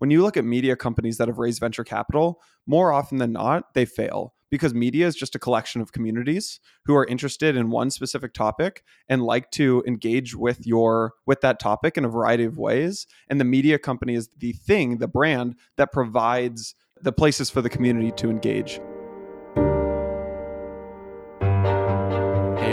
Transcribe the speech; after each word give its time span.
when 0.00 0.10
you 0.10 0.22
look 0.22 0.38
at 0.38 0.46
media 0.46 0.76
companies 0.76 1.18
that 1.18 1.28
have 1.28 1.38
raised 1.38 1.60
venture 1.60 1.84
capital, 1.84 2.40
more 2.66 2.90
often 2.90 3.18
than 3.18 3.32
not, 3.32 3.74
they 3.74 3.84
fail 3.84 4.34
because 4.50 4.72
media 4.72 5.06
is 5.06 5.14
just 5.14 5.34
a 5.34 5.38
collection 5.38 5.82
of 5.82 5.92
communities 5.92 6.58
who 6.86 6.96
are 6.96 7.04
interested 7.04 7.54
in 7.54 7.70
one 7.70 7.90
specific 7.90 8.32
topic 8.32 8.82
and 9.10 9.22
like 9.22 9.50
to 9.50 9.84
engage 9.86 10.34
with 10.34 10.66
your 10.66 11.12
with 11.26 11.42
that 11.42 11.60
topic 11.60 11.98
in 11.98 12.06
a 12.06 12.08
variety 12.08 12.44
of 12.44 12.56
ways. 12.56 13.06
And 13.28 13.38
the 13.38 13.44
media 13.44 13.78
company 13.78 14.14
is 14.14 14.28
the 14.38 14.52
thing 14.52 14.98
the 14.98 15.06
brand 15.06 15.56
that 15.76 15.92
provides 15.92 16.74
the 17.02 17.12
places 17.12 17.50
for 17.50 17.60
the 17.60 17.70
community 17.70 18.10
to 18.12 18.30
engage 18.30 18.80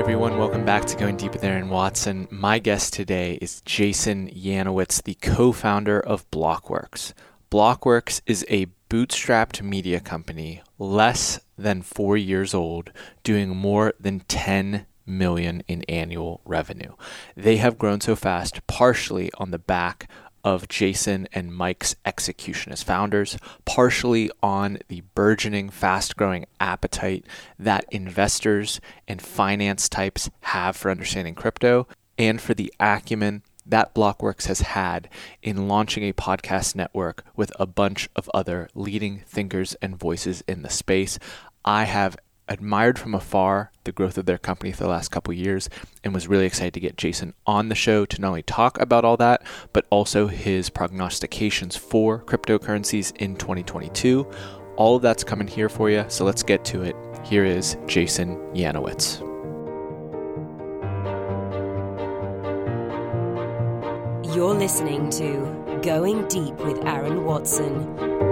everyone, 0.08 0.38
welcome 0.38 0.64
back 0.64 0.86
to 0.86 0.96
Going 0.96 1.18
Deep 1.18 1.34
with 1.34 1.44
Aaron 1.44 1.68
Watson. 1.68 2.30
My 2.32 2.60
guest 2.60 2.94
today 2.94 3.38
is 3.42 3.60
Jason 3.66 4.30
Yanowitz, 4.30 5.04
the 5.04 5.16
co 5.16 5.52
founder 5.52 6.00
of 6.00 6.32
Blockworks. 6.32 7.12
Blockworks 7.52 8.22
is 8.26 8.46
a 8.48 8.68
bootstrapped 8.90 9.62
media 9.62 10.00
company, 10.00 10.62
less 10.80 11.42
than 11.58 11.82
four 11.82 12.16
years 12.16 12.54
old, 12.54 12.94
doing 13.24 13.50
more 13.50 13.94
than 14.00 14.22
10 14.30 14.86
million 15.06 15.62
in 15.68 15.84
annual 15.90 16.40
revenue. 16.46 16.94
They 17.36 17.58
have 17.58 17.78
grown 17.78 18.00
so 18.00 18.16
fast, 18.16 18.66
partially 18.66 19.30
on 19.38 19.52
the 19.52 19.60
back 19.60 20.10
of 20.44 20.68
Jason 20.68 21.28
and 21.34 21.54
Mike's 21.54 21.96
execution 22.06 22.72
as 22.72 22.84
founders, 22.84 23.38
partially 23.66 24.32
on 24.42 24.80
the 24.88 25.02
burgeoning, 25.16 25.70
fast 25.70 26.16
growing 26.16 26.46
appetite 26.60 27.26
that 27.60 27.86
investors 27.92 28.80
and 29.08 29.22
finance 29.22 29.90
types 29.90 30.30
have 30.42 30.76
for 30.76 30.92
understanding 30.92 31.36
crypto, 31.36 31.88
and 32.18 32.42
for 32.42 32.54
the 32.54 32.74
acumen 32.80 33.44
that 33.66 33.94
Blockworks 33.94 34.46
has 34.46 34.62
had 34.62 35.10
in 35.44 35.68
launching 35.68 36.04
a 36.04 36.14
podcast 36.14 36.76
network 36.76 37.26
with 37.36 37.52
a 37.60 37.66
bunch 37.66 38.10
of 38.16 38.30
other 38.34 38.70
leading 38.74 39.24
thinkers 39.28 39.76
and 39.82 40.00
voices 40.00 40.44
in 40.48 40.62
the 40.62 40.70
space. 40.70 41.20
I 41.66 41.84
have 41.84 42.18
admired 42.50 42.98
from 42.98 43.14
afar 43.14 43.72
the 43.84 43.92
growth 43.92 44.18
of 44.18 44.26
their 44.26 44.38
company 44.38 44.72
for 44.72 44.84
the 44.84 44.90
last 44.90 45.10
couple 45.10 45.34
years 45.34 45.70
and 46.04 46.14
was 46.14 46.28
really 46.28 46.46
excited 46.46 46.74
to 46.74 46.80
get 46.80 46.98
Jason 46.98 47.34
on 47.46 47.70
the 47.70 47.76
show 47.76 48.06
to 48.06 48.22
not 48.22 48.30
only 48.30 48.44
talk 48.44 48.80
about 48.80 49.06
all 49.06 49.18
that, 49.18 49.42
but 49.74 49.86
also 49.90 50.28
his 50.28 50.70
prognostications 50.70 51.76
for 51.76 52.24
cryptocurrencies 52.24 53.16
in 53.18 53.36
2022. 53.36 54.30
All 54.76 54.98
of 54.98 55.02
that's 55.02 55.24
coming 55.24 55.48
here 55.48 55.70
for 55.70 55.90
you, 55.90 56.06
so 56.08 56.26
let's 56.26 56.44
get 56.44 56.64
to 56.66 56.84
it. 56.84 56.96
Here 57.24 57.46
is 57.46 57.78
Jason 57.88 58.38
Yanowitz. 58.54 59.22
You're 64.36 64.54
listening 64.54 65.10
to 65.12 65.80
Going 65.82 66.28
Deep 66.28 66.56
with 66.58 66.86
Aaron 66.86 67.26
Watson. 67.26 68.27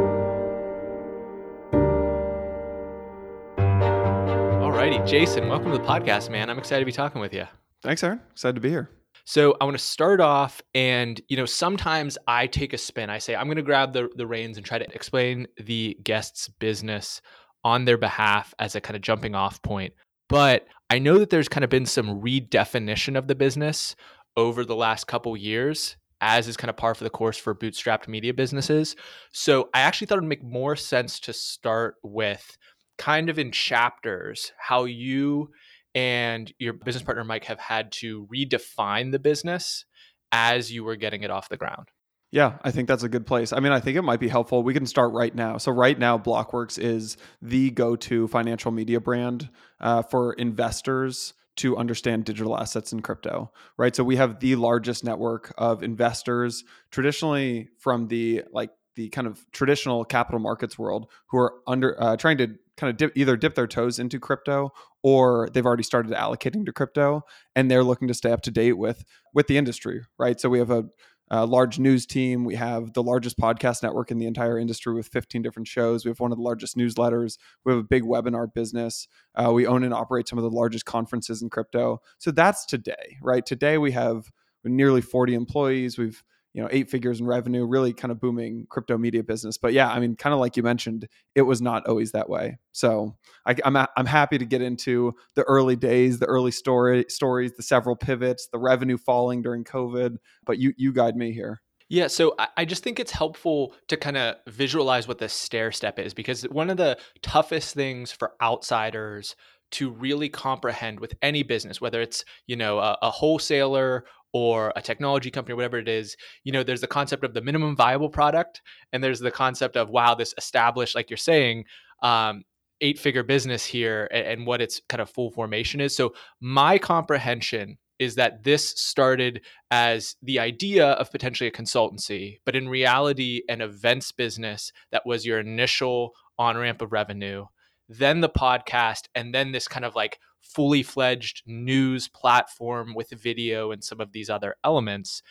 Jason, 5.06 5.48
welcome 5.48 5.72
to 5.72 5.78
the 5.78 5.84
podcast, 5.84 6.32
man. 6.32 6.50
I'm 6.50 6.58
excited 6.58 6.80
to 6.80 6.86
be 6.86 6.92
talking 6.92 7.22
with 7.22 7.32
you. 7.32 7.46
Thanks, 7.84 8.04
Aaron. 8.04 8.20
Excited 8.32 8.56
to 8.56 8.62
be 8.62 8.72
here. 8.72 8.90
So 9.24 9.56
I 9.62 9.66
want 9.66 9.78
to 9.78 9.84
start 9.84 10.20
off, 10.20 10.64
and 10.74 11.22
you 11.28 11.38
know, 11.38 11.46
sometimes 11.46 12.18
I 12.28 12.48
take 12.48 12.74
a 12.74 12.78
spin. 12.80 13.12
I 13.12 13.20
say 13.20 13.36
I'm 13.36 13.46
going 13.46 13.58
to 13.58 13.62
grab 13.62 13.94
the 13.94 14.10
the 14.16 14.26
reins 14.26 14.58
and 14.58 14.66
try 14.66 14.80
to 14.80 14.96
explain 14.96 15.46
the 15.58 15.96
guest's 16.04 16.48
business 16.48 17.22
on 17.64 17.86
their 17.86 18.00
behalf 18.00 18.56
as 18.58 18.74
a 18.74 18.82
kind 18.82 18.96
of 18.96 19.04
jumping 19.04 19.36
off 19.36 19.62
point. 19.62 19.94
But 20.28 20.66
I 20.90 20.98
know 20.98 21.20
that 21.20 21.30
there's 21.30 21.50
kind 21.50 21.64
of 21.64 21.70
been 21.70 21.86
some 21.86 22.20
redefinition 22.20 23.16
of 23.16 23.28
the 23.28 23.36
business 23.36 23.96
over 24.36 24.66
the 24.66 24.76
last 24.76 25.06
couple 25.06 25.38
years, 25.38 25.98
as 26.20 26.48
is 26.48 26.58
kind 26.58 26.70
of 26.70 26.78
par 26.78 26.96
for 26.96 27.04
the 27.04 27.12
course 27.12 27.38
for 27.38 27.54
bootstrapped 27.54 28.08
media 28.08 28.34
businesses. 28.34 28.96
So 29.32 29.70
I 29.72 29.82
actually 29.82 30.08
thought 30.08 30.18
it 30.18 30.22
would 30.22 30.30
make 30.30 30.44
more 30.44 30.76
sense 30.76 31.20
to 31.22 31.34
start 31.34 31.96
with 32.02 32.58
kind 32.98 33.30
of 33.30 33.40
in 33.40 33.52
chapters 33.52 34.52
how 34.58 34.86
you 34.86 35.52
and 35.94 36.54
your 36.60 36.74
business 36.74 37.04
partner 37.04 37.24
Mike 37.24 37.46
have 37.46 37.60
had 37.60 37.92
to 37.92 38.28
redefine 38.34 39.12
the 39.12 39.20
business 39.20 39.86
as 40.32 40.72
you 40.72 40.84
were 40.84 40.96
getting 40.96 41.24
it 41.24 41.32
off 41.32 41.50
the 41.50 41.58
ground. 41.58 41.88
Yeah, 42.32 42.58
I 42.64 42.72
think 42.72 42.90
that's 42.90 43.04
a 43.04 43.10
good 43.10 43.26
place. 43.26 43.54
I 43.54 43.62
mean, 43.62 43.72
I 43.72 43.80
think 43.80 43.96
it 43.96 44.02
might 44.02 44.20
be 44.20 44.28
helpful. 44.28 44.62
We 44.62 44.74
can 44.74 44.86
start 44.86 45.14
right 45.14 45.34
now. 45.34 45.58
So, 45.58 45.72
right 45.72 45.98
now, 45.98 46.18
Blockworks 46.18 46.78
is 46.78 47.16
the 47.42 47.72
go 47.72 47.96
to 47.96 48.28
financial 48.28 48.72
media 48.72 49.00
brand 49.00 49.50
uh, 49.80 50.02
for 50.02 50.34
investors 50.34 51.34
to 51.58 51.78
understand 51.78 52.26
digital 52.26 52.58
assets 52.58 52.92
and 52.92 53.02
crypto, 53.02 53.52
right? 53.78 53.96
So, 53.96 54.04
we 54.04 54.18
have 54.18 54.42
the 54.42 54.58
largest 54.58 55.06
network 55.06 55.54
of 55.58 55.82
investors 55.82 56.66
traditionally 56.92 57.70
from 57.80 58.10
the 58.10 58.44
like 58.52 58.72
the 58.96 59.08
kind 59.10 59.28
of 59.28 59.46
traditional 59.52 60.04
capital 60.04 60.40
markets 60.40 60.78
world 60.78 61.08
who 61.28 61.38
are 61.38 61.54
under 61.68 62.02
uh, 62.02 62.18
trying 62.18 62.38
to 62.40 62.56
kind 62.78 62.90
of 62.90 62.98
dip, 62.98 63.12
either 63.16 63.38
dip 63.38 63.56
their 63.56 63.68
toes 63.68 64.00
into 64.00 64.20
crypto 64.20 64.72
or 65.04 65.50
they've 65.54 65.66
already 65.66 65.84
started 65.84 66.12
allocating 66.12 66.66
to 66.66 66.74
crypto 66.74 67.24
and 67.56 67.70
they're 67.70 67.84
looking 67.84 68.08
to 68.08 68.14
stay 68.14 68.32
up 68.32 68.42
to 68.42 68.52
date 68.52 68.78
with 68.78 69.06
with 69.34 69.48
the 69.48 69.58
industry 69.58 70.02
right? 70.18 70.40
So 70.40 70.50
we 70.50 70.60
have 70.60 70.72
a, 70.72 70.86
a, 71.30 71.46
large 71.46 71.80
news 71.80 72.06
team. 72.06 72.46
We 72.46 72.56
have 72.56 72.94
the 72.94 73.04
largest 73.04 73.38
podcast 73.38 73.84
network 73.84 74.12
in 74.12 74.20
the 74.20 74.28
entire 74.28 74.60
industry 74.60 74.94
with 74.94 75.08
15 75.08 75.42
different 75.42 75.68
shows. 75.68 76.06
We 76.06 76.10
have 76.10 76.20
one 76.20 76.32
of 76.32 76.38
the 76.38 76.44
largest 76.44 76.78
newsletters. 76.78 77.38
We 77.64 77.72
have 77.72 77.80
a 77.80 77.84
big 77.84 78.04
webinar 78.04 78.54
business. 78.54 79.08
Uh, 79.36 79.52
we 79.52 79.66
own 79.66 79.84
and 79.84 79.94
operate 79.94 80.28
some 80.28 80.38
of 80.38 80.44
the 80.44 80.50
largest 80.50 80.86
conferences 80.86 81.42
in 81.42 81.50
crypto. 81.50 82.02
So 82.18 82.32
that's 82.32 82.66
today 82.66 83.18
right? 83.22 83.46
Today 83.46 83.78
we 83.78 83.92
have 83.92 84.32
nearly 84.64 85.02
40 85.02 85.36
employees. 85.36 85.98
We've 85.98 86.24
you 86.56 86.62
know 86.62 86.70
eight 86.72 86.90
figures 86.90 87.20
in 87.20 87.28
revenue 87.28 87.66
really 87.66 87.94
kind 87.94 88.12
of 88.12 88.20
booming 88.20 88.66
crypto 88.70 88.98
media 88.98 89.22
business. 89.22 89.58
But 89.58 89.74
yeah 89.74 89.90
i 89.90 90.00
mean 90.00 90.16
kind 90.16 90.34
of 90.34 90.40
like 90.40 90.58
you 90.58 90.64
mentioned 90.64 91.08
it 91.36 91.44
was 91.44 91.62
not 91.62 91.86
always 91.88 92.14
that 92.14 92.30
way. 92.30 92.58
So 92.72 93.16
I, 93.46 93.56
am 93.64 93.76
I'm, 93.76 93.88
I'm 93.98 94.06
happy 94.06 94.38
to 94.38 94.46
get 94.46 94.62
into 94.62 95.14
the 95.36 95.44
early 95.44 95.76
days 95.76 96.18
the 96.18 96.26
early 96.26 96.52
story 96.52 97.06
stories 97.10 97.54
the 97.56 97.64
several 97.64 97.96
pivots 97.96 98.48
the 98.52 98.60
revenue 98.60 98.98
falling 98.98 99.42
during 99.42 99.64
covid 99.64 100.18
but 100.46 100.58
you 100.58 100.74
you 100.78 100.94
guide 100.94 101.16
me 101.16 101.34
here. 101.34 101.62
Yeah, 101.88 102.08
so 102.08 102.36
I 102.58 102.66
just 102.66 102.84
think 102.84 103.00
it's 103.00 103.12
helpful 103.12 103.76
to 103.90 103.98
kind 103.98 104.18
of 104.18 104.38
visualize 104.48 105.08
what 105.08 105.20
the 105.20 105.30
stair 105.30 105.72
step 105.72 106.00
is 106.00 106.16
because 106.16 106.42
one 106.44 106.72
of 106.72 106.78
the 106.78 106.98
toughest 107.22 107.76
things 107.76 108.12
for 108.12 108.32
outsiders 108.42 109.36
to 109.72 109.92
really 109.92 110.30
comprehend 110.30 111.00
with 111.00 111.14
any 111.22 111.44
business, 111.44 111.80
whether 111.80 112.02
it's 112.02 112.26
you 112.48 112.56
know 112.56 112.80
a, 112.80 112.98
a 113.04 113.12
wholesaler 113.12 114.06
or 114.36 114.74
a 114.76 114.82
technology 114.82 115.32
company 115.32 115.54
or 115.54 115.56
whatever 115.56 115.78
it 115.78 115.88
is 115.88 116.18
you 116.44 116.52
know 116.52 116.62
there's 116.62 116.82
the 116.82 116.88
concept 116.88 117.24
of 117.24 117.34
the 117.34 117.42
minimum 117.42 117.74
viable 117.74 118.10
product 118.10 118.62
and 118.92 119.02
there's 119.02 119.22
the 119.22 119.32
concept 119.32 119.78
of 119.78 119.90
wow 119.90 120.14
this 120.14 120.34
established 120.38 120.94
like 120.94 121.10
you're 121.10 121.16
saying 121.16 121.64
um, 122.04 122.44
eight 122.82 123.00
figure 123.00 123.24
business 123.24 123.66
here 123.66 124.10
and, 124.12 124.28
and 124.28 124.48
what 124.48 124.62
its 124.62 124.82
kind 124.90 125.02
of 125.02 125.10
full 125.10 125.32
formation 125.32 125.80
is. 125.80 125.96
So 125.96 126.14
my 126.42 126.78
comprehension 126.78 127.78
is 127.98 128.16
that 128.16 128.44
this 128.44 128.70
started 128.70 129.42
as 129.72 130.16
the 130.22 130.40
idea 130.40 130.88
of 130.88 131.12
potentially 131.12 131.48
a 131.48 131.52
consultancy, 131.52 132.40
but 132.46 132.56
in 132.56 132.68
reality, 132.68 133.42
an 133.48 133.62
events 133.62 134.12
business 134.12 134.72
that 134.92 135.06
was 135.06 135.26
your 135.26 135.40
initial 135.40 136.12
on 136.38 136.58
ramp 136.58 136.82
of 136.82 136.92
revenue, 136.92 137.46
then 137.88 138.20
the 138.20 138.30
podcast, 138.30 139.04
and 139.16 139.34
then 139.34 139.54
this 139.54 139.70
kind 139.70 139.86
of 139.86 139.96
like 139.96 140.20
fully 140.46 140.84
fledged 140.84 141.44
news 141.46 142.08
platform 142.08 142.94
with 142.94 143.10
video 143.10 143.72
and 143.72 143.84
some 143.84 144.00
of 144.00 144.12
these 144.12 144.30
other 144.30 144.56
elements. 144.64 145.22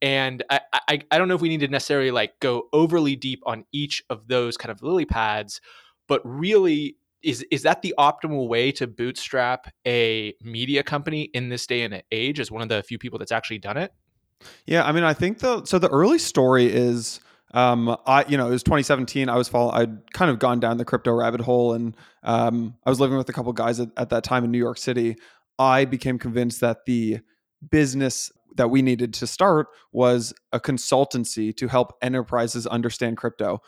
And 0.00 0.42
I, 0.48 0.60
I, 0.72 1.00
I 1.10 1.18
don't 1.18 1.28
know 1.28 1.34
if 1.34 1.40
we 1.40 1.50
need 1.50 1.60
to 1.60 1.68
necessarily 1.68 2.10
like 2.10 2.38
go 2.40 2.68
overly 2.72 3.16
deep 3.16 3.42
on 3.44 3.64
each 3.72 4.02
of 4.08 4.28
those 4.28 4.56
kind 4.56 4.70
of 4.70 4.82
lily 4.82 5.04
pads, 5.04 5.60
but 6.08 6.22
really 6.24 6.96
is 7.22 7.44
is 7.50 7.62
that 7.62 7.82
the 7.82 7.94
optimal 7.98 8.48
way 8.48 8.72
to 8.72 8.86
bootstrap 8.86 9.72
a 9.86 10.34
media 10.42 10.82
company 10.82 11.22
in 11.34 11.50
this 11.50 11.66
day 11.66 11.82
and 11.82 12.02
age 12.10 12.40
as 12.40 12.50
one 12.50 12.62
of 12.62 12.68
the 12.68 12.82
few 12.82 12.98
people 12.98 13.18
that's 13.18 13.32
actually 13.32 13.58
done 13.58 13.76
it? 13.76 13.92
Yeah, 14.64 14.84
I 14.84 14.92
mean, 14.92 15.04
I 15.04 15.12
think 15.12 15.40
the 15.40 15.64
so 15.66 15.78
the 15.78 15.88
early 15.88 16.18
story 16.18 16.66
is 16.66 17.20
um, 17.52 17.96
I, 18.06 18.24
you 18.28 18.36
know, 18.36 18.46
it 18.46 18.50
was 18.50 18.62
2017. 18.62 19.28
I 19.28 19.36
was 19.36 19.48
following, 19.48 19.74
I'd 19.74 20.12
kind 20.12 20.30
of 20.30 20.38
gone 20.38 20.60
down 20.60 20.76
the 20.76 20.84
crypto 20.84 21.12
rabbit 21.12 21.40
hole 21.40 21.72
and 21.72 21.96
um, 22.22 22.76
I 22.84 22.90
was 22.90 23.00
living 23.00 23.16
with 23.16 23.28
a 23.28 23.32
couple 23.32 23.52
guys 23.52 23.80
at, 23.80 23.88
at 23.96 24.10
that 24.10 24.24
time 24.24 24.44
in 24.44 24.50
New 24.50 24.58
York 24.58 24.78
City. 24.78 25.16
I 25.58 25.84
became 25.84 26.18
convinced 26.18 26.60
that 26.60 26.84
the 26.86 27.20
business 27.70 28.32
that 28.56 28.70
we 28.70 28.82
needed 28.82 29.14
to 29.14 29.26
start 29.26 29.68
was 29.92 30.32
a 30.52 30.60
consultancy 30.60 31.54
to 31.56 31.68
help 31.68 31.92
enterprises 32.02 32.66
understand 32.66 33.16
crypto. 33.16 33.60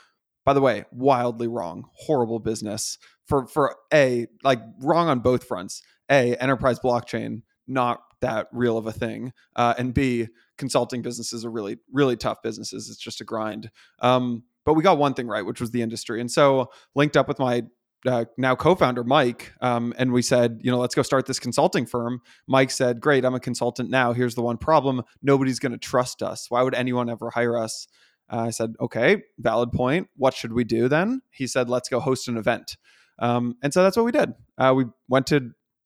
By 0.45 0.55
the 0.55 0.61
way, 0.61 0.85
wildly 0.91 1.47
wrong, 1.47 1.85
horrible 1.95 2.41
business 2.41 2.99
for 3.27 3.47
for 3.47 3.77
a 3.93 4.27
like 4.43 4.61
wrong 4.81 5.09
on 5.09 5.21
both 5.21 5.45
fronts. 5.45 5.83
A 6.11 6.35
enterprise 6.37 6.81
blockchain 6.81 7.43
not 7.73 8.03
that 8.21 8.49
real 8.53 8.79
of 8.79 8.87
a 8.87 8.93
thing, 8.93 9.33
uh, 9.57 9.75
and 9.79 9.93
B 9.93 10.29
consulting 10.59 11.03
businesses 11.03 11.45
are 11.45 11.51
really 11.51 11.79
really 11.93 12.17
tough 12.17 12.43
businesses. 12.43 12.89
It's 12.91 13.01
just 13.01 13.21
a 13.21 13.25
grind. 13.25 13.71
Um, 14.01 14.45
but 14.65 14.75
we 14.75 14.83
got 14.83 14.99
one 14.99 15.15
thing 15.15 15.27
right, 15.27 15.45
which 15.45 15.61
was 15.61 15.71
the 15.71 15.83
industry, 15.83 16.21
and 16.21 16.31
so 16.31 16.71
linked 16.95 17.17
up 17.17 17.29
with 17.29 17.39
my 17.39 17.65
uh, 18.07 18.25
now 18.37 18.55
co-founder 18.55 19.05
Mike, 19.05 19.53
um, 19.61 19.95
and 19.97 20.13
we 20.13 20.23
said, 20.23 20.61
you 20.63 20.71
know, 20.71 20.79
let's 20.79 20.95
go 20.95 21.03
start 21.03 21.27
this 21.27 21.39
consulting 21.39 21.87
firm. 21.87 22.21
Mike 22.47 22.71
said, 22.71 23.01
"Great, 23.01 23.25
I'm 23.25 23.35
a 23.35 23.41
consultant 23.41 23.91
now. 23.91 24.13
Here's 24.13 24.35
the 24.35 24.43
one 24.43 24.59
problem: 24.59 25.03
nobody's 25.23 25.59
going 25.59 25.73
to 25.73 25.79
trust 25.79 26.23
us. 26.23 26.47
Why 26.51 26.63
would 26.63 26.75
anyone 26.75 27.09
ever 27.11 27.31
hire 27.31 27.57
us?" 27.57 27.89
Uh, 28.33 28.47
I 28.47 28.51
said, 28.51 28.75
okay, 28.81 29.23
valid 29.39 29.73
point. 29.73 30.09
What 30.17 30.33
should 30.33 30.55
we 30.55 30.65
do 30.65 30.89
then? 30.89 31.21
He 31.31 31.47
said, 31.47 31.69
let's 31.69 31.89
go 31.91 32.01
host 32.01 32.29
an 32.29 32.39
event. 32.39 32.79
Um, 33.19 33.57
and 33.63 33.75
so 33.75 33.83
that's 33.83 33.97
what 33.97 34.07
we 34.07 34.13
did. 34.13 34.33
Uh, 34.57 34.73
we 34.75 34.87
went 35.09 35.27
to, 35.29 35.37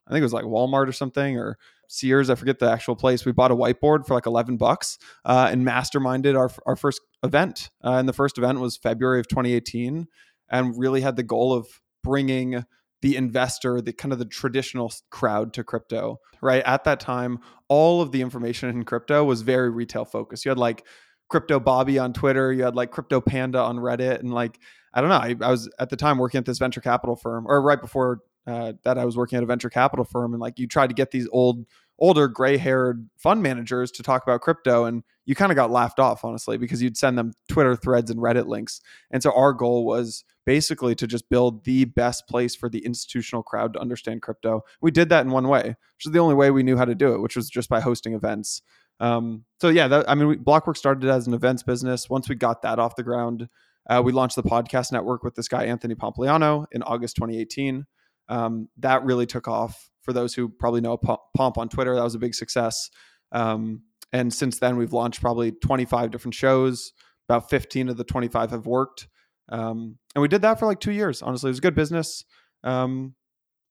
I 0.07 0.11
think 0.11 0.21
it 0.21 0.23
was 0.23 0.33
like 0.33 0.45
Walmart 0.45 0.87
or 0.87 0.93
something 0.93 1.37
or 1.37 1.59
Sears. 1.89 2.31
I 2.31 2.35
forget 2.35 2.59
the 2.59 2.71
actual 2.71 2.97
place. 2.97 3.25
We 3.25 3.33
bought 3.33 3.51
a 3.51 3.57
whiteboard 3.57 4.07
for 4.07 4.15
like 4.15 4.27
11 4.27 4.57
bucks 4.57 4.99
uh, 5.25 5.49
and 5.51 5.67
masterminded 5.67 6.37
our, 6.37 6.51
our 6.67 6.77
first 6.77 7.01
event. 7.23 7.71
Uh, 7.85 7.93
and 7.93 8.09
the 8.09 8.13
first 8.13 8.39
event 8.39 8.61
was 8.61 8.77
February 8.77 9.21
of 9.21 9.29
2018 9.29 10.07
and 10.51 10.79
really 10.79 11.01
had 11.01 11.17
the 11.17 11.23
goal 11.23 11.53
of 11.53 11.67
bringing 12.03 12.65
the 13.03 13.17
investor, 13.17 13.81
the 13.81 13.93
kind 13.93 14.13
of 14.13 14.19
the 14.19 14.25
traditional 14.25 14.93
crowd 15.11 15.53
to 15.53 15.63
crypto, 15.63 16.19
right? 16.41 16.63
At 16.65 16.85
that 16.85 17.01
time, 17.01 17.39
all 17.69 18.01
of 18.01 18.13
the 18.13 18.23
information 18.23 18.69
in 18.71 18.85
crypto 18.85 19.25
was 19.25 19.43
very 19.43 19.71
retail 19.71 20.05
focused. 20.05 20.45
You 20.45 20.51
had 20.51 20.59
like 20.59 20.85
Crypto 21.29 21.61
Bobby 21.61 21.99
on 21.99 22.13
Twitter, 22.13 22.53
you 22.53 22.65
had 22.65 22.77
like 22.77 22.91
Crypto 22.91 23.21
Panda 23.21 23.59
on 23.59 23.77
Reddit, 23.79 24.21
and 24.21 24.33
like, 24.33 24.59
I 24.95 25.01
don't 25.01 25.11
know, 25.11 25.17
I, 25.17 25.37
I 25.41 25.51
was 25.51 25.69
at 25.79 25.91
the 25.91 25.97
time 25.97 26.19
working 26.19 26.39
at 26.39 26.47
this 26.47 26.59
venture 26.59 26.81
capital 26.81 27.17
firm, 27.17 27.47
or 27.47 27.61
right 27.61 27.81
before 27.81 28.21
uh, 28.47 28.75
that, 28.85 28.99
I 28.99 29.05
was 29.05 29.17
working 29.17 29.37
at 29.37 29.43
a 29.43 29.47
venture 29.47 29.71
capital 29.71 30.05
firm, 30.05 30.33
and 30.33 30.41
like, 30.41 30.59
you 30.59 30.67
tried 30.67 30.89
to 30.89 30.95
get 30.95 31.11
these 31.11 31.29
old 31.33 31.67
older 31.99 32.29
gray 32.29 32.57
haired 32.57 33.09
fund 33.17 33.43
managers 33.43 33.91
to 33.91 34.03
talk 34.03 34.23
about 34.23 34.41
crypto 34.41 34.85
and 34.85 35.03
you 35.25 35.35
kind 35.35 35.51
of 35.51 35.57
got 35.57 35.71
laughed 35.71 35.99
off 35.99 36.25
honestly 36.25 36.59
because 36.59 36.83
you'd 36.83 36.97
send 36.97 37.17
them 37.17 37.33
twitter 37.49 37.75
threads 37.75 38.11
and 38.11 38.21
reddit 38.21 38.47
links. 38.47 38.81
And 39.11 39.23
so 39.23 39.33
our 39.33 39.53
goal 39.53 39.87
was 39.87 40.25
basically 40.45 40.95
to 40.97 41.07
just 41.07 41.29
build 41.29 41.65
the 41.65 41.87
best 41.87 42.29
place 42.29 42.55
for 42.55 42.69
the 42.69 42.85
institutional 42.85 43.43
crowd 43.43 43.73
to 43.73 43.81
understand 43.81 44.23
crypto. 44.23 44.63
We 44.81 44.91
did 44.91 45.09
that 45.09 45.25
in 45.25 45.31
one 45.31 45.49
way 45.49 45.77
which 45.97 46.07
is 46.07 46.13
the 46.13 46.19
only 46.19 46.35
way 46.35 46.51
we 46.51 46.63
knew 46.63 46.77
how 46.77 46.85
to 46.85 46.95
do 46.95 47.15
it 47.15 47.21
which 47.21 47.37
was 47.37 47.49
just 47.49 47.69
by 47.69 47.81
hosting 47.81 48.15
events. 48.15 48.63
Um, 49.01 49.45
so 49.61 49.69
yeah 49.69 49.89
that, 49.89 50.09
i 50.09 50.15
mean 50.15 50.29
we, 50.29 50.37
blockworks 50.37 50.79
started 50.79 51.09
as 51.09 51.27
an 51.27 51.35
events 51.35 51.63
business. 51.63 52.11
Once 52.11 52.29
we 52.29 52.35
got 52.35 52.63
that 52.63 52.79
off 52.79 52.97
the 52.97 53.03
ground 53.03 53.49
uh, 53.89 54.03
we 54.05 54.13
launched 54.13 54.37
the 54.37 54.43
podcast 54.43 54.93
network 54.93 55.23
with 55.23 55.35
this 55.35 55.49
guy 55.49 55.65
anthony 55.65 55.95
pompliano 55.95 56.67
in 56.73 56.83
august 56.83 57.17
2018 57.17 57.87
um, 58.29 58.69
that 58.79 59.05
really 59.05 59.27
took 59.27 59.49
off 59.49 59.91
for 60.03 60.13
those 60.13 60.35
who 60.35 60.49
probably 60.49 60.81
know 60.81 60.97
Pomp 60.97 61.59
on 61.59 61.69
Twitter, 61.69 61.95
that 61.95 62.05
was 62.05 62.15
a 62.15 62.21
big 62.21 62.35
success. 62.35 62.91
Um, 63.33 63.83
and 64.13 64.33
since 64.33 64.59
then, 64.61 64.77
we've 64.77 64.93
launched 64.93 65.21
probably 65.21 65.51
25 65.51 66.11
different 66.11 66.35
shows. 66.35 66.93
About 67.29 67.51
15 67.51 67.89
of 67.89 67.97
the 67.97 68.05
25 68.05 68.53
have 68.53 68.67
worked. 68.67 69.09
Um, 69.49 69.99
and 70.15 70.23
we 70.23 70.29
did 70.29 70.43
that 70.43 70.61
for 70.61 70.67
like 70.67 70.79
two 70.79 70.93
years. 70.93 71.23
Honestly, 71.23 71.49
it 71.49 71.51
was 71.51 71.61
good 71.61 71.75
business. 71.75 72.25
Um, 72.63 73.15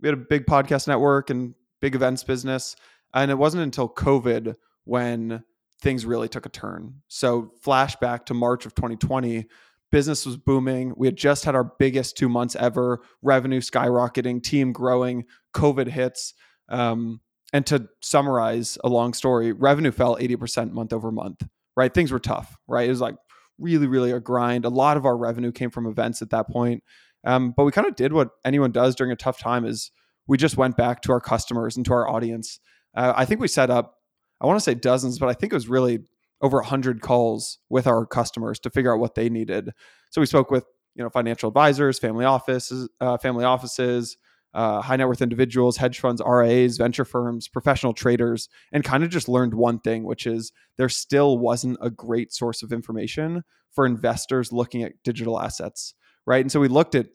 we 0.01 0.09
had 0.09 0.17
a 0.17 0.25
big 0.29 0.45
podcast 0.45 0.87
network 0.87 1.29
and 1.29 1.55
big 1.79 1.95
events 1.95 2.23
business. 2.23 2.75
And 3.13 3.31
it 3.31 3.37
wasn't 3.37 3.63
until 3.63 3.87
COVID 3.87 4.55
when 4.83 5.43
things 5.81 6.05
really 6.05 6.27
took 6.27 6.45
a 6.45 6.49
turn. 6.49 7.01
So, 7.07 7.51
flashback 7.65 8.25
to 8.25 8.33
March 8.33 8.65
of 8.65 8.75
2020, 8.75 9.45
business 9.95 10.25
was 10.25 10.35
booming. 10.35 10.93
We 10.97 11.07
had 11.07 11.15
just 11.15 11.45
had 11.45 11.55
our 11.55 11.71
biggest 11.79 12.17
two 12.17 12.27
months 12.27 12.53
ever, 12.57 12.99
revenue 13.21 13.61
skyrocketing, 13.61 14.43
team 14.43 14.73
growing, 14.73 15.23
COVID 15.53 15.87
hits. 15.87 16.33
Um, 16.67 17.21
and 17.53 17.65
to 17.67 17.87
summarize 18.01 18.77
a 18.83 18.89
long 18.89 19.13
story, 19.13 19.53
revenue 19.53 19.93
fell 19.93 20.17
80% 20.17 20.73
month 20.73 20.91
over 20.91 21.13
month, 21.13 21.47
right? 21.77 21.93
Things 21.93 22.11
were 22.11 22.19
tough, 22.19 22.57
right? 22.67 22.87
It 22.87 22.89
was 22.89 22.99
like 22.99 23.15
really, 23.57 23.87
really 23.87 24.11
a 24.11 24.19
grind. 24.19 24.65
A 24.65 24.69
lot 24.69 24.97
of 24.97 25.05
our 25.05 25.15
revenue 25.15 25.53
came 25.53 25.69
from 25.69 25.85
events 25.85 26.21
at 26.21 26.29
that 26.31 26.49
point. 26.49 26.83
Um, 27.23 27.53
but 27.55 27.63
we 27.63 27.71
kind 27.71 27.87
of 27.87 27.95
did 27.95 28.11
what 28.11 28.31
anyone 28.43 28.73
does 28.73 28.95
during 28.95 29.13
a 29.13 29.15
tough 29.15 29.39
time 29.39 29.63
is 29.63 29.91
we 30.27 30.35
just 30.37 30.57
went 30.57 30.75
back 30.75 31.03
to 31.03 31.13
our 31.13 31.21
customers 31.21 31.77
and 31.77 31.85
to 31.85 31.93
our 31.93 32.05
audience. 32.05 32.59
Uh, 32.97 33.13
I 33.15 33.23
think 33.23 33.39
we 33.39 33.47
set 33.47 33.69
up, 33.69 33.95
I 34.41 34.45
want 34.45 34.57
to 34.59 34.63
say 34.63 34.73
dozens, 34.73 35.19
but 35.19 35.29
I 35.29 35.33
think 35.33 35.53
it 35.53 35.55
was 35.55 35.69
really 35.69 35.99
over 36.41 36.57
100 36.57 37.01
calls 37.01 37.59
with 37.69 37.87
our 37.87 38.05
customers 38.05 38.59
to 38.59 38.69
figure 38.69 38.93
out 38.93 38.99
what 38.99 39.15
they 39.15 39.29
needed. 39.29 39.71
So 40.11 40.21
we 40.21 40.27
spoke 40.27 40.51
with 40.51 40.65
you 40.95 41.03
know 41.03 41.09
financial 41.09 41.47
advisors, 41.47 41.99
family 41.99 42.25
offices, 42.25 42.89
uh, 43.01 43.17
family 43.17 43.45
offices, 43.45 44.17
uh, 44.53 44.81
high 44.81 44.95
net 44.95 45.07
worth 45.07 45.21
individuals, 45.21 45.77
hedge 45.77 45.99
funds, 45.99 46.21
RIAs, 46.25 46.77
venture 46.77 47.05
firms, 47.05 47.47
professional 47.47 47.93
traders, 47.93 48.47
and 48.71 48.83
kind 48.83 49.03
of 49.03 49.09
just 49.09 49.27
learned 49.27 49.53
one 49.53 49.79
thing, 49.79 50.05
which 50.05 50.25
is 50.25 50.51
there 50.77 50.89
still 50.89 51.37
wasn't 51.37 51.77
a 51.81 51.89
great 51.89 52.33
source 52.33 52.63
of 52.63 52.71
information 52.71 53.43
for 53.73 53.85
investors 53.85 54.53
looking 54.53 54.81
at 54.81 54.93
digital 55.03 55.39
assets, 55.39 55.93
right? 56.25 56.39
And 56.39 56.51
so 56.51 56.61
we 56.61 56.69
looked 56.69 56.95
at 56.95 57.07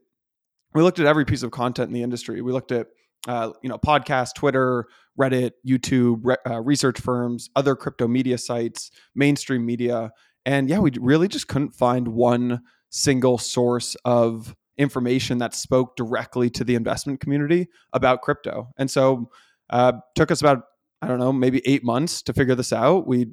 we 0.74 0.82
looked 0.82 1.00
at 1.00 1.06
every 1.06 1.24
piece 1.24 1.42
of 1.42 1.50
content 1.50 1.88
in 1.88 1.94
the 1.94 2.02
industry. 2.02 2.42
We 2.42 2.52
looked 2.52 2.72
at 2.72 2.88
uh, 3.28 3.52
you 3.62 3.68
know, 3.68 3.78
podcasts, 3.78 4.34
Twitter, 4.34 4.86
Reddit, 5.18 5.52
YouTube, 5.66 6.20
re- 6.22 6.36
uh, 6.48 6.60
research 6.60 7.00
firms, 7.00 7.50
other 7.56 7.76
crypto 7.76 8.08
media 8.08 8.38
sites, 8.38 8.90
mainstream 9.14 9.64
media, 9.64 10.10
and 10.46 10.68
yeah, 10.68 10.78
we 10.78 10.90
really 11.00 11.28
just 11.28 11.48
couldn't 11.48 11.74
find 11.74 12.08
one 12.08 12.62
single 12.88 13.38
source 13.38 13.94
of 14.04 14.56
information 14.78 15.38
that 15.38 15.54
spoke 15.54 15.94
directly 15.96 16.48
to 16.48 16.64
the 16.64 16.74
investment 16.74 17.20
community 17.20 17.68
about 17.92 18.22
crypto. 18.22 18.68
And 18.78 18.90
so, 18.90 19.30
uh, 19.68 19.92
took 20.14 20.30
us 20.30 20.40
about 20.40 20.62
I 21.02 21.06
don't 21.06 21.18
know, 21.18 21.32
maybe 21.32 21.62
eight 21.64 21.84
months 21.84 22.22
to 22.22 22.32
figure 22.32 22.54
this 22.54 22.72
out. 22.72 23.06
We 23.06 23.28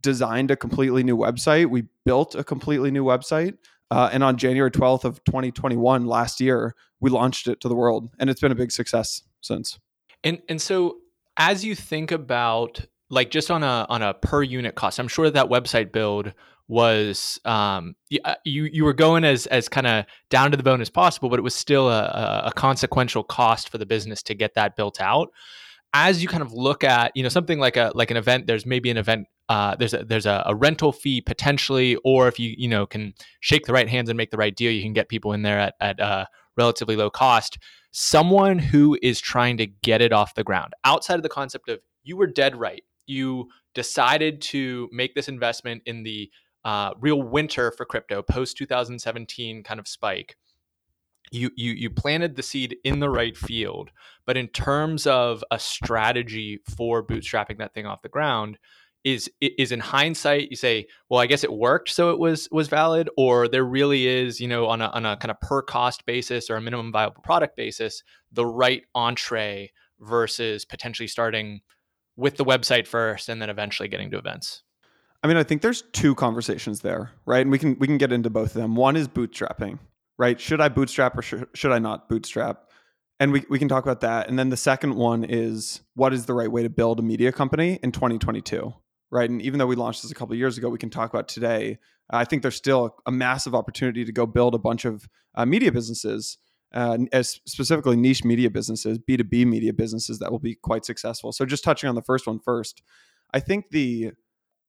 designed 0.00 0.50
a 0.50 0.56
completely 0.56 1.02
new 1.02 1.16
website. 1.16 1.68
We 1.68 1.84
built 2.04 2.34
a 2.34 2.44
completely 2.44 2.90
new 2.90 3.04
website. 3.04 3.54
Uh, 3.90 4.08
and 4.12 4.22
on 4.22 4.36
January 4.36 4.70
12th 4.70 5.04
of 5.04 5.22
2021, 5.24 6.06
last 6.06 6.40
year, 6.40 6.74
we 7.00 7.10
launched 7.10 7.48
it 7.48 7.60
to 7.60 7.68
the 7.68 7.74
world, 7.74 8.10
and 8.18 8.30
it's 8.30 8.40
been 8.40 8.52
a 8.52 8.56
big 8.56 8.70
success 8.70 9.22
since. 9.40 9.78
And 10.22 10.40
and 10.48 10.60
so 10.60 10.98
as 11.36 11.64
you 11.64 11.74
think 11.74 12.12
about 12.12 12.84
like 13.08 13.30
just 13.30 13.50
on 13.50 13.62
a 13.62 13.86
on 13.88 14.02
a 14.02 14.14
per 14.14 14.42
unit 14.42 14.74
cost, 14.74 14.98
I'm 14.98 15.08
sure 15.08 15.30
that 15.30 15.46
website 15.46 15.92
build 15.92 16.32
was 16.68 17.40
um, 17.44 17.96
uh, 18.24 18.34
you 18.44 18.64
you 18.64 18.84
were 18.84 18.92
going 18.92 19.24
as 19.24 19.46
as 19.46 19.68
kind 19.68 19.86
of 19.86 20.04
down 20.28 20.50
to 20.52 20.56
the 20.56 20.62
bone 20.62 20.80
as 20.80 20.90
possible, 20.90 21.28
but 21.28 21.38
it 21.38 21.42
was 21.42 21.54
still 21.54 21.88
a, 21.88 22.44
a 22.46 22.52
consequential 22.54 23.24
cost 23.24 23.70
for 23.70 23.78
the 23.78 23.86
business 23.86 24.22
to 24.24 24.34
get 24.34 24.54
that 24.54 24.76
built 24.76 25.00
out 25.00 25.30
as 25.92 26.22
you 26.22 26.28
kind 26.28 26.42
of 26.42 26.52
look 26.52 26.84
at 26.84 27.12
you 27.16 27.22
know 27.22 27.28
something 27.28 27.58
like 27.58 27.76
a 27.76 27.90
like 27.94 28.10
an 28.10 28.16
event 28.16 28.46
there's 28.46 28.64
maybe 28.64 28.90
an 28.90 28.96
event 28.96 29.26
uh, 29.50 29.74
there's 29.74 29.92
a 29.92 30.04
there's 30.04 30.26
a, 30.26 30.44
a, 30.46 30.54
rental 30.54 30.92
fee 30.92 31.20
potentially 31.20 31.96
or 32.04 32.28
if 32.28 32.38
you 32.38 32.54
you 32.56 32.68
know 32.68 32.86
can 32.86 33.12
shake 33.40 33.66
the 33.66 33.72
right 33.72 33.88
hands 33.88 34.08
and 34.08 34.16
make 34.16 34.30
the 34.30 34.36
right 34.36 34.54
deal 34.54 34.70
you 34.70 34.80
can 34.80 34.92
get 34.92 35.08
people 35.08 35.32
in 35.32 35.42
there 35.42 35.58
at, 35.58 35.74
at 35.80 35.98
uh, 35.98 36.24
relatively 36.56 36.94
low 36.94 37.10
cost. 37.10 37.58
Someone 37.90 38.60
who 38.60 38.96
is 39.02 39.20
trying 39.20 39.56
to 39.56 39.66
get 39.66 40.00
it 40.00 40.12
off 40.12 40.36
the 40.36 40.44
ground 40.44 40.72
outside 40.84 41.16
of 41.16 41.24
the 41.24 41.28
concept 41.28 41.68
of 41.68 41.80
you 42.04 42.16
were 42.16 42.28
dead 42.28 42.54
right. 42.54 42.84
You 43.08 43.48
decided 43.74 44.40
to 44.42 44.88
make 44.92 45.16
this 45.16 45.28
investment 45.28 45.82
in 45.84 46.04
the 46.04 46.30
uh, 46.64 46.92
real 47.00 47.20
winter 47.20 47.72
for 47.72 47.84
crypto 47.84 48.22
post 48.22 48.56
2017 48.56 49.64
kind 49.64 49.80
of 49.80 49.88
spike. 49.88 50.36
You 51.32 51.50
you 51.56 51.72
you 51.72 51.90
planted 51.90 52.36
the 52.36 52.44
seed 52.44 52.76
in 52.84 53.00
the 53.00 53.10
right 53.10 53.36
field 53.36 53.90
but 54.26 54.36
in 54.36 54.46
terms 54.46 55.08
of 55.08 55.42
a 55.50 55.58
strategy 55.58 56.60
for 56.76 57.04
bootstrapping 57.04 57.58
that 57.58 57.74
thing 57.74 57.84
off 57.84 58.02
the 58.02 58.08
ground 58.08 58.58
is 59.04 59.30
is 59.40 59.72
in 59.72 59.80
hindsight 59.80 60.50
you 60.50 60.56
say 60.56 60.86
well 61.08 61.20
i 61.20 61.26
guess 61.26 61.42
it 61.42 61.52
worked 61.52 61.88
so 61.88 62.10
it 62.10 62.18
was 62.18 62.48
was 62.50 62.68
valid 62.68 63.08
or 63.16 63.48
there 63.48 63.64
really 63.64 64.06
is 64.06 64.40
you 64.40 64.48
know 64.48 64.66
on 64.66 64.82
a, 64.82 64.86
on 64.88 65.06
a 65.06 65.16
kind 65.16 65.30
of 65.30 65.40
per 65.40 65.62
cost 65.62 66.04
basis 66.04 66.50
or 66.50 66.56
a 66.56 66.60
minimum 66.60 66.92
viable 66.92 67.22
product 67.22 67.56
basis 67.56 68.02
the 68.32 68.44
right 68.44 68.82
entree 68.94 69.70
versus 70.00 70.64
potentially 70.64 71.06
starting 71.06 71.60
with 72.16 72.36
the 72.36 72.44
website 72.44 72.86
first 72.86 73.28
and 73.28 73.40
then 73.40 73.48
eventually 73.48 73.88
getting 73.88 74.10
to 74.10 74.18
events 74.18 74.62
i 75.22 75.28
mean 75.28 75.36
i 75.36 75.42
think 75.42 75.62
there's 75.62 75.82
two 75.92 76.14
conversations 76.14 76.80
there 76.80 77.10
right 77.24 77.40
and 77.40 77.50
we 77.50 77.58
can 77.58 77.76
we 77.78 77.86
can 77.86 77.98
get 77.98 78.12
into 78.12 78.28
both 78.28 78.54
of 78.54 78.60
them 78.60 78.76
one 78.76 78.96
is 78.96 79.08
bootstrapping 79.08 79.78
right? 80.20 80.38
Should 80.38 80.60
I 80.60 80.68
bootstrap 80.68 81.16
or 81.16 81.22
sh- 81.22 81.34
should 81.54 81.72
I 81.72 81.78
not 81.78 82.08
bootstrap? 82.08 82.68
And 83.18 83.32
we, 83.32 83.44
we 83.48 83.58
can 83.58 83.68
talk 83.68 83.84
about 83.84 84.02
that. 84.02 84.28
And 84.28 84.38
then 84.38 84.50
the 84.50 84.56
second 84.56 84.94
one 84.94 85.24
is 85.24 85.80
what 85.94 86.12
is 86.12 86.26
the 86.26 86.34
right 86.34 86.52
way 86.52 86.62
to 86.62 86.68
build 86.68 86.98
a 86.98 87.02
media 87.02 87.32
company 87.32 87.80
in 87.82 87.90
2022, 87.90 88.72
right? 89.10 89.28
And 89.28 89.42
even 89.42 89.58
though 89.58 89.66
we 89.66 89.76
launched 89.76 90.02
this 90.02 90.10
a 90.10 90.14
couple 90.14 90.32
of 90.32 90.38
years 90.38 90.56
ago, 90.58 90.68
we 90.68 90.78
can 90.78 90.90
talk 90.90 91.10
about 91.10 91.28
today. 91.28 91.78
I 92.10 92.24
think 92.24 92.42
there's 92.42 92.56
still 92.56 92.96
a 93.06 93.12
massive 93.12 93.54
opportunity 93.54 94.04
to 94.04 94.12
go 94.12 94.26
build 94.26 94.54
a 94.54 94.58
bunch 94.58 94.84
of 94.84 95.08
uh, 95.34 95.46
media 95.46 95.72
businesses, 95.72 96.38
uh, 96.72 96.98
as 97.12 97.40
specifically 97.46 97.96
niche 97.96 98.24
media 98.24 98.50
businesses, 98.50 98.98
B2B 98.98 99.46
media 99.46 99.72
businesses 99.72 100.18
that 100.18 100.30
will 100.30 100.38
be 100.38 100.54
quite 100.54 100.84
successful. 100.84 101.32
So 101.32 101.44
just 101.44 101.64
touching 101.64 101.88
on 101.88 101.94
the 101.94 102.02
first 102.02 102.26
one 102.26 102.38
first, 102.38 102.82
I 103.32 103.40
think 103.40 103.70
the 103.70 104.12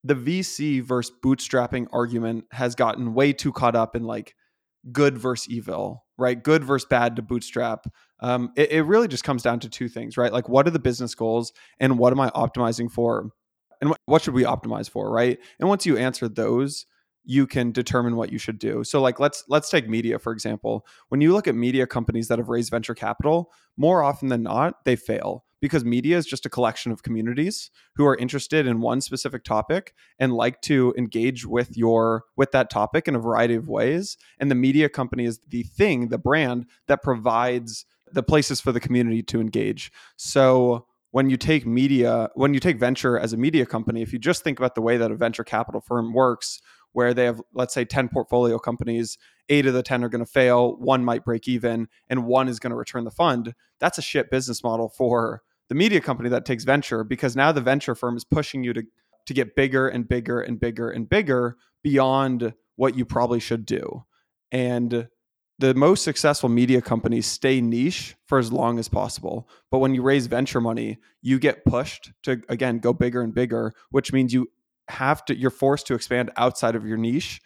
the 0.04 0.16
VC 0.16 0.82
versus 0.82 1.16
bootstrapping 1.24 1.86
argument 1.94 2.46
has 2.52 2.74
gotten 2.74 3.14
way 3.14 3.34
too 3.34 3.52
caught 3.52 3.76
up 3.76 3.96
in 3.96 4.04
like 4.04 4.36
good 4.92 5.18
versus 5.18 5.48
evil, 5.50 6.06
right? 6.18 6.42
Good 6.42 6.64
versus 6.64 6.88
bad 6.90 7.16
to 7.18 7.22
bootstrap. 7.22 7.86
Um, 8.20 8.52
it, 8.56 8.72
it 8.72 8.82
really 8.84 9.08
just 9.08 9.24
comes 9.24 9.44
down 9.44 9.60
to 9.60 9.70
two 9.70 9.88
things, 9.88 10.18
right? 10.18 10.34
Like, 10.34 10.50
what 10.50 10.68
are 10.68 10.72
the 10.72 10.80
business 10.80 11.14
goals 11.14 11.54
and 11.80 12.00
what 12.00 12.14
am 12.14 12.20
I 12.20 12.30
optimizing 12.32 12.92
for? 12.92 13.30
And 13.82 13.94
what, 14.06 14.22
should 14.22 14.36
we 14.36 14.44
optimize 14.44 14.90
for, 14.90 15.12
right? 15.12 15.40
And 15.60 15.68
once 15.68 15.86
you 15.86 15.98
answer 15.98 16.30
those, 16.30 16.86
you 17.24 17.46
can 17.46 17.72
determine 17.72 18.16
what 18.16 18.32
you 18.32 18.38
should 18.38 18.60
do. 18.60 18.84
So 18.84 19.02
like 19.02 19.20
let's 19.20 19.44
let's 19.48 19.70
take 19.70 19.88
media 19.88 20.18
for 20.18 20.32
example. 20.32 20.86
When 21.10 21.22
you 21.22 21.34
look 21.34 21.48
at 21.48 21.56
media 21.56 21.86
companies 21.86 22.28
that 22.28 22.40
have 22.40 22.50
raised 22.50 22.72
venture 22.72 22.96
capital, 22.96 23.52
more 23.78 24.04
often 24.04 24.30
than 24.30 24.44
not 24.44 24.86
they 24.86 24.96
fail 24.96 25.46
because 25.62 25.86
media 25.86 26.18
is 26.18 26.26
just 26.26 26.46
a 26.46 26.50
collection 26.50 26.92
of 26.92 27.04
communities 27.04 27.70
who 27.96 28.06
are 28.06 28.16
interested 28.18 28.66
in 28.66 28.82
one 28.82 29.00
specific 29.00 29.44
topic 29.44 29.94
and 30.18 30.34
like 30.34 30.62
to 30.62 30.94
engage 30.98 31.46
with 31.46 31.78
your 31.78 32.24
with 32.36 32.52
that 32.52 32.70
topic 32.70 33.08
in 33.08 33.16
a 33.16 33.20
variety 33.20 33.54
of 33.54 33.70
ways 33.70 34.18
and 34.40 34.50
the 34.50 34.56
media 34.56 34.90
company 34.90 35.26
is 35.26 35.40
the 35.48 35.64
thing, 35.64 36.10
the 36.10 36.18
brand 36.18 36.66
that 36.88 37.04
provides 37.04 37.86
the 38.12 38.24
places 38.24 38.60
for 38.60 38.72
the 38.72 38.80
community 38.80 39.24
to 39.24 39.40
engage. 39.40 39.92
So 40.18 40.88
when 41.12 41.30
you 41.30 41.38
take 41.38 41.66
media, 41.66 42.30
when 42.36 42.54
you 42.54 42.60
take 42.60 42.78
venture 42.78 43.20
as 43.20 43.34
a 43.34 43.38
media 43.38 43.66
company, 43.66 44.02
if 44.02 44.12
you 44.12 44.20
just 44.20 44.44
think 44.44 44.60
about 44.60 44.76
the 44.76 44.82
way 44.82 44.98
that 44.98 45.12
a 45.12 45.16
venture 45.16 45.44
capital 45.44 45.82
firm 45.82 46.14
works, 46.14 46.62
where 46.94 47.14
they 47.14 47.26
have, 47.26 47.42
let's 47.54 47.74
say, 47.74 47.86
10 47.86 48.10
portfolio 48.10 48.58
companies, 48.60 49.18
eight 49.50 49.66
of 49.66 49.74
the 49.74 49.84
10 49.84 50.04
are 50.04 50.10
going 50.10 50.24
to 50.24 50.30
fail, 50.30 50.76
one 50.78 51.04
might 51.04 51.24
break 51.24 51.48
even, 51.48 51.88
and 52.10 52.26
one 52.26 52.48
is 52.48 52.60
going 52.60 52.72
to 52.72 52.76
return 52.76 53.04
the 53.04 53.12
fund, 53.12 53.54
that's 53.80 53.98
a 53.98 54.02
shit 54.02 54.30
business 54.30 54.64
model 54.64 54.90
for 54.90 55.42
the 55.70 55.76
media 55.76 56.02
company 56.02 56.30
that 56.30 56.46
takes 56.46 56.64
venture 56.64 57.04
because 57.04 57.36
now 57.36 57.52
the 57.52 57.62
venture 57.62 57.96
firm 57.96 58.18
is 58.18 58.26
pushing 58.26 58.64
you 58.64 58.74
to, 58.74 58.84
to 59.26 59.34
get 59.34 59.56
bigger 59.56 59.88
and 59.88 60.08
bigger 60.08 60.42
and 60.42 60.60
bigger 60.60 60.90
and 60.90 61.08
bigger 61.10 61.56
beyond 61.82 62.54
what 62.76 62.98
you 62.98 63.06
probably 63.06 63.40
should 63.40 63.66
do. 63.66 64.04
And 64.52 65.08
the 65.62 65.76
most 65.76 66.04
successful 66.04 66.50
media 66.50 66.82
companies 66.82 67.28
stay 67.28 67.62
niche 67.62 68.16
for 68.26 68.40
as 68.40 68.52
long 68.52 68.80
as 68.80 68.90
possible. 68.90 69.48
But 69.70 69.78
when 69.78 69.94
you 69.94 70.02
raise 70.02 70.26
venture 70.26 70.60
money, 70.60 70.98
you 71.22 71.38
get 71.40 71.64
pushed 71.66 72.12
to 72.24 72.42
again 72.50 72.80
go 72.80 72.94
bigger 72.94 73.22
and 73.22 73.34
bigger, 73.34 73.74
which 73.92 74.12
means 74.12 74.34
you 74.34 74.48
have 74.90 75.24
to 75.26 75.38
you're 75.38 75.52
forced 75.52 75.88
to 75.88 75.94
expand 75.94 76.32
outside 76.36 76.76
of 76.76 76.86
your 76.86 76.98
niche 76.98 77.40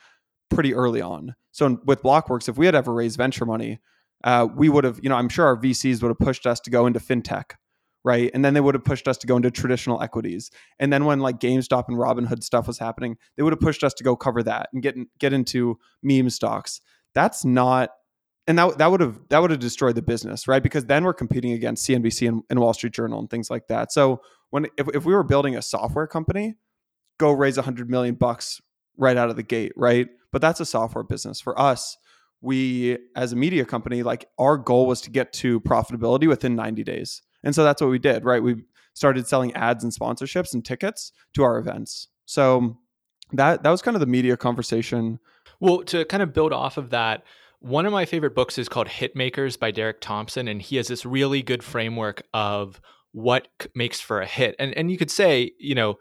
pretty 0.49 0.73
early 0.73 1.01
on. 1.01 1.35
So 1.51 1.79
with 1.85 2.01
Blockworks, 2.01 2.47
if 2.47 2.57
we 2.57 2.65
had 2.65 2.73
ever 2.73 2.93
raised 2.93 3.17
venture 3.17 3.45
money, 3.45 3.79
uh, 4.23 4.47
we 4.55 4.69
would 4.69 4.85
have, 4.85 4.99
you 5.03 5.09
know, 5.09 5.15
I'm 5.15 5.29
sure 5.29 5.45
our 5.45 5.57
VCs 5.57 6.01
would 6.01 6.09
have 6.09 6.19
pushed 6.19 6.47
us 6.47 6.59
to 6.61 6.69
go 6.69 6.85
into 6.85 6.99
fintech, 6.99 7.51
right? 8.03 8.31
And 8.33 8.45
then 8.45 8.53
they 8.53 8.61
would 8.61 8.75
have 8.75 8.85
pushed 8.85 9.07
us 9.07 9.17
to 9.17 9.27
go 9.27 9.35
into 9.35 9.51
traditional 9.51 10.01
equities. 10.01 10.51
And 10.79 10.91
then 10.91 11.05
when 11.05 11.19
like 11.19 11.39
GameStop 11.39 11.85
and 11.89 11.97
Robinhood 11.97 12.43
stuff 12.43 12.67
was 12.67 12.79
happening, 12.79 13.17
they 13.35 13.43
would 13.43 13.53
have 13.53 13.59
pushed 13.59 13.83
us 13.83 13.93
to 13.95 14.03
go 14.03 14.15
cover 14.15 14.41
that 14.43 14.69
and 14.71 14.81
get 14.81 14.95
get 15.19 15.33
into 15.33 15.77
meme 16.01 16.29
stocks. 16.29 16.79
That's 17.13 17.43
not 17.43 17.91
and 18.47 18.57
that 18.59 18.77
that 18.77 18.91
would 18.91 19.01
have 19.01 19.19
that 19.29 19.39
would 19.39 19.51
have 19.51 19.59
destroyed 19.59 19.95
the 19.95 20.01
business, 20.01 20.47
right? 20.47 20.61
Because 20.61 20.85
then 20.85 21.03
we're 21.03 21.13
competing 21.13 21.53
against 21.53 21.87
CNBC 21.87 22.27
and, 22.27 22.43
and 22.49 22.59
Wall 22.59 22.73
Street 22.73 22.93
Journal 22.93 23.19
and 23.19 23.29
things 23.29 23.49
like 23.49 23.67
that. 23.67 23.91
So 23.91 24.21
when 24.51 24.67
if, 24.77 24.87
if 24.93 25.05
we 25.05 25.13
were 25.13 25.23
building 25.23 25.55
a 25.55 25.61
software 25.61 26.07
company, 26.07 26.55
go 27.17 27.31
raise 27.31 27.57
a 27.57 27.63
hundred 27.63 27.89
million 27.89 28.15
bucks 28.15 28.61
right 28.97 29.17
out 29.17 29.29
of 29.29 29.35
the 29.35 29.43
gate, 29.43 29.73
right? 29.75 30.07
But 30.31 30.41
that's 30.41 30.59
a 30.59 30.65
software 30.65 31.03
business. 31.03 31.41
For 31.41 31.59
us, 31.59 31.97
we 32.41 32.97
as 33.15 33.33
a 33.33 33.35
media 33.35 33.65
company, 33.65 34.03
like 34.03 34.27
our 34.37 34.57
goal 34.57 34.85
was 34.85 35.01
to 35.01 35.09
get 35.09 35.33
to 35.33 35.59
profitability 35.61 36.27
within 36.27 36.55
90 36.55 36.83
days. 36.83 37.21
And 37.43 37.55
so 37.55 37.63
that's 37.63 37.81
what 37.81 37.89
we 37.89 37.99
did, 37.99 38.25
right? 38.25 38.41
We 38.41 38.63
started 38.93 39.27
selling 39.27 39.53
ads 39.53 39.83
and 39.83 39.93
sponsorships 39.93 40.53
and 40.53 40.63
tickets 40.63 41.11
to 41.33 41.43
our 41.43 41.57
events. 41.57 42.07
So 42.25 42.77
that 43.33 43.63
that 43.63 43.69
was 43.69 43.81
kind 43.81 43.95
of 43.95 44.01
the 44.01 44.07
media 44.07 44.37
conversation. 44.37 45.19
Well, 45.59 45.83
to 45.83 46.05
kind 46.05 46.21
of 46.21 46.33
build 46.33 46.53
off 46.53 46.77
of 46.77 46.91
that, 46.91 47.23
one 47.65 47.87
of 47.87 47.91
my 47.91 48.05
favorite 48.05 48.35
books 48.35 48.59
is 48.59 48.69
called 48.69 48.87
Hitmakers 48.87 49.57
by 49.57 49.71
Derek 49.71 49.99
Thompson, 49.99 50.47
and 50.47 50.61
he 50.61 50.75
has 50.75 50.87
this 50.87 51.03
really 51.03 51.41
good 51.41 51.63
framework 51.63 52.21
of 52.31 52.79
what 53.11 53.47
makes 53.73 53.99
for 53.99 54.21
a 54.21 54.25
hit. 54.27 54.55
And 54.59 54.71
and 54.77 54.91
you 54.91 54.99
could 54.99 55.09
say, 55.09 55.51
you 55.57 55.73
know, 55.73 55.95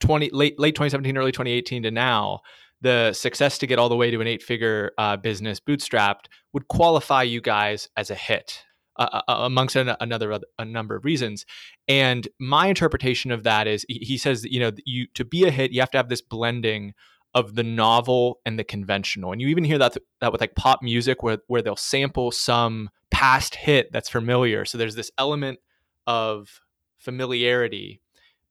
20 0.00 0.28
late 0.34 0.58
late 0.58 0.74
2017, 0.74 1.16
early 1.16 1.32
2018 1.32 1.84
to 1.84 1.90
now, 1.90 2.40
the 2.82 3.14
success 3.14 3.56
to 3.58 3.66
get 3.66 3.78
all 3.78 3.88
the 3.88 3.96
way 3.96 4.10
to 4.10 4.20
an 4.20 4.26
eight 4.26 4.42
figure 4.42 4.92
uh, 4.98 5.16
business 5.16 5.60
bootstrapped 5.60 6.26
would 6.52 6.68
qualify 6.68 7.22
you 7.22 7.40
guys 7.40 7.88
as 7.96 8.10
a 8.10 8.14
hit. 8.14 8.64
Uh, 8.96 9.08
uh, 9.12 9.22
uh 9.28 9.36
amongst 9.44 9.76
an, 9.76 9.94
another 10.00 10.38
a 10.58 10.64
number 10.64 10.94
of 10.94 11.06
reasons, 11.06 11.46
and 11.86 12.28
my 12.38 12.66
interpretation 12.66 13.30
of 13.30 13.44
that 13.44 13.66
is 13.66 13.86
he 13.88 14.18
says 14.18 14.44
you 14.44 14.60
know 14.60 14.72
you 14.84 15.06
to 15.14 15.24
be 15.24 15.44
a 15.44 15.50
hit 15.50 15.70
you 15.70 15.80
have 15.80 15.90
to 15.90 15.96
have 15.96 16.10
this 16.10 16.20
blending 16.20 16.92
of 17.34 17.54
the 17.54 17.62
novel 17.62 18.40
and 18.44 18.58
the 18.58 18.64
conventional. 18.64 19.32
And 19.32 19.40
you 19.40 19.48
even 19.48 19.64
hear 19.64 19.78
that 19.78 19.96
that 20.20 20.32
with 20.32 20.40
like 20.40 20.54
pop 20.54 20.82
music 20.82 21.22
where 21.22 21.38
where 21.46 21.62
they'll 21.62 21.76
sample 21.76 22.30
some 22.30 22.90
past 23.10 23.54
hit 23.54 23.92
that's 23.92 24.08
familiar. 24.08 24.64
So 24.64 24.78
there's 24.78 24.94
this 24.94 25.10
element 25.18 25.58
of 26.06 26.60
familiarity 26.98 28.00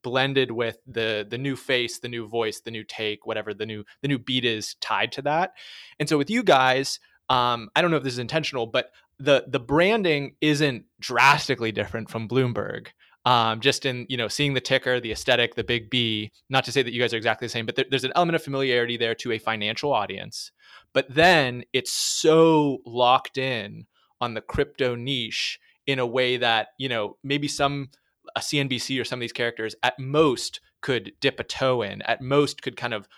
blended 0.04 0.52
with 0.52 0.78
the 0.86 1.26
the 1.28 1.38
new 1.38 1.56
face, 1.56 2.00
the 2.00 2.08
new 2.08 2.28
voice, 2.28 2.62
the 2.62 2.72
new 2.72 2.84
take, 2.84 3.26
whatever 3.26 3.54
the 3.54 3.66
new 3.66 3.84
the 4.02 4.08
new 4.08 4.20
beat 4.20 4.46
is 4.46 4.76
tied 4.80 5.12
to 5.14 5.22
that. 5.24 5.52
And 6.00 6.08
so 6.08 6.18
with 6.18 6.30
you 6.30 6.44
guys, 6.44 7.00
um, 7.30 7.70
I 7.76 7.82
don't 7.82 7.92
know 7.92 7.98
if 7.98 8.04
this 8.04 8.14
is 8.14 8.20
intentional, 8.20 8.68
but 8.68 8.92
the 9.20 9.46
the 9.48 9.60
branding 9.60 10.36
isn't 10.42 10.86
drastically 11.00 11.72
different 11.72 12.10
from 12.10 12.28
Bloomberg 12.28 12.88
um, 13.28 13.60
just 13.60 13.86
in 13.86 14.06
you 14.08 14.16
know 14.16 14.30
seeing 14.30 14.54
the 14.54 14.62
ticker, 14.62 15.02
the 15.02 15.12
aesthetic, 15.12 15.56
the 15.56 15.64
big 15.64 15.90
B. 15.90 16.32
Not 16.50 16.64
to 16.64 16.72
say 16.72 16.82
that 16.82 16.94
you 16.94 17.02
guys 17.02 17.14
are 17.14 17.18
exactly 17.18 17.46
the 17.46 17.52
same, 17.52 17.66
but 17.66 17.76
there, 17.76 17.86
there's 17.90 18.06
an 18.06 18.14
element 18.16 18.38
of 18.38 18.44
familiarity 18.44 18.96
there 18.96 19.14
to 19.16 19.34
a 19.34 19.38
financial 19.38 19.92
audience. 19.92 20.54
But 20.94 21.14
then 21.14 21.66
it's 21.74 21.92
so 21.92 22.78
locked 22.86 23.38
in 23.38 23.86
on 24.22 24.34
the 24.34 24.40
crypto 24.40 24.96
niche 24.96 25.60
in 25.86 26.00
a 26.00 26.06
way 26.06 26.38
that 26.38 26.70
you 26.78 26.88
know 26.88 27.18
maybe 27.22 27.50
some 27.50 27.90
a 28.34 28.40
CNBC 28.40 29.00
or 29.00 29.04
some 29.04 29.20
of 29.20 29.22
these 29.22 29.34
characters 29.34 29.76
at 29.84 30.00
most 30.00 30.62
could 30.80 31.12
dip 31.20 31.38
a 31.42 31.44
toe 31.44 31.82
in, 31.82 32.02
at 32.04 32.22
most 32.22 32.62
could 32.62 32.78
kind 32.78 32.94
of 32.94 33.10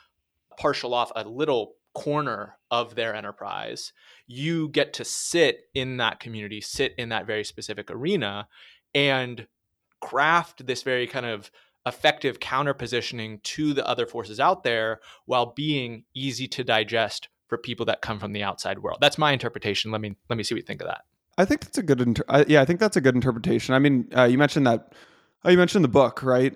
partial 0.58 0.96
off 0.96 1.12
a 1.16 1.24
little 1.24 1.75
corner 1.94 2.58
of 2.72 2.96
their 2.96 3.13
enterprise. 3.13 3.94
You 4.25 4.70
get 4.70 4.94
to 4.94 5.06
sit 5.06 5.66
in 5.75 5.98
that 5.98 6.20
community, 6.20 6.62
sit 6.62 6.96
in 6.98 7.10
that 7.10 7.28
very 7.28 7.44
specific 7.44 7.92
arena, 7.92 8.48
and 8.96 9.46
craft 10.01 10.65
this 10.65 10.84
very 10.84 11.08
kind 11.08 11.25
of 11.25 11.51
effective 11.86 12.39
counter 12.39 12.74
positioning 12.74 13.39
to 13.44 13.74
the 13.74 13.88
other 13.88 14.06
forces 14.06 14.39
out 14.39 14.63
there 14.63 15.00
while 15.25 15.48
being 15.48 16.03
easy 16.13 16.48
to 16.48 16.63
digest 16.63 17.29
for 17.48 17.58
people 17.58 17.86
that 17.88 18.01
come 18.01 18.20
from 18.20 18.34
the 18.34 18.44
outside 18.44 18.79
world. 18.79 19.00
That's 19.01 19.18
my 19.18 19.32
interpretation. 19.32 19.91
Let 19.91 20.01
me 20.01 20.15
let 20.29 20.38
me 20.38 20.44
see 20.44 20.56
what 20.56 20.60
you 20.60 20.65
think 20.65 20.82
of 20.82 20.88
that. 20.88 21.01
I 21.38 21.46
think 21.46 21.62
that's 21.62 21.77
a 21.77 21.84
good 21.84 22.01
inter- 22.01 22.25
uh, 22.27 22.44
yeah, 22.48 22.62
I 22.62 22.65
think 22.65 22.79
that's 22.79 22.98
a 22.98 23.01
good 23.01 23.15
interpretation. 23.15 23.74
I 23.74 23.79
mean, 23.79 24.10
uh, 24.15 24.25
you 24.25 24.38
mentioned 24.38 24.68
that 24.68 24.94
uh, 25.46 25.50
you 25.50 25.58
mentioned 25.58 25.84
the 25.84 25.89
book, 25.89 26.22
right? 26.22 26.53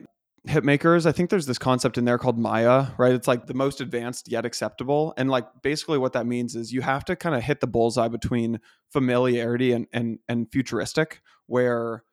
Hitmakers. 0.48 1.06
I 1.06 1.14
think 1.14 1.30
there's 1.30 1.46
this 1.46 1.58
concept 1.58 1.98
in 1.98 2.04
there 2.04 2.18
called 2.18 2.38
Maya, 2.38 2.88
right? 2.98 3.14
It's 3.14 3.30
like 3.30 3.48
the 3.48 3.54
most 3.54 3.80
advanced 3.80 4.30
yet 4.30 4.46
acceptable. 4.46 5.14
And 5.16 5.32
like 5.32 5.48
basically 5.62 5.98
what 5.98 6.12
that 6.14 6.28
means 6.28 6.54
is 6.54 6.74
you 6.74 6.82
have 6.82 7.06
to 7.06 7.16
kind 7.16 7.34
of 7.34 7.44
hit 7.44 7.62
the 7.62 7.68
bullseye 7.68 8.10
between 8.10 8.60
familiarity 8.92 9.72
and 9.72 9.88
and 9.94 10.20
and 10.28 10.52
futuristic 10.52 11.22
where 11.48 12.04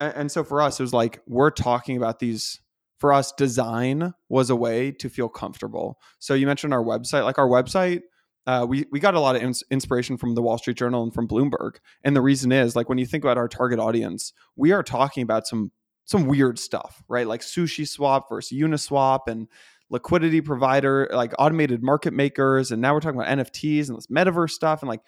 and 0.00 0.30
so 0.30 0.42
for 0.42 0.60
us 0.60 0.80
it 0.80 0.82
was 0.82 0.92
like 0.92 1.20
we're 1.26 1.50
talking 1.50 1.96
about 1.96 2.18
these 2.18 2.60
for 2.98 3.12
us 3.12 3.32
design 3.32 4.14
was 4.28 4.50
a 4.50 4.56
way 4.56 4.90
to 4.90 5.08
feel 5.08 5.28
comfortable 5.28 5.98
so 6.18 6.34
you 6.34 6.46
mentioned 6.46 6.74
our 6.74 6.82
website 6.82 7.24
like 7.24 7.38
our 7.38 7.48
website 7.48 8.02
uh, 8.46 8.66
we 8.68 8.86
we 8.90 8.98
got 8.98 9.14
a 9.14 9.20
lot 9.20 9.36
of 9.36 9.42
ins- 9.42 9.62
inspiration 9.70 10.16
from 10.16 10.34
the 10.34 10.42
Wall 10.42 10.58
Street 10.58 10.76
Journal 10.76 11.02
and 11.02 11.12
from 11.12 11.28
Bloomberg, 11.28 11.76
and 12.02 12.16
the 12.16 12.22
reason 12.22 12.50
is 12.52 12.74
like 12.74 12.88
when 12.88 12.98
you 12.98 13.06
think 13.06 13.22
about 13.22 13.36
our 13.36 13.48
target 13.48 13.78
audience, 13.78 14.32
we 14.56 14.72
are 14.72 14.82
talking 14.82 15.22
about 15.22 15.46
some 15.46 15.70
some 16.06 16.26
weird 16.26 16.58
stuff, 16.58 17.02
right? 17.08 17.26
Like 17.26 17.42
Sushi 17.42 17.86
Swap 17.86 18.28
versus 18.28 18.58
Uniswap 18.58 19.28
and 19.28 19.46
liquidity 19.90 20.40
provider, 20.40 21.08
like 21.12 21.32
automated 21.38 21.82
market 21.82 22.12
makers, 22.12 22.72
and 22.72 22.80
now 22.80 22.94
we're 22.94 23.00
talking 23.00 23.20
about 23.20 23.38
NFTs 23.38 23.88
and 23.88 23.98
this 23.98 24.06
metaverse 24.06 24.50
stuff, 24.50 24.82
and 24.82 24.88
like 24.88 25.02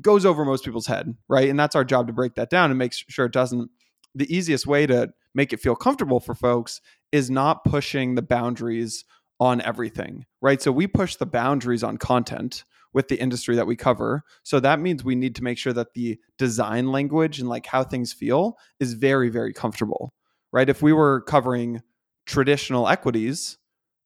goes 0.00 0.24
over 0.26 0.44
most 0.44 0.64
people's 0.64 0.86
head, 0.86 1.14
right? 1.28 1.48
And 1.48 1.58
that's 1.60 1.76
our 1.76 1.84
job 1.84 2.06
to 2.06 2.12
break 2.12 2.34
that 2.34 2.50
down 2.50 2.70
and 2.70 2.78
make 2.78 2.92
sure 2.92 3.26
it 3.26 3.32
doesn't 3.32 3.70
the 4.14 4.34
easiest 4.34 4.66
way 4.66 4.86
to 4.86 5.12
make 5.34 5.52
it 5.52 5.60
feel 5.60 5.76
comfortable 5.76 6.20
for 6.20 6.34
folks 6.34 6.80
is 7.10 7.30
not 7.30 7.64
pushing 7.64 8.14
the 8.14 8.22
boundaries 8.22 9.04
on 9.40 9.60
everything, 9.60 10.24
right? 10.40 10.62
So 10.62 10.70
we 10.70 10.86
push 10.86 11.16
the 11.16 11.26
boundaries 11.26 11.82
on 11.82 11.96
content 11.96 12.64
with 12.92 13.08
the 13.08 13.18
industry 13.18 13.56
that 13.56 13.66
we 13.66 13.74
cover. 13.74 14.22
So 14.42 14.60
that 14.60 14.80
means 14.80 15.02
we 15.02 15.14
need 15.14 15.34
to 15.36 15.44
make 15.44 15.58
sure 15.58 15.72
that 15.72 15.94
the 15.94 16.18
design 16.38 16.92
language 16.92 17.40
and 17.40 17.48
like 17.48 17.66
how 17.66 17.82
things 17.82 18.12
feel 18.12 18.56
is 18.78 18.92
very, 18.92 19.30
very 19.30 19.52
comfortable, 19.52 20.12
right? 20.52 20.68
If 20.68 20.82
we 20.82 20.92
were 20.92 21.22
covering 21.22 21.82
traditional 22.26 22.88
equities, 22.88 23.58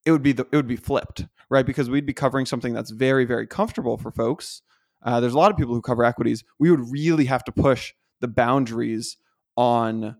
it 0.05 0.13
would 0.13 0.23
be 0.23 0.33
the, 0.33 0.47
it 0.53 0.57
would 0.57 0.69
be 0.69 0.77
flipped, 0.77 1.27
right? 1.51 1.67
Because 1.67 1.91
we'd 1.91 2.07
be 2.07 2.15
covering 2.15 2.47
something 2.47 2.73
that's 2.73 2.91
very, 2.93 3.25
very 3.25 3.47
comfortable 3.47 3.99
for 3.99 4.13
folks. 4.13 4.63
Uh, 5.03 5.21
there's 5.21 5.35
a 5.35 5.39
lot 5.39 5.51
of 5.51 5.57
people 5.57 5.75
who 5.75 5.83
cover 5.83 6.05
equities. 6.05 6.45
We 6.59 6.71
would 6.71 6.91
really 6.91 7.27
have 7.27 7.45
to 7.45 7.53
push 7.53 7.93
the 8.21 8.29
boundaries 8.29 9.17
on 9.57 10.17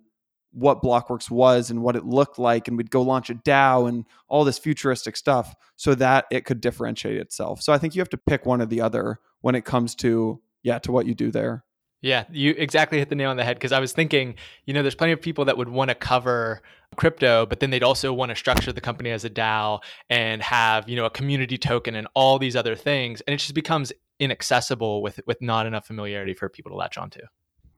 what 0.53 0.83
Blockworks 0.83 1.31
was 1.31 1.71
and 1.71 1.83
what 1.83 1.97
it 1.97 2.07
looked 2.07 2.39
like, 2.39 2.67
and 2.67 2.77
we'd 2.77 2.91
go 2.91 3.03
launch 3.03 3.29
a 3.29 3.35
DAO 3.35 3.89
and 3.89 4.07
all 4.29 4.45
this 4.45 4.59
futuristic 4.59 5.17
stuff 5.17 5.55
so 5.77 5.95
that 5.95 6.25
it 6.31 6.47
could 6.47 6.61
differentiate 6.63 7.19
itself. 7.19 7.61
So 7.61 7.73
I 7.73 7.79
think 7.79 7.95
you 7.95 8.01
have 8.01 8.09
to 8.11 8.17
pick 8.19 8.47
one 8.47 8.63
or 8.63 8.67
the 8.67 8.81
other 8.81 9.21
when 9.43 9.55
it 9.55 9.65
comes 9.65 9.95
to 9.97 10.41
yeah 10.63 10.79
to 10.81 10.93
what 10.93 11.07
you 11.07 11.15
do 11.15 11.31
there. 11.31 11.65
Yeah, 12.03 12.25
you 12.31 12.55
exactly 12.57 12.99
hit 12.99 13.09
the 13.09 13.15
nail 13.15 13.31
on 13.31 13.37
the 13.37 13.45
head 13.45 13.57
because 13.57 13.73
I 13.73 13.81
was 13.81 13.93
thinking, 13.93 14.37
you 14.65 14.75
know, 14.75 14.83
there's 14.83 14.95
plenty 14.95 15.13
of 15.13 15.21
people 15.21 15.47
that 15.47 15.59
would 15.59 15.69
want 15.69 15.89
to 15.91 15.95
cover 15.95 16.63
crypto, 16.97 17.47
but 17.47 17.61
then 17.61 17.71
they'd 17.71 17.83
also 17.83 18.13
want 18.13 18.31
to 18.31 18.37
structure 18.37 18.73
the 18.73 18.81
company 18.81 19.11
as 19.11 19.25
a 19.25 19.31
DAO 19.31 19.81
and 20.09 20.43
have, 20.43 20.89
you 20.89 20.97
know, 20.97 21.05
a 21.05 21.11
community 21.11 21.59
token 21.59 21.95
and 21.95 22.07
all 22.15 22.39
these 22.39 22.55
other 22.55 22.77
things. 22.77 23.23
And 23.23 23.35
it 23.35 23.39
just 23.39 23.55
becomes 23.55 23.93
inaccessible 24.21 25.03
with 25.03 25.21
with 25.27 25.43
not 25.43 25.67
enough 25.67 25.87
familiarity 25.87 26.33
for 26.33 26.49
people 26.49 26.71
to 26.71 26.77
latch 26.77 26.97
onto. 26.97 27.21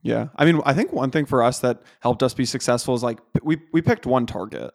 Yeah. 0.01 0.27
I 0.35 0.45
mean, 0.45 0.61
I 0.65 0.73
think 0.73 0.93
one 0.93 1.11
thing 1.11 1.25
for 1.25 1.43
us 1.43 1.59
that 1.59 1.81
helped 1.99 2.23
us 2.23 2.33
be 2.33 2.45
successful 2.45 2.95
is 2.95 3.03
like 3.03 3.19
we 3.43 3.57
we 3.73 3.81
picked 3.81 4.05
one 4.05 4.25
target. 4.25 4.71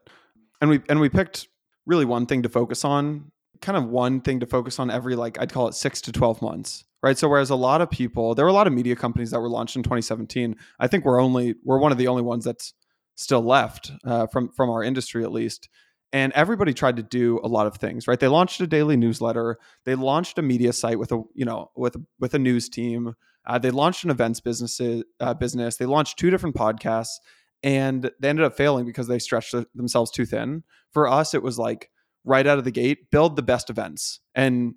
And 0.61 0.71
we 0.71 0.81
and 0.89 1.01
we 1.01 1.09
picked 1.09 1.49
really 1.87 2.05
one 2.05 2.27
thing 2.27 2.43
to 2.43 2.49
focus 2.49 2.85
on, 2.85 3.31
kind 3.61 3.77
of 3.77 3.87
one 3.87 4.21
thing 4.21 4.41
to 4.41 4.47
focus 4.47 4.79
on 4.79 4.91
every 4.91 5.17
like 5.17 5.41
I'd 5.41 5.53
call 5.53 5.69
it 5.69 5.75
6 5.75 6.01
to 6.03 6.13
12 6.13 6.43
months. 6.43 6.85
Right? 7.03 7.19
So 7.19 7.29
whereas 7.29 7.51
a 7.51 7.57
lot 7.57 7.83
of 7.83 7.91
people, 7.91 8.35
there 8.35 8.47
were 8.47 8.51
a 8.51 8.55
lot 8.55 8.67
of 8.67 8.73
media 8.73 8.97
companies 8.97 9.31
that 9.31 9.41
were 9.41 9.51
launched 9.51 9.77
in 9.77 9.83
2017. 9.83 10.57
I 10.79 10.87
think 10.87 11.05
we're 11.05 11.21
only 11.21 11.55
we're 11.65 11.79
one 11.79 11.93
of 11.93 11.99
the 11.99 12.09
only 12.09 12.23
ones 12.23 12.45
that's 12.45 12.73
still 13.17 13.43
left 13.43 13.93
uh, 14.05 14.27
from 14.27 14.51
from 14.51 14.71
our 14.71 14.83
industry 14.83 15.23
at 15.23 15.33
least 15.33 15.69
and 16.13 16.33
everybody 16.35 16.73
tried 16.73 16.97
to 16.97 17.03
do 17.03 17.41
a 17.43 17.49
lot 17.49 17.67
of 17.67 17.77
things 17.77 18.09
right 18.09 18.21
they 18.21 18.29
launched 18.29 18.61
a 18.61 18.67
daily 18.67 18.97
newsletter 18.97 19.59
they 19.85 19.95
launched 19.95 20.39
a 20.39 20.43
media 20.43 20.73
site 20.73 20.99
with 20.99 21.13
a 21.13 21.23
you 21.35 21.45
know 21.45 21.71
with 21.77 21.97
with 22.19 22.35
a 22.35 22.39
news 22.39 22.69
team 22.69 23.15
uh, 23.47 23.59
they 23.59 23.71
launched 23.71 24.05
an 24.05 24.11
events 24.11 24.41
business 24.41 24.81
uh, 25.21 25.35
business 25.35 25.77
they 25.77 25.87
launched 25.87 26.19
two 26.19 26.31
different 26.31 26.55
podcasts 26.55 27.17
and 27.63 28.11
they 28.21 28.29
ended 28.29 28.45
up 28.45 28.57
failing 28.57 28.85
because 28.85 29.07
they 29.07 29.19
stretched 29.19 29.55
themselves 29.75 30.11
too 30.11 30.27
thin 30.27 30.63
for 30.93 31.09
us 31.09 31.35
it 31.35 31.43
was 31.43 31.59
like 31.59 31.91
right 32.25 32.47
out 32.47 32.59
of 32.59 32.65
the 32.65 32.71
gate 32.71 33.11
build 33.11 33.37
the 33.37 33.43
best 33.43 33.71
events 33.71 34.21
and 34.35 34.75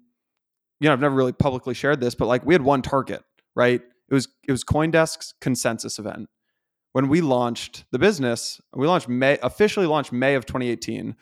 you 0.80 0.88
know 0.88 0.94
i've 0.94 1.00
never 1.00 1.16
really 1.16 1.34
publicly 1.34 1.74
shared 1.74 2.00
this 2.00 2.16
but 2.16 2.28
like 2.28 2.46
we 2.46 2.54
had 2.54 2.62
one 2.62 2.82
target 2.82 3.24
right 3.56 3.82
it 4.10 4.14
was 4.14 4.28
it 4.48 4.52
was 4.52 4.64
coindesk's 4.64 5.34
consensus 5.42 6.00
event 6.00 6.30
when 6.98 7.10
we 7.10 7.22
launched 7.22 7.86
the 7.92 8.00
business, 8.00 8.60
we 8.74 8.88
launched 8.88 9.08
May 9.08 9.38
officially 9.44 9.86
launched 9.86 10.12
May 10.12 10.34
of 10.34 10.48
2018. 10.48 11.16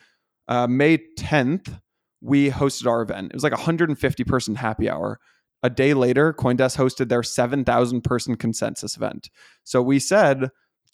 Uh, 0.48 0.66
May 0.66 0.96
10th, 1.18 1.80
we 2.22 2.50
hosted 2.50 2.86
our 2.86 3.02
event. 3.02 3.26
It 3.26 3.34
was 3.34 3.42
like 3.42 3.52
a 3.52 3.56
150 3.56 4.24
person 4.24 4.54
happy 4.54 4.88
hour. 4.88 5.20
A 5.62 5.70
day 5.70 5.94
later, 5.94 6.32
Coindesk 6.32 6.76
hosted 6.76 7.08
their 7.08 7.22
7,000 7.22 8.02
person 8.02 8.36
consensus 8.36 8.96
event. 8.96 9.30
So 9.64 9.82
we 9.82 9.98
said, 9.98 10.50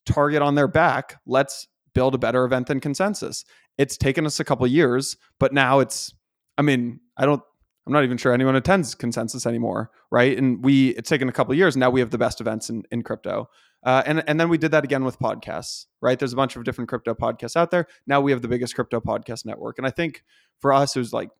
target 0.07 0.42
on 0.42 0.54
their 0.54 0.69
back, 0.69 1.21
let's 1.26 1.69
build 1.95 2.14
a 2.14 2.19
better 2.19 2.45
event 2.45 2.69
than 2.69 2.81
consensus. 2.81 3.45
It's 3.78 3.97
taken 3.97 4.25
us 4.26 4.40
a 4.40 4.45
couple 4.45 4.66
years, 4.66 5.16
but 5.38 5.52
now 5.52 5.81
it's, 5.81 6.12
I 6.57 6.62
mean, 6.62 7.00
I 7.16 7.26
don't, 7.26 7.42
I'm 7.87 7.92
not 7.92 8.04
even 8.04 8.16
sure 8.16 8.33
anyone 8.33 8.54
attends 8.54 8.95
consensus 8.95 9.45
anymore, 9.45 9.90
right? 10.11 10.38
And 10.38 10.64
we, 10.64 10.90
it's 10.90 11.09
taken 11.09 11.28
a 11.28 11.33
couple 11.33 11.54
years. 11.54 11.76
Now 11.76 11.90
we 11.90 12.00
have 12.00 12.11
the 12.11 12.19
best 12.19 12.40
events 12.40 12.71
in, 12.71 12.85
in 12.92 13.02
crypto. 13.02 13.49
Uh, 13.85 14.02
and 14.07 14.23
and 14.28 14.38
then 14.38 14.49
we 14.49 14.57
did 14.57 14.71
that 14.71 14.85
again 14.85 15.04
with 15.04 15.19
podcasts, 15.19 15.87
right? 16.00 16.19
There's 16.19 16.33
a 16.33 16.37
bunch 16.37 16.54
of 16.54 16.62
different 16.62 16.88
crypto 16.88 17.14
podcasts 17.14 17.57
out 17.57 17.73
there. 17.73 17.87
Now 18.07 18.21
we 18.21 18.31
have 18.31 18.40
the 18.40 18.49
biggest 18.49 18.75
crypto 18.75 19.00
podcast 19.00 19.45
network, 19.45 19.78
and 19.78 19.87
I 19.87 19.90
think 19.90 20.23
for 20.61 20.73
us 20.73 20.95
it 20.95 21.00
was 21.00 21.12
like, 21.12 21.31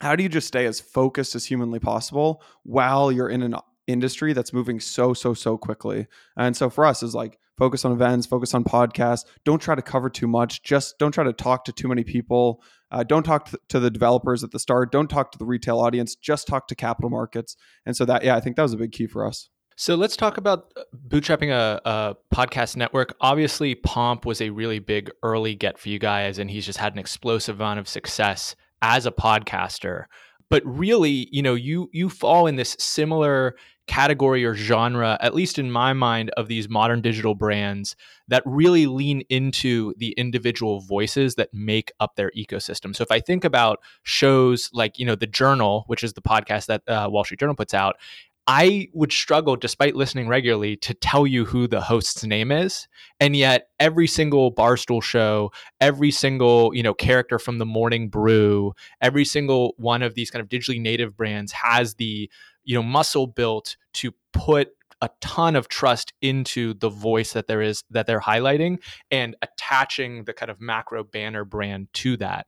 how 0.00 0.16
do 0.16 0.22
you 0.22 0.28
just 0.28 0.46
stay 0.46 0.66
as 0.66 0.80
focused 0.80 1.34
as 1.34 1.44
humanly 1.44 1.78
possible 1.78 2.42
while 2.62 3.10
you're 3.10 3.28
in 3.28 3.42
an 3.42 3.56
industry 3.86 4.32
that's 4.32 4.52
moving 4.52 4.80
so 4.80 5.14
so 5.14 5.34
so 5.34 5.56
quickly? 5.56 6.06
And 6.36 6.56
so 6.56 6.70
for 6.70 6.84
us 6.84 7.02
is 7.02 7.14
like 7.14 7.38
focus 7.56 7.84
on 7.84 7.92
events, 7.92 8.26
focus 8.26 8.54
on 8.54 8.64
podcasts. 8.64 9.24
Don't 9.44 9.60
try 9.60 9.74
to 9.74 9.82
cover 9.82 10.10
too 10.10 10.26
much. 10.26 10.62
Just 10.62 10.98
don't 10.98 11.12
try 11.12 11.24
to 11.24 11.32
talk 11.32 11.64
to 11.64 11.72
too 11.72 11.88
many 11.88 12.04
people. 12.04 12.62
Uh, 12.90 13.02
don't 13.02 13.22
talk 13.22 13.50
to 13.68 13.80
the 13.80 13.90
developers 13.90 14.44
at 14.44 14.50
the 14.50 14.58
start. 14.58 14.92
Don't 14.92 15.08
talk 15.08 15.32
to 15.32 15.38
the 15.38 15.44
retail 15.44 15.78
audience. 15.78 16.14
Just 16.14 16.46
talk 16.46 16.68
to 16.68 16.74
capital 16.74 17.10
markets. 17.10 17.56
And 17.84 17.96
so 17.96 18.04
that 18.04 18.24
yeah, 18.24 18.36
I 18.36 18.40
think 18.40 18.56
that 18.56 18.62
was 18.62 18.72
a 18.72 18.78
big 18.78 18.92
key 18.92 19.06
for 19.06 19.26
us. 19.26 19.48
So 19.78 19.94
let's 19.94 20.16
talk 20.16 20.38
about 20.38 20.72
uh, 20.74 20.84
bootstrapping 21.06 21.50
a, 21.50 21.80
a, 21.84 22.16
podcast 22.34 22.76
network. 22.76 23.14
Obviously, 23.20 23.74
Pomp 23.74 24.24
was 24.24 24.40
a 24.40 24.48
really 24.48 24.78
big 24.78 25.10
early 25.22 25.54
get 25.54 25.78
for 25.78 25.90
you 25.90 25.98
guys, 25.98 26.38
and 26.38 26.50
he's 26.50 26.64
just 26.64 26.78
had 26.78 26.94
an 26.94 26.98
explosive 26.98 27.60
amount 27.60 27.78
of 27.78 27.86
success 27.86 28.56
as 28.82 29.06
a 29.06 29.12
podcaster. 29.12 30.04
But 30.48 30.62
really, 30.64 31.28
you 31.32 31.42
know, 31.42 31.54
you 31.54 31.90
you 31.92 32.08
fall 32.08 32.46
in 32.46 32.56
this 32.56 32.76
similar 32.78 33.56
category 33.86 34.44
or 34.44 34.54
genre, 34.54 35.16
at 35.20 35.34
least 35.34 35.58
in 35.58 35.70
my 35.70 35.92
mind, 35.92 36.30
of 36.36 36.48
these 36.48 36.68
modern 36.68 37.00
digital 37.00 37.34
brands 37.34 37.94
that 38.28 38.42
really 38.44 38.86
lean 38.86 39.22
into 39.28 39.94
the 39.96 40.12
individual 40.12 40.80
voices 40.80 41.36
that 41.36 41.52
make 41.52 41.92
up 42.00 42.16
their 42.16 42.32
ecosystem. 42.36 42.94
So 42.94 43.02
if 43.02 43.12
I 43.12 43.20
think 43.20 43.44
about 43.44 43.78
shows 44.02 44.70
like, 44.72 44.98
you 44.98 45.06
know, 45.06 45.14
The 45.14 45.28
Journal, 45.28 45.84
which 45.86 46.02
is 46.02 46.14
the 46.14 46.22
podcast 46.22 46.66
that 46.66 46.82
uh, 46.88 47.08
Wall 47.10 47.24
Street 47.24 47.38
Journal 47.38 47.54
puts 47.54 47.74
out, 47.74 47.96
I 48.46 48.88
would 48.92 49.12
struggle, 49.12 49.56
despite 49.56 49.96
listening 49.96 50.28
regularly, 50.28 50.76
to 50.76 50.94
tell 50.94 51.26
you 51.26 51.44
who 51.44 51.66
the 51.66 51.80
host's 51.80 52.24
name 52.24 52.52
is. 52.52 52.86
And 53.18 53.34
yet, 53.34 53.68
every 53.80 54.06
single 54.06 54.54
Barstool 54.54 55.02
show, 55.02 55.50
every 55.80 56.12
single 56.12 56.74
you 56.74 56.82
know 56.82 56.94
character 56.94 57.38
from 57.38 57.58
the 57.58 57.66
Morning 57.66 58.08
Brew, 58.08 58.72
every 59.00 59.24
single 59.24 59.74
one 59.78 60.02
of 60.02 60.14
these 60.14 60.30
kind 60.30 60.42
of 60.42 60.48
digitally 60.48 60.80
native 60.80 61.16
brands 61.16 61.52
has 61.52 61.94
the 61.94 62.30
you 62.64 62.74
know 62.74 62.82
muscle 62.82 63.26
built 63.26 63.76
to 63.94 64.12
put 64.32 64.68
a 65.02 65.10
ton 65.20 65.56
of 65.56 65.68
trust 65.68 66.12
into 66.22 66.72
the 66.74 66.88
voice 66.88 67.32
that 67.32 67.46
there 67.46 67.60
is 67.60 67.84
that 67.90 68.06
they're 68.06 68.20
highlighting 68.20 68.78
and 69.10 69.36
attaching 69.42 70.24
the 70.24 70.32
kind 70.32 70.50
of 70.50 70.60
macro 70.60 71.04
banner 71.04 71.44
brand 71.44 71.88
to 71.92 72.16
that 72.16 72.46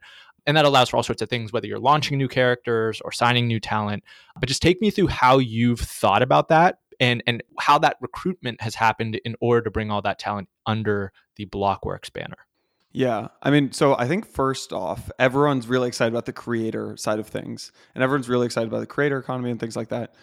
and 0.48 0.56
that 0.56 0.64
allows 0.64 0.88
for 0.88 0.96
all 0.96 1.04
sorts 1.04 1.22
of 1.22 1.28
things 1.28 1.52
whether 1.52 1.68
you're 1.68 1.78
launching 1.78 2.18
new 2.18 2.26
characters 2.26 3.00
or 3.04 3.12
signing 3.12 3.46
new 3.46 3.61
talent 3.61 4.02
but 4.40 4.48
just 4.48 4.62
take 4.62 4.80
me 4.80 4.90
through 4.90 5.06
how 5.06 5.38
you've 5.38 5.80
thought 5.80 6.22
about 6.22 6.48
that 6.48 6.78
and 6.98 7.22
and 7.28 7.42
how 7.61 7.78
that 7.78 7.96
recruitment 8.00 8.61
has 8.61 8.74
happened 8.74 9.20
in 9.24 9.37
order 9.40 9.62
to 9.62 9.70
bring 9.70 9.90
all 9.90 10.02
that 10.02 10.18
talent 10.18 10.48
under 10.66 11.12
the 11.37 11.46
blockworks 11.46 12.12
banner 12.12 12.48
yeah. 12.90 13.28
I 13.42 13.50
mean, 13.50 13.72
so 13.72 13.96
I 13.96 14.08
think 14.08 14.26
first 14.26 14.72
off, 14.72 15.11
everyone's 15.18 15.68
really 15.68 15.88
excited 15.88 16.12
about 16.12 16.26
the 16.26 16.32
creator 16.32 16.96
side 16.96 17.18
of 17.18 17.26
things, 17.26 17.70
and 17.94 18.02
everyone's 18.02 18.28
really 18.28 18.46
excited 18.46 18.68
about 18.68 18.80
the 18.80 18.87
creator 18.87 19.18
economy 19.18 19.50
and 19.50 19.61
things 19.61 19.76
like 19.76 19.90
that. 19.90 20.14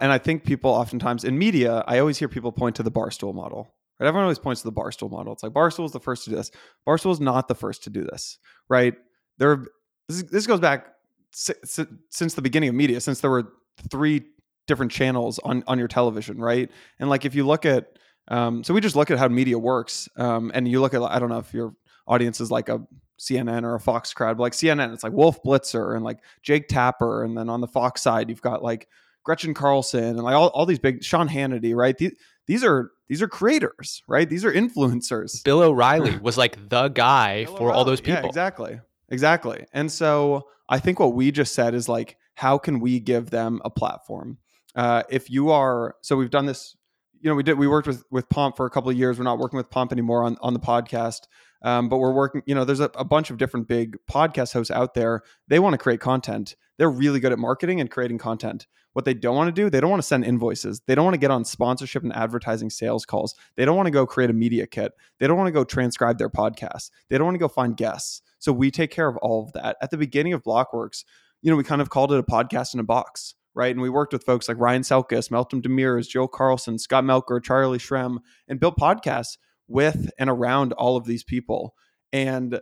And 0.00 0.12
I 0.12 0.18
think 0.18 0.44
people 0.44 0.70
oftentimes 0.70 1.24
in 1.24 1.38
media, 1.38 1.84
I 1.86 1.98
always 1.98 2.18
hear 2.18 2.28
people 2.28 2.52
point 2.52 2.76
to 2.76 2.82
the 2.82 2.90
Barstool 2.90 3.34
model. 3.34 3.74
Right? 3.98 4.06
Everyone 4.06 4.24
always 4.24 4.38
points 4.38 4.62
to 4.62 4.68
the 4.68 4.72
Barstool 4.72 5.10
model. 5.10 5.32
It's 5.32 5.42
like 5.42 5.52
Barstool 5.52 5.84
is 5.86 5.92
the 5.92 6.00
first 6.00 6.24
to 6.24 6.30
do 6.30 6.36
this. 6.36 6.50
Barstool 6.86 7.12
is 7.12 7.20
not 7.20 7.48
the 7.48 7.54
first 7.54 7.84
to 7.84 7.90
do 7.90 8.04
this, 8.04 8.38
right? 8.68 8.94
There 9.38 9.64
this, 10.08 10.22
this 10.24 10.46
goes 10.46 10.60
back 10.60 10.94
since 11.32 12.34
the 12.34 12.42
beginning 12.42 12.68
of 12.68 12.74
media 12.74 13.00
since 13.00 13.20
there 13.20 13.30
were 13.30 13.52
three 13.90 14.22
different 14.66 14.92
channels 14.92 15.38
on 15.44 15.64
on 15.66 15.78
your 15.78 15.88
television 15.88 16.38
right? 16.38 16.70
And 16.98 17.08
like 17.08 17.24
if 17.24 17.34
you 17.34 17.46
look 17.46 17.64
at 17.66 17.98
um, 18.28 18.62
so 18.62 18.74
we 18.74 18.80
just 18.80 18.96
look 18.96 19.10
at 19.10 19.18
how 19.18 19.28
media 19.28 19.58
works 19.58 20.08
um, 20.16 20.50
and 20.54 20.68
you 20.68 20.80
look 20.80 20.92
at 20.92 21.02
i 21.02 21.18
don't 21.18 21.30
know 21.30 21.38
if 21.38 21.54
your 21.54 21.74
audience 22.06 22.40
is 22.40 22.50
like 22.50 22.68
a 22.68 22.80
cnn 23.18 23.64
or 23.64 23.74
a 23.74 23.80
fox 23.80 24.12
crowd 24.12 24.36
but 24.36 24.42
like 24.42 24.52
cnn 24.52 24.92
it's 24.92 25.02
like 25.02 25.12
wolf 25.12 25.42
blitzer 25.42 25.96
and 25.96 26.04
like 26.04 26.18
jake 26.42 26.68
tapper 26.68 27.24
and 27.24 27.36
then 27.36 27.48
on 27.48 27.60
the 27.60 27.66
fox 27.66 28.02
side 28.02 28.28
you've 28.28 28.42
got 28.42 28.62
like 28.62 28.86
gretchen 29.28 29.52
carlson 29.52 30.04
and 30.04 30.22
like 30.22 30.34
all, 30.34 30.48
all 30.48 30.64
these 30.64 30.78
big 30.78 31.04
sean 31.04 31.28
hannity 31.28 31.76
right? 31.76 31.98
These, 31.98 32.12
these 32.46 32.64
are 32.64 32.92
these 33.08 33.20
are 33.20 33.28
creators 33.28 34.02
right? 34.08 34.26
These 34.26 34.42
are 34.42 34.50
influencers. 34.50 35.44
Bill 35.44 35.62
o'reilly 35.62 36.16
was 36.22 36.38
like 36.38 36.70
the 36.70 36.88
guy 36.88 37.44
bill 37.44 37.56
for 37.56 37.62
o'reilly. 37.64 37.76
all 37.76 37.84
those 37.84 38.00
people 38.00 38.22
yeah, 38.22 38.26
exactly 38.26 38.80
Exactly. 39.10 39.66
And 39.72 39.90
so 39.90 40.48
I 40.68 40.78
think 40.78 41.00
what 41.00 41.14
we 41.14 41.30
just 41.30 41.54
said 41.54 41.74
is 41.74 41.88
like, 41.88 42.16
how 42.34 42.58
can 42.58 42.80
we 42.80 43.00
give 43.00 43.30
them 43.30 43.60
a 43.64 43.70
platform? 43.70 44.38
Uh, 44.74 45.02
if 45.08 45.30
you 45.30 45.50
are, 45.50 45.96
so 46.02 46.16
we've 46.16 46.30
done 46.30 46.46
this, 46.46 46.76
you 47.20 47.28
know, 47.28 47.34
we 47.34 47.42
did, 47.42 47.58
we 47.58 47.66
worked 47.66 47.88
with, 47.88 48.04
with 48.10 48.28
Pomp 48.28 48.56
for 48.56 48.66
a 48.66 48.70
couple 48.70 48.90
of 48.90 48.96
years. 48.96 49.18
We're 49.18 49.24
not 49.24 49.38
working 49.38 49.56
with 49.56 49.70
Pomp 49.70 49.90
anymore 49.90 50.22
on, 50.22 50.36
on 50.40 50.52
the 50.52 50.60
podcast. 50.60 51.22
Um, 51.62 51.88
but 51.88 51.98
we're 51.98 52.12
working, 52.12 52.42
you 52.46 52.54
know, 52.54 52.64
there's 52.64 52.78
a, 52.80 52.90
a 52.94 53.04
bunch 53.04 53.30
of 53.30 53.38
different 53.38 53.66
big 53.66 53.96
podcast 54.08 54.52
hosts 54.52 54.70
out 54.70 54.94
there. 54.94 55.22
They 55.48 55.58
want 55.58 55.74
to 55.74 55.78
create 55.78 55.98
content. 55.98 56.54
They're 56.76 56.90
really 56.90 57.18
good 57.18 57.32
at 57.32 57.38
marketing 57.38 57.80
and 57.80 57.90
creating 57.90 58.18
content. 58.18 58.68
What 58.92 59.04
they 59.04 59.14
don't 59.14 59.36
want 59.36 59.48
to 59.54 59.62
do, 59.62 59.68
they 59.68 59.80
don't 59.80 59.90
want 59.90 60.02
to 60.02 60.06
send 60.06 60.24
invoices. 60.24 60.80
They 60.86 60.94
don't 60.94 61.04
want 61.04 61.14
to 61.14 61.20
get 61.20 61.30
on 61.30 61.44
sponsorship 61.44 62.02
and 62.02 62.12
advertising 62.14 62.70
sales 62.70 63.04
calls. 63.04 63.34
They 63.56 63.64
don't 63.64 63.76
want 63.76 63.86
to 63.86 63.92
go 63.92 64.06
create 64.06 64.30
a 64.30 64.32
media 64.32 64.66
kit. 64.66 64.92
They 65.18 65.26
don't 65.26 65.36
want 65.36 65.48
to 65.48 65.52
go 65.52 65.64
transcribe 65.64 66.18
their 66.18 66.30
podcast. 66.30 66.90
They 67.08 67.18
don't 67.18 67.26
want 67.26 67.34
to 67.34 67.40
go 67.40 67.48
find 67.48 67.76
guests. 67.76 68.22
So 68.38 68.52
we 68.52 68.70
take 68.70 68.90
care 68.90 69.08
of 69.08 69.16
all 69.18 69.44
of 69.44 69.52
that. 69.52 69.76
At 69.80 69.90
the 69.90 69.96
beginning 69.96 70.32
of 70.32 70.42
Blockworks, 70.42 71.04
you 71.42 71.50
know, 71.50 71.56
we 71.56 71.64
kind 71.64 71.82
of 71.82 71.90
called 71.90 72.12
it 72.12 72.18
a 72.18 72.22
podcast 72.22 72.74
in 72.74 72.80
a 72.80 72.84
box, 72.84 73.34
right? 73.54 73.72
And 73.72 73.80
we 73.80 73.90
worked 73.90 74.12
with 74.12 74.24
folks 74.24 74.48
like 74.48 74.58
Ryan 74.58 74.82
Selkis, 74.82 75.30
Meltem 75.30 75.62
Demirors, 75.62 76.08
Joe 76.08 76.28
Carlson, 76.28 76.78
Scott 76.78 77.04
Melker, 77.04 77.42
Charlie 77.42 77.78
Shrem, 77.78 78.18
and 78.48 78.60
built 78.60 78.76
podcasts 78.76 79.38
with 79.66 80.10
and 80.18 80.30
around 80.30 80.72
all 80.72 80.96
of 80.96 81.04
these 81.04 81.24
people. 81.24 81.74
And 82.12 82.60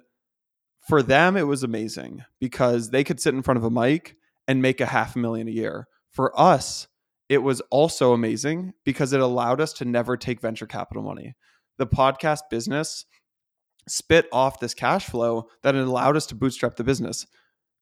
for 0.87 1.03
them, 1.03 1.37
it 1.37 1.47
was 1.47 1.63
amazing 1.63 2.25
because 2.41 2.91
they 2.91 3.05
could 3.05 3.21
sit 3.21 3.35
in 3.35 3.43
front 3.43 3.59
of 3.59 3.65
a 3.65 3.71
mic 3.71 4.17
and 4.47 4.63
make 4.63 4.81
a 4.81 4.87
half 4.87 5.17
a 5.17 5.19
million 5.19 5.49
a 5.49 5.53
year. 5.53 5.89
For 6.11 6.39
us, 6.39 6.89
it 7.29 7.39
was 7.39 7.61
also 7.71 8.13
amazing 8.13 8.73
because 8.85 9.13
it 9.13 9.21
allowed 9.21 9.61
us 9.61 9.73
to 9.75 9.85
never 9.85 10.17
take 10.17 10.41
venture 10.41 10.67
capital 10.67 11.03
money. 11.03 11.35
The 11.79 11.87
podcast 11.87 12.43
business 12.51 13.05
spit 13.89 14.27
off 14.33 14.61
this 14.61 14.75
cash 14.75 15.07
flow 15.07 15.49
that 15.63 15.75
it 15.75 15.87
allowed 15.87 16.17
us 16.17 16.27
to 16.27 16.35
bootstrap 16.35 16.77
the 16.77 16.85
business. 16.85 17.27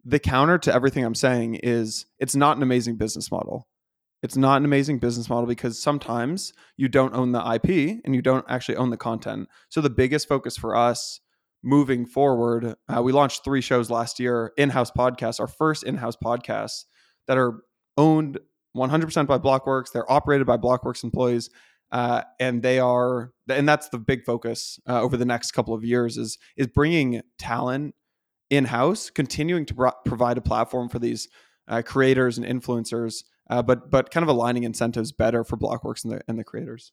The 0.05 0.19
counter 0.19 0.59
to 0.59 0.75
everything 0.75 1.05
I'm 1.05 1.15
saying 1.15 1.57
is 1.57 2.07
it's 2.19 2.37
not 2.37 2.57
an 2.57 2.63
amazing 2.63 2.97
business 2.97 3.31
model. 3.31 3.69
It's 4.23 4.37
not 4.37 4.57
an 4.57 4.65
amazing 4.65 5.01
business 5.01 5.29
model 5.29 5.47
because 5.47 5.81
sometimes 5.81 6.53
you 6.77 6.89
don't 6.89 7.15
own 7.15 7.33
the 7.33 7.41
IP 7.41 8.01
and 8.05 8.15
you 8.15 8.23
don't 8.23 8.45
actually 8.49 8.77
own 8.77 8.91
the 8.91 8.97
content. 8.97 9.49
So 9.69 9.81
the 9.81 9.91
biggest 9.91 10.29
focus 10.29 10.57
for 10.57 10.75
us 10.75 11.21
moving 11.63 12.07
forward, 12.07 12.75
uh, 12.89 13.03
we 13.03 13.13
launched 13.13 13.45
three 13.45 13.61
shows 13.61 13.91
last 13.91 14.19
year, 14.21 14.53
in-house 14.57 14.91
podcasts, 14.91 15.41
our 15.41 15.47
first 15.47 15.83
in-house 15.85 16.17
podcasts 16.23 16.85
that 17.27 17.39
are 17.39 17.61
owned 17.97 18.39
100% 18.77 19.27
by 19.27 19.39
Blockworks. 19.39 19.93
They're 19.93 20.11
operated 20.11 20.47
by 20.47 20.57
Blockworks 20.57 21.05
employees. 21.05 21.51
Uh, 21.95 22.25
and 22.41 22.61
they 22.61 22.81
are, 22.81 23.31
and 23.49 23.69
that's 23.69 23.89
the 23.91 23.99
big 23.99 24.25
focus 24.25 24.81
uh, 24.89 25.01
over 25.01 25.17
the 25.17 25.25
next 25.25 25.53
couple 25.53 25.73
of 25.73 25.85
years 25.85 26.19
is 26.19 26.39
is 26.57 26.67
bringing 26.67 27.23
talent 27.39 27.95
in 28.51 28.65
house, 28.65 29.11
continuing 29.11 29.65
to 29.65 29.75
pro- 29.75 29.93
provide 30.05 30.37
a 30.37 30.41
platform 30.41 30.89
for 30.89 30.99
these 30.99 31.29
uh, 31.69 31.83
creators 31.83 32.37
and 32.37 32.45
influencers, 32.45 33.23
uh, 33.49 33.63
but 33.63 33.93
but 33.93 34.11
kind 34.11 34.25
of 34.25 34.29
aligning 34.29 34.65
incentives 34.65 35.13
better 35.13 35.45
for 35.45 35.57
Blockworks 35.57 36.03
and 36.03 36.15
the 36.15 36.21
and 36.27 36.37
the 36.37 36.43
creators. 36.43 36.91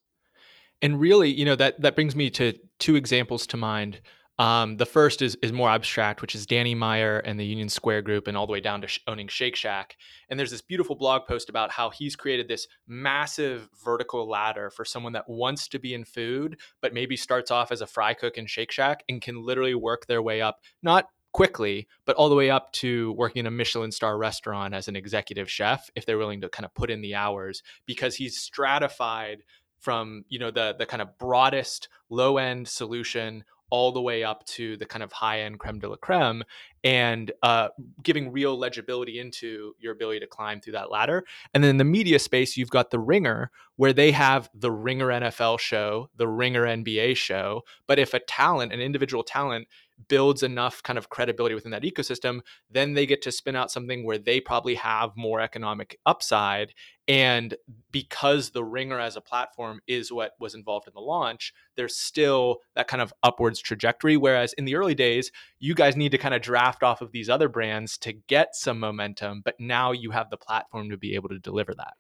And 0.83 0.99
really, 0.99 1.31
you 1.31 1.45
know 1.45 1.55
that 1.55 1.81
that 1.81 1.95
brings 1.95 2.15
me 2.15 2.29
to 2.29 2.53
two 2.77 2.95
examples 2.95 3.47
to 3.47 3.57
mind. 3.57 4.01
Um, 4.39 4.77
the 4.77 4.85
first 4.85 5.21
is 5.21 5.35
is 5.43 5.51
more 5.51 5.69
abstract, 5.69 6.21
which 6.21 6.33
is 6.33 6.45
Danny 6.45 6.73
Meyer 6.73 7.19
and 7.19 7.39
the 7.39 7.45
Union 7.45 7.69
Square 7.69 8.03
Group, 8.03 8.27
and 8.27 8.35
all 8.35 8.47
the 8.47 8.53
way 8.53 8.61
down 8.61 8.81
to 8.81 8.87
sh- 8.87 8.99
owning 9.05 9.27
Shake 9.27 9.55
Shack. 9.55 9.97
And 10.29 10.39
there's 10.39 10.51
this 10.51 10.61
beautiful 10.61 10.95
blog 10.95 11.27
post 11.27 11.49
about 11.49 11.69
how 11.71 11.89
he's 11.89 12.15
created 12.15 12.47
this 12.47 12.67
massive 12.87 13.69
vertical 13.83 14.27
ladder 14.27 14.71
for 14.71 14.83
someone 14.83 15.13
that 15.13 15.29
wants 15.29 15.67
to 15.69 15.79
be 15.79 15.93
in 15.93 16.05
food, 16.05 16.59
but 16.81 16.93
maybe 16.93 17.15
starts 17.15 17.51
off 17.51 17.71
as 17.71 17.81
a 17.81 17.87
fry 17.87 18.13
cook 18.13 18.37
in 18.37 18.47
Shake 18.47 18.71
Shack 18.71 19.03
and 19.07 19.21
can 19.21 19.45
literally 19.45 19.75
work 19.75 20.07
their 20.07 20.21
way 20.21 20.41
up, 20.41 20.61
not 20.81 21.07
quickly, 21.33 21.87
but 22.05 22.15
all 22.15 22.29
the 22.29 22.35
way 22.35 22.49
up 22.49 22.71
to 22.73 23.13
working 23.13 23.41
in 23.41 23.47
a 23.47 23.51
Michelin 23.51 23.91
star 23.91 24.17
restaurant 24.17 24.73
as 24.73 24.87
an 24.87 24.95
executive 24.95 25.49
chef 25.49 25.89
if 25.95 26.05
they're 26.05 26.17
willing 26.17 26.41
to 26.41 26.49
kind 26.49 26.65
of 26.65 26.73
put 26.73 26.89
in 26.89 27.01
the 27.01 27.15
hours 27.15 27.63
because 27.85 28.15
he's 28.15 28.37
stratified 28.37 29.43
from 29.79 30.23
you 30.29 30.37
know 30.37 30.51
the 30.51 30.75
the 30.77 30.85
kind 30.85 31.01
of 31.01 31.17
broadest 31.17 31.89
low 32.09 32.37
end 32.37 32.67
solution 32.67 33.43
all 33.71 33.91
the 33.91 34.01
way 34.01 34.23
up 34.23 34.45
to 34.45 34.77
the 34.77 34.85
kind 34.85 35.01
of 35.01 35.11
high 35.11 35.41
end 35.41 35.57
creme 35.57 35.79
de 35.79 35.89
la 35.89 35.95
creme 35.95 36.43
and 36.83 37.31
uh, 37.41 37.69
giving 38.03 38.31
real 38.31 38.57
legibility 38.57 39.19
into 39.19 39.73
your 39.79 39.93
ability 39.93 40.19
to 40.19 40.27
climb 40.27 40.59
through 40.59 40.73
that 40.73 40.91
ladder. 40.91 41.23
And 41.53 41.63
then 41.63 41.71
in 41.71 41.77
the 41.77 41.83
media 41.83 42.19
space, 42.19 42.57
you've 42.57 42.69
got 42.69 42.91
the 42.91 42.99
Ringer, 42.99 43.51
where 43.77 43.93
they 43.93 44.11
have 44.11 44.49
the 44.53 44.71
Ringer 44.71 45.07
NFL 45.07 45.59
show, 45.59 46.09
the 46.15 46.27
Ringer 46.27 46.65
NBA 46.65 47.17
show. 47.17 47.63
But 47.87 47.99
if 47.99 48.13
a 48.13 48.19
talent, 48.19 48.73
an 48.73 48.79
individual 48.79 49.23
talent, 49.23 49.67
builds 50.07 50.43
enough 50.43 50.81
kind 50.83 50.97
of 50.97 51.09
credibility 51.09 51.55
within 51.55 51.71
that 51.71 51.83
ecosystem, 51.83 52.41
then 52.69 52.93
they 52.93 53.05
get 53.05 53.21
to 53.21 53.31
spin 53.31 53.55
out 53.55 53.71
something 53.71 54.03
where 54.03 54.17
they 54.17 54.39
probably 54.39 54.75
have 54.75 55.11
more 55.15 55.39
economic 55.39 55.99
upside. 56.05 56.73
And 57.11 57.55
because 57.91 58.51
the 58.51 58.63
Ringer 58.63 58.97
as 58.97 59.17
a 59.17 59.21
platform 59.21 59.81
is 59.85 60.13
what 60.13 60.31
was 60.39 60.55
involved 60.55 60.87
in 60.87 60.93
the 60.93 61.01
launch, 61.01 61.53
there's 61.75 61.97
still 61.97 62.59
that 62.77 62.87
kind 62.87 63.01
of 63.01 63.13
upwards 63.21 63.59
trajectory. 63.59 64.15
Whereas 64.15 64.53
in 64.53 64.63
the 64.63 64.75
early 64.75 64.95
days, 64.95 65.29
you 65.59 65.75
guys 65.75 65.97
need 65.97 66.13
to 66.13 66.17
kind 66.17 66.33
of 66.33 66.41
draft 66.41 66.83
off 66.83 67.01
of 67.01 67.11
these 67.11 67.29
other 67.29 67.49
brands 67.49 67.97
to 67.97 68.13
get 68.13 68.55
some 68.55 68.79
momentum, 68.79 69.41
but 69.43 69.59
now 69.59 69.91
you 69.91 70.11
have 70.11 70.29
the 70.29 70.37
platform 70.37 70.89
to 70.89 70.95
be 70.95 71.15
able 71.15 71.27
to 71.27 71.37
deliver 71.37 71.75
that. 71.75 71.95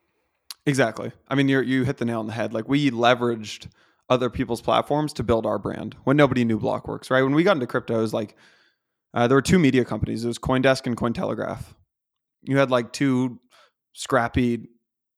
Exactly. 0.65 1.11
I 1.27 1.35
mean, 1.35 1.49
you 1.49 1.59
you 1.59 1.83
hit 1.83 1.97
the 1.97 2.05
nail 2.05 2.19
on 2.19 2.27
the 2.27 2.33
head. 2.33 2.53
Like 2.53 2.69
we 2.69 2.89
leveraged 2.89 3.67
other 4.09 4.29
people's 4.29 4.61
platforms 4.61 5.11
to 5.13 5.23
build 5.23 5.45
our 5.45 5.59
brand 5.59 5.97
when 6.05 6.15
nobody 6.15 6.45
knew 6.45 6.57
Blockworks, 6.57 7.11
right? 7.11 7.23
When 7.23 7.35
we 7.35 7.43
got 7.43 7.57
into 7.57 7.67
crypto, 7.67 7.99
it 7.99 8.01
was 8.01 8.13
like 8.13 8.37
uh, 9.13 9.27
there 9.27 9.35
were 9.35 9.41
two 9.41 9.59
media 9.59 9.83
companies. 9.83 10.23
It 10.23 10.29
was 10.29 10.39
CoinDesk 10.39 10.87
and 10.87 10.95
Cointelegraph. 10.95 11.63
You 12.43 12.59
had 12.59 12.71
like 12.71 12.93
two 12.93 13.41
scrappy 13.91 14.69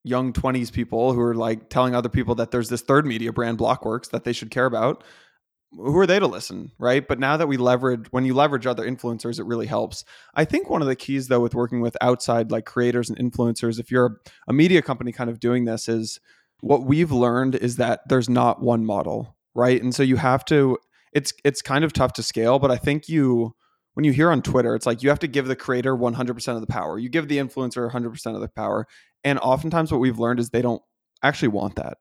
young 0.03 0.33
20s 0.33 0.71
people 0.71 1.13
who 1.13 1.21
are 1.21 1.35
like 1.35 1.69
telling 1.69 1.95
other 1.95 2.09
people 2.09 2.35
that 2.35 2.51
there's 2.51 2.69
this 2.69 2.81
third 2.81 3.05
media 3.05 3.31
brand 3.31 3.57
Blockworks 3.57 4.09
that 4.11 4.23
they 4.23 4.33
should 4.33 4.51
care 4.51 4.65
about. 4.65 5.03
Who 5.71 5.97
are 5.97 6.05
they 6.05 6.19
to 6.19 6.27
listen, 6.27 6.71
right? 6.77 7.07
But 7.07 7.19
now 7.19 7.35
that 7.35 7.47
we 7.47 7.57
leverage, 7.57 8.05
when 8.11 8.25
you 8.25 8.35
leverage 8.35 8.67
other 8.67 8.87
influencers, 8.87 9.39
it 9.39 9.45
really 9.45 9.65
helps. 9.65 10.05
I 10.35 10.45
think 10.45 10.69
one 10.69 10.83
of 10.83 10.87
the 10.87 10.95
keys, 10.95 11.29
though, 11.29 11.39
with 11.39 11.55
working 11.55 11.81
with 11.81 11.97
outside 11.99 12.51
like 12.51 12.65
creators 12.65 13.09
and 13.09 13.17
influencers, 13.17 13.79
if 13.79 13.89
you're 13.89 14.19
a, 14.47 14.53
media 14.53 14.83
company 14.83 15.11
kind 15.11 15.31
of 15.31 15.39
doing 15.39 15.65
this, 15.65 15.89
is 15.89 16.19
what 16.61 16.85
we've 16.85 17.11
learned 17.11 17.55
is 17.55 17.77
that 17.77 18.01
there's 18.07 18.29
not 18.29 18.61
one 18.61 18.85
model, 18.85 19.35
right? 19.55 19.81
And 19.81 19.95
so 19.95 20.03
you 20.03 20.17
have 20.17 20.45
to 20.45 20.77
it's 21.11 21.33
it's 21.43 21.61
kind 21.61 21.83
of 21.83 21.93
tough 21.93 22.13
to 22.13 22.23
scale, 22.23 22.59
but 22.59 22.71
I 22.71 22.77
think 22.77 23.07
you 23.07 23.55
when 23.93 24.03
you 24.03 24.11
hear 24.11 24.31
on 24.31 24.41
Twitter, 24.41 24.75
it's 24.75 24.85
like 24.85 25.03
you 25.03 25.09
have 25.09 25.19
to 25.19 25.27
give 25.27 25.47
the 25.47 25.55
creator 25.55 25.95
100% 25.95 26.55
of 26.55 26.61
the 26.61 26.67
power. 26.67 26.97
You 26.97 27.09
give 27.09 27.27
the 27.27 27.37
influencer 27.37 27.91
100% 27.91 28.35
of 28.35 28.41
the 28.41 28.47
power. 28.47 28.87
And 29.23 29.39
oftentimes 29.39 29.91
what 29.91 30.01
we've 30.01 30.19
learned 30.19 30.39
is 30.39 30.49
they 30.49 30.61
don't 30.61 30.81
actually 31.21 31.49
want 31.49 31.75
that. 31.75 31.97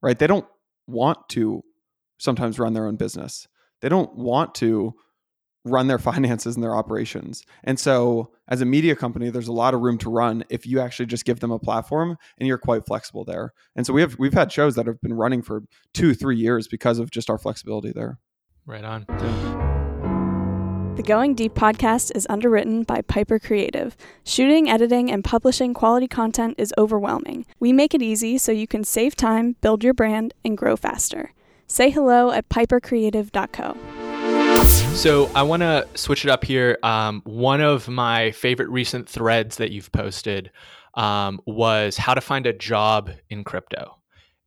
Right? 0.00 0.18
They 0.18 0.26
don't 0.26 0.46
want 0.86 1.28
to 1.30 1.62
sometimes 2.18 2.58
run 2.58 2.72
their 2.72 2.86
own 2.86 2.96
business. 2.96 3.46
They 3.80 3.88
don't 3.88 4.14
want 4.16 4.54
to 4.56 4.94
run 5.64 5.86
their 5.86 5.98
finances 6.10 6.56
and 6.56 6.62
their 6.62 6.74
operations. 6.74 7.44
And 7.64 7.78
so, 7.78 8.32
as 8.48 8.60
a 8.60 8.66
media 8.66 8.96
company, 8.96 9.30
there's 9.30 9.48
a 9.48 9.52
lot 9.52 9.74
of 9.74 9.80
room 9.80 9.98
to 9.98 10.10
run 10.10 10.44
if 10.50 10.66
you 10.66 10.80
actually 10.80 11.06
just 11.06 11.24
give 11.24 11.40
them 11.40 11.50
a 11.50 11.58
platform 11.58 12.16
and 12.38 12.46
you're 12.46 12.58
quite 12.58 12.84
flexible 12.84 13.24
there. 13.24 13.52
And 13.76 13.86
so 13.86 13.92
we 13.92 14.00
have 14.00 14.18
we've 14.18 14.34
had 14.34 14.52
shows 14.52 14.74
that 14.74 14.86
have 14.86 15.00
been 15.00 15.14
running 15.14 15.42
for 15.42 15.62
2 15.94 16.14
3 16.14 16.36
years 16.36 16.68
because 16.68 16.98
of 16.98 17.10
just 17.10 17.30
our 17.30 17.38
flexibility 17.38 17.92
there. 17.92 18.18
Right 18.66 18.84
on. 18.84 19.06
Yeah. 19.08 19.71
The 20.96 21.02
Going 21.02 21.34
Deep 21.34 21.54
podcast 21.54 22.14
is 22.14 22.26
underwritten 22.28 22.82
by 22.82 23.00
Piper 23.00 23.38
Creative. 23.38 23.96
Shooting, 24.24 24.68
editing, 24.68 25.10
and 25.10 25.24
publishing 25.24 25.72
quality 25.72 26.06
content 26.06 26.56
is 26.58 26.74
overwhelming. 26.76 27.46
We 27.58 27.72
make 27.72 27.94
it 27.94 28.02
easy 28.02 28.36
so 28.36 28.52
you 28.52 28.66
can 28.66 28.84
save 28.84 29.16
time, 29.16 29.56
build 29.62 29.82
your 29.82 29.94
brand, 29.94 30.34
and 30.44 30.56
grow 30.56 30.76
faster. 30.76 31.32
Say 31.66 31.88
hello 31.88 32.30
at 32.30 32.46
pipercreative.co. 32.50 33.76
So 34.94 35.30
I 35.34 35.42
want 35.42 35.62
to 35.62 35.88
switch 35.94 36.26
it 36.26 36.30
up 36.30 36.44
here. 36.44 36.78
Um, 36.82 37.22
one 37.24 37.62
of 37.62 37.88
my 37.88 38.32
favorite 38.32 38.68
recent 38.68 39.08
threads 39.08 39.56
that 39.56 39.70
you've 39.70 39.90
posted 39.92 40.50
um, 40.92 41.40
was 41.46 41.96
how 41.96 42.12
to 42.12 42.20
find 42.20 42.46
a 42.46 42.52
job 42.52 43.10
in 43.30 43.44
crypto. 43.44 43.96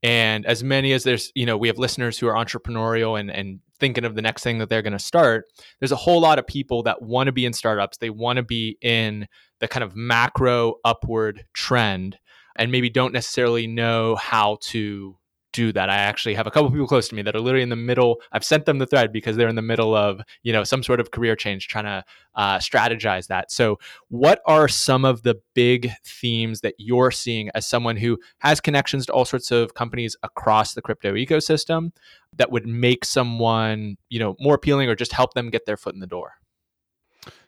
And 0.06 0.46
as 0.46 0.64
many 0.64 0.94
as 0.94 1.04
there's, 1.04 1.32
you 1.34 1.48
know, 1.48 1.58
we 1.58 1.68
have 1.68 1.80
listeners 1.80 2.20
who 2.20 2.28
are 2.28 2.36
entrepreneurial 2.36 3.20
and, 3.20 3.32
and 3.32 3.60
thinking 3.80 4.06
of 4.06 4.14
the 4.14 4.22
next 4.22 4.44
thing 4.44 4.60
that 4.60 4.70
they're 4.70 4.84
going 4.84 4.94
to 4.94 5.00
start. 5.00 5.46
There's 5.80 5.92
a 5.92 5.96
whole 5.96 6.22
lot 6.22 6.38
of 6.38 6.46
people 6.46 6.84
that 6.84 7.02
want 7.02 7.26
to 7.26 7.32
be 7.32 7.44
in 7.44 7.54
startups. 7.54 7.98
They 7.98 8.12
want 8.12 8.38
to 8.38 8.44
be 8.44 8.78
in 8.84 9.28
the 9.62 9.68
kind 9.68 9.84
of 9.84 9.96
macro 9.96 10.76
upward 10.86 11.46
trend 11.54 12.20
and 12.56 12.72
maybe 12.72 12.88
don't 12.88 13.14
necessarily 13.14 13.66
know 13.66 14.16
how 14.16 14.60
to 14.62 15.18
do 15.56 15.72
that. 15.72 15.90
I 15.90 15.96
actually 15.96 16.36
have 16.36 16.46
a 16.46 16.52
couple 16.52 16.70
people 16.70 16.86
close 16.86 17.08
to 17.08 17.16
me 17.16 17.22
that 17.22 17.34
are 17.34 17.40
literally 17.40 17.64
in 17.64 17.70
the 17.70 17.78
middle. 17.78 18.22
I've 18.34 18.44
sent 18.44 18.66
them 18.66 18.78
the 18.78 18.86
thread 18.86 19.14
because 19.14 19.38
they're 19.38 19.48
in 19.48 19.56
the 19.56 19.62
middle 19.62 19.96
of 19.96 20.20
you 20.44 20.52
know 20.52 20.66
some 20.66 20.84
sort 20.84 21.00
of 21.00 21.12
career 21.12 21.36
change, 21.36 21.70
trying 21.70 21.86
to 21.86 22.04
uh, 22.36 22.58
strategize 22.58 23.28
that. 23.28 23.52
So, 23.52 23.80
what 24.10 24.42
are 24.46 24.68
some 24.68 25.06
of 25.06 25.24
the 25.24 25.40
big 25.54 25.92
themes 26.04 26.60
that 26.62 26.76
you're 26.78 27.12
seeing 27.12 27.50
as 27.56 27.66
someone 27.66 27.96
who 27.96 28.20
has 28.40 28.60
connections 28.60 29.06
to 29.06 29.14
all 29.14 29.24
sorts 29.24 29.50
of 29.50 29.74
companies 29.74 30.18
across 30.24 30.74
the 30.74 30.82
crypto 30.82 31.14
ecosystem 31.14 31.92
that 32.36 32.52
would 32.52 32.68
make 32.68 33.06
someone 33.06 33.96
you 34.10 34.20
know 34.20 34.36
more 34.40 34.56
appealing 34.56 34.90
or 34.90 34.96
just 34.96 35.14
help 35.14 35.34
them 35.34 35.50
get 35.50 35.66
their 35.66 35.78
foot 35.78 35.94
in 35.94 36.02
the 36.02 36.08
door? 36.08 36.34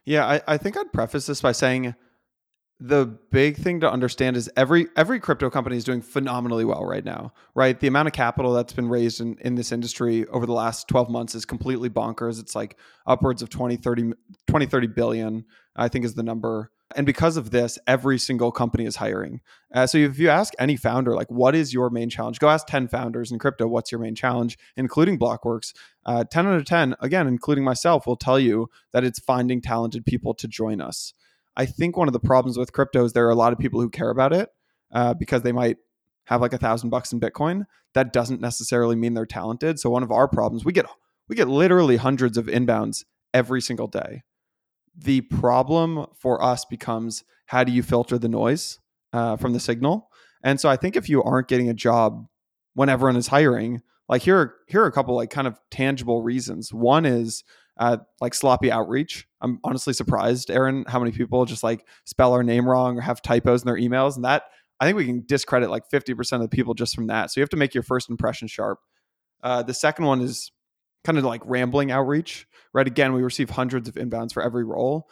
Yeah, 0.05 0.25
I, 0.25 0.41
I 0.47 0.57
think 0.57 0.77
I'd 0.77 0.93
preface 0.93 1.25
this 1.25 1.41
by 1.41 1.51
saying 1.51 1.93
the 2.79 3.05
big 3.31 3.57
thing 3.57 3.79
to 3.79 3.91
understand 3.91 4.37
is 4.37 4.49
every 4.55 4.87
every 4.95 5.19
crypto 5.19 5.49
company 5.49 5.77
is 5.77 5.83
doing 5.83 6.01
phenomenally 6.01 6.63
well 6.63 6.85
right 6.85 7.03
now 7.03 7.33
right? 7.57 7.79
The 7.79 7.87
amount 7.87 8.07
of 8.07 8.13
capital 8.13 8.53
that's 8.53 8.73
been 8.73 8.87
raised 8.87 9.19
in, 9.19 9.35
in 9.41 9.55
this 9.55 9.71
industry 9.71 10.27
over 10.27 10.45
the 10.45 10.53
last 10.53 10.87
12 10.87 11.09
months 11.09 11.33
is 11.33 11.43
completely 11.43 11.89
bonkers. 11.89 12.39
It's 12.39 12.55
like 12.55 12.77
upwards 13.07 13.41
of 13.41 13.49
20 13.49 13.77
30 13.77 14.13
20 14.45 14.65
30 14.67 14.87
billion 14.87 15.45
i 15.75 15.87
think 15.87 16.05
is 16.05 16.13
the 16.13 16.23
number. 16.23 16.71
And 16.95 17.05
because 17.05 17.35
of 17.35 17.49
this 17.49 17.79
every 17.87 18.19
single 18.19 18.51
company 18.51 18.85
is 18.85 18.97
hiring. 18.97 19.41
Uh, 19.73 19.87
so 19.87 19.97
if 19.97 20.19
you 20.19 20.29
ask 20.29 20.53
any 20.59 20.75
founder 20.77 21.15
like 21.15 21.31
what 21.31 21.55
is 21.55 21.73
your 21.73 21.89
main 21.89 22.11
challenge? 22.11 22.37
Go 22.37 22.47
ask 22.47 22.67
10 22.67 22.89
founders 22.89 23.31
in 23.31 23.39
crypto 23.39 23.67
what's 23.67 23.91
your 23.91 23.99
main 23.99 24.13
challenge 24.13 24.55
including 24.75 25.17
blockworks. 25.17 25.73
Uh, 26.05 26.25
10 26.25 26.45
out 26.45 26.57
of 26.57 26.65
10 26.65 26.95
again 26.99 27.25
including 27.25 27.63
myself 27.63 28.05
will 28.05 28.15
tell 28.15 28.39
you 28.39 28.69
that 28.93 29.03
it's 29.03 29.19
finding 29.19 29.61
talented 29.61 30.05
people 30.05 30.35
to 30.35 30.47
join 30.47 30.79
us 30.79 31.13
I 31.57 31.65
think 31.65 31.97
one 31.97 32.07
of 32.07 32.13
the 32.13 32.19
problems 32.19 32.57
with 32.57 32.71
crypto 32.71 33.03
is 33.03 33.13
there 33.13 33.25
are 33.25 33.31
a 33.31 33.35
lot 33.35 33.51
of 33.51 33.59
people 33.59 33.81
who 33.81 33.89
care 33.89 34.11
about 34.11 34.31
it 34.31 34.49
uh, 34.93 35.15
because 35.15 35.41
they 35.41 35.51
might 35.51 35.77
have 36.25 36.39
like 36.39 36.53
a 36.53 36.57
thousand 36.57 36.91
bucks 36.91 37.11
in 37.11 37.19
Bitcoin. 37.19 37.65
That 37.95 38.13
doesn't 38.13 38.39
necessarily 38.39 38.95
mean 38.95 39.15
they're 39.15 39.25
talented. 39.25 39.79
So 39.79 39.89
one 39.89 40.03
of 40.03 40.11
our 40.11 40.27
problems, 40.27 40.63
we 40.63 40.71
get 40.71 40.85
we 41.27 41.35
get 41.35 41.47
literally 41.47 41.97
hundreds 41.97 42.37
of 42.37 42.45
inbounds 42.45 43.03
every 43.33 43.59
single 43.59 43.87
day. 43.87 44.23
The 44.95 45.21
problem 45.21 46.05
for 46.15 46.41
us 46.43 46.63
becomes 46.63 47.23
how 47.47 47.63
do 47.63 47.71
you 47.71 47.81
filter 47.81 48.17
the 48.17 48.29
noise 48.29 48.79
uh, 49.11 49.35
from 49.35 49.53
the 49.53 49.59
signal? 49.59 50.09
And 50.43 50.61
so 50.61 50.69
I 50.69 50.77
think 50.77 50.95
if 50.95 51.09
you 51.09 51.23
aren't 51.23 51.47
getting 51.47 51.69
a 51.69 51.73
job 51.73 52.27
when 52.75 52.87
everyone 52.87 53.17
is 53.17 53.27
hiring, 53.27 53.81
like 54.07 54.21
here 54.21 54.55
here 54.67 54.83
are 54.83 54.87
a 54.87 54.91
couple 54.91 55.15
like 55.15 55.31
kind 55.31 55.47
of 55.47 55.59
tangible 55.71 56.21
reasons. 56.21 56.71
One 56.71 57.05
is 57.05 57.43
uh, 57.79 57.97
like 58.21 58.33
sloppy 58.33 58.71
outreach. 58.71 59.27
I'm 59.41 59.59
honestly 59.63 59.93
surprised, 59.93 60.49
Aaron, 60.49 60.85
how 60.87 60.99
many 60.99 61.11
people 61.11 61.45
just 61.45 61.63
like 61.63 61.85
spell 62.05 62.33
our 62.33 62.43
name 62.43 62.67
wrong 62.67 62.97
or 62.97 63.01
have 63.01 63.21
typos 63.21 63.61
in 63.61 63.67
their 63.67 63.77
emails, 63.77 64.15
and 64.15 64.25
that 64.25 64.43
I 64.79 64.85
think 64.85 64.97
we 64.97 65.05
can 65.05 65.23
discredit 65.25 65.69
like 65.69 65.89
50% 65.89 66.33
of 66.33 66.41
the 66.41 66.49
people 66.49 66.73
just 66.73 66.95
from 66.95 67.07
that. 67.07 67.31
So 67.31 67.39
you 67.39 67.43
have 67.43 67.49
to 67.49 67.57
make 67.57 67.73
your 67.73 67.83
first 67.83 68.09
impression 68.09 68.47
sharp. 68.47 68.79
Uh, 69.41 69.63
the 69.63 69.73
second 69.73 70.05
one 70.05 70.21
is 70.21 70.51
kind 71.03 71.17
of 71.17 71.23
like 71.23 71.41
rambling 71.45 71.91
outreach, 71.91 72.47
right? 72.73 72.85
Again, 72.85 73.13
we 73.13 73.23
receive 73.23 73.49
hundreds 73.49 73.87
of 73.87 73.95
inbounds 73.95 74.33
for 74.33 74.43
every 74.43 74.63
role. 74.63 75.09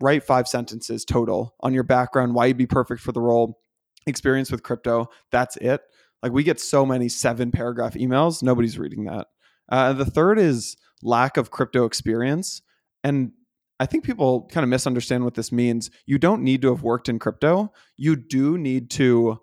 Write 0.00 0.24
five 0.24 0.46
sentences 0.46 1.04
total 1.04 1.54
on 1.60 1.74
your 1.74 1.82
background, 1.82 2.34
why 2.34 2.46
you'd 2.46 2.56
be 2.56 2.66
perfect 2.66 3.00
for 3.00 3.12
the 3.12 3.20
role, 3.20 3.60
experience 4.06 4.50
with 4.50 4.62
crypto. 4.62 5.08
That's 5.32 5.56
it. 5.56 5.80
Like 6.22 6.32
we 6.32 6.42
get 6.42 6.60
so 6.60 6.84
many 6.84 7.08
seven 7.08 7.50
paragraph 7.50 7.94
emails, 7.94 8.42
nobody's 8.42 8.78
reading 8.78 9.04
that. 9.04 9.26
Uh, 9.68 9.92
the 9.92 10.04
third 10.04 10.38
is 10.38 10.76
lack 11.02 11.36
of 11.36 11.50
crypto 11.50 11.84
experience. 11.84 12.62
And 13.04 13.32
I 13.80 13.86
think 13.86 14.04
people 14.04 14.48
kind 14.50 14.64
of 14.64 14.70
misunderstand 14.70 15.24
what 15.24 15.34
this 15.34 15.52
means. 15.52 15.90
You 16.06 16.18
don't 16.18 16.42
need 16.42 16.62
to 16.62 16.68
have 16.68 16.82
worked 16.82 17.08
in 17.08 17.18
crypto. 17.18 17.72
You 17.96 18.16
do 18.16 18.58
need 18.58 18.90
to 18.92 19.40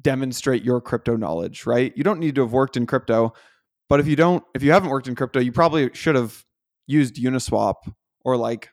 demonstrate 0.00 0.62
your 0.62 0.80
crypto 0.80 1.16
knowledge, 1.16 1.66
right? 1.66 1.92
You 1.96 2.04
don't 2.04 2.20
need 2.20 2.34
to 2.34 2.42
have 2.42 2.52
worked 2.52 2.76
in 2.76 2.86
crypto, 2.86 3.32
but 3.88 4.00
if 4.00 4.06
you 4.06 4.16
don't 4.16 4.44
if 4.54 4.62
you 4.62 4.72
haven't 4.72 4.90
worked 4.90 5.08
in 5.08 5.14
crypto, 5.14 5.40
you 5.40 5.52
probably 5.52 5.90
should 5.94 6.14
have 6.14 6.44
used 6.86 7.16
Uniswap 7.16 7.74
or 8.24 8.36
like 8.36 8.70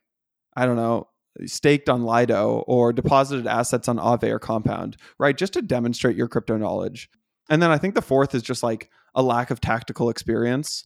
I 0.55 0.65
don't 0.65 0.75
know, 0.75 1.07
staked 1.45 1.87
on 1.87 2.03
Lido 2.03 2.63
or 2.67 2.91
deposited 2.91 3.47
assets 3.47 3.87
on 3.87 3.97
Aave 3.97 4.29
or 4.29 4.39
Compound, 4.39 4.97
right? 5.19 5.37
Just 5.37 5.53
to 5.53 5.61
demonstrate 5.61 6.15
your 6.15 6.27
crypto 6.27 6.57
knowledge. 6.57 7.09
And 7.49 7.61
then 7.61 7.71
I 7.71 7.77
think 7.77 7.95
the 7.95 8.01
fourth 8.01 8.35
is 8.35 8.43
just 8.43 8.63
like 8.63 8.89
a 9.15 9.21
lack 9.21 9.51
of 9.51 9.61
tactical 9.61 10.09
experience. 10.09 10.85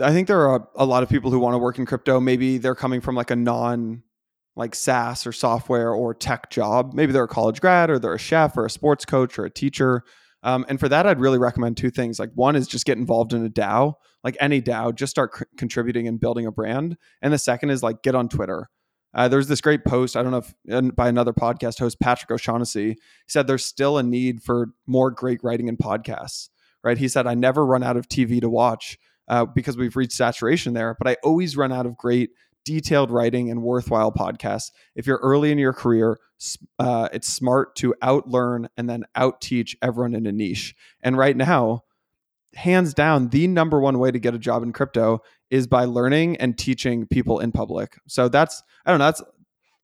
I 0.00 0.12
think 0.12 0.28
there 0.28 0.48
are 0.48 0.68
a, 0.74 0.84
lot 0.84 1.02
of 1.02 1.08
people 1.08 1.30
who 1.30 1.38
want 1.38 1.54
to 1.54 1.58
work 1.58 1.78
in 1.78 1.86
crypto. 1.86 2.20
Maybe 2.20 2.58
they're 2.58 2.74
coming 2.74 3.00
from 3.00 3.14
like 3.14 3.30
a 3.30 3.36
non 3.36 4.02
like 4.54 4.74
SaaS 4.74 5.26
or 5.26 5.32
software 5.32 5.92
or 5.92 6.14
tech 6.14 6.50
job. 6.50 6.94
Maybe 6.94 7.12
they're 7.12 7.24
a 7.24 7.28
college 7.28 7.60
grad 7.60 7.90
or 7.90 7.98
they're 7.98 8.14
a 8.14 8.18
chef 8.18 8.56
or 8.56 8.64
a 8.66 8.70
sports 8.70 9.04
coach 9.04 9.38
or 9.38 9.44
a 9.44 9.50
teacher. 9.50 10.02
Um, 10.42 10.64
and 10.68 10.80
for 10.80 10.88
that, 10.88 11.06
I'd 11.06 11.20
really 11.20 11.38
recommend 11.38 11.76
two 11.76 11.90
things. 11.90 12.18
Like 12.18 12.30
one 12.34 12.56
is 12.56 12.66
just 12.66 12.86
get 12.86 12.98
involved 12.98 13.32
in 13.32 13.44
a 13.44 13.50
DAO, 13.50 13.94
like 14.24 14.36
any 14.40 14.62
DAO, 14.62 14.94
just 14.94 15.10
start 15.10 15.36
c- 15.36 15.44
contributing 15.58 16.08
and 16.08 16.20
building 16.20 16.46
a 16.46 16.52
brand. 16.52 16.96
And 17.20 17.32
the 17.32 17.38
second 17.38 17.70
is 17.70 17.82
like 17.82 18.02
get 18.02 18.14
on 18.14 18.28
Twitter. 18.28 18.70
Uh, 19.12 19.28
there's 19.28 19.48
this 19.48 19.60
great 19.60 19.84
post, 19.84 20.14
I 20.14 20.22
don't 20.22 20.32
know 20.32 20.42
if 20.64 20.94
by 20.94 21.08
another 21.08 21.32
podcast 21.32 21.78
host, 21.78 21.98
Patrick 22.00 22.30
O'Shaughnessy, 22.30 22.90
he 22.90 22.96
said 23.26 23.46
there's 23.46 23.64
still 23.64 23.96
a 23.96 24.02
need 24.02 24.42
for 24.42 24.68
more 24.86 25.10
great 25.10 25.42
writing 25.42 25.70
and 25.70 25.78
podcasts, 25.78 26.50
right? 26.84 26.98
He 26.98 27.08
said, 27.08 27.26
I 27.26 27.34
never 27.34 27.64
run 27.64 27.82
out 27.82 27.96
of 27.96 28.08
TV 28.08 28.42
to 28.42 28.50
watch 28.50 28.98
uh, 29.28 29.44
because 29.44 29.76
we've 29.76 29.96
reached 29.96 30.12
saturation 30.12 30.74
there, 30.74 30.96
but 30.98 31.08
I 31.08 31.16
always 31.22 31.56
run 31.56 31.72
out 31.72 31.86
of 31.86 31.96
great 31.96 32.30
detailed 32.64 33.10
writing 33.10 33.50
and 33.50 33.62
worthwhile 33.62 34.12
podcasts. 34.12 34.72
If 34.94 35.06
you're 35.06 35.20
early 35.22 35.52
in 35.52 35.58
your 35.58 35.72
career, 35.72 36.18
uh, 36.78 37.08
it's 37.12 37.28
smart 37.28 37.76
to 37.76 37.94
outlearn 38.02 38.66
and 38.76 38.90
then 38.90 39.04
out 39.14 39.40
teach 39.40 39.76
everyone 39.80 40.14
in 40.14 40.26
a 40.26 40.32
niche. 40.32 40.74
And 41.02 41.16
right 41.16 41.36
now, 41.36 41.84
hands 42.54 42.92
down, 42.92 43.28
the 43.28 43.46
number 43.46 43.80
one 43.80 43.98
way 43.98 44.10
to 44.10 44.18
get 44.18 44.34
a 44.34 44.38
job 44.38 44.62
in 44.62 44.72
crypto 44.72 45.22
is 45.50 45.66
by 45.66 45.84
learning 45.84 46.36
and 46.38 46.58
teaching 46.58 47.06
people 47.06 47.38
in 47.38 47.52
public. 47.52 47.96
So 48.08 48.28
that's 48.28 48.62
I 48.84 48.90
don't 48.90 48.98
know. 48.98 49.06
That's 49.06 49.22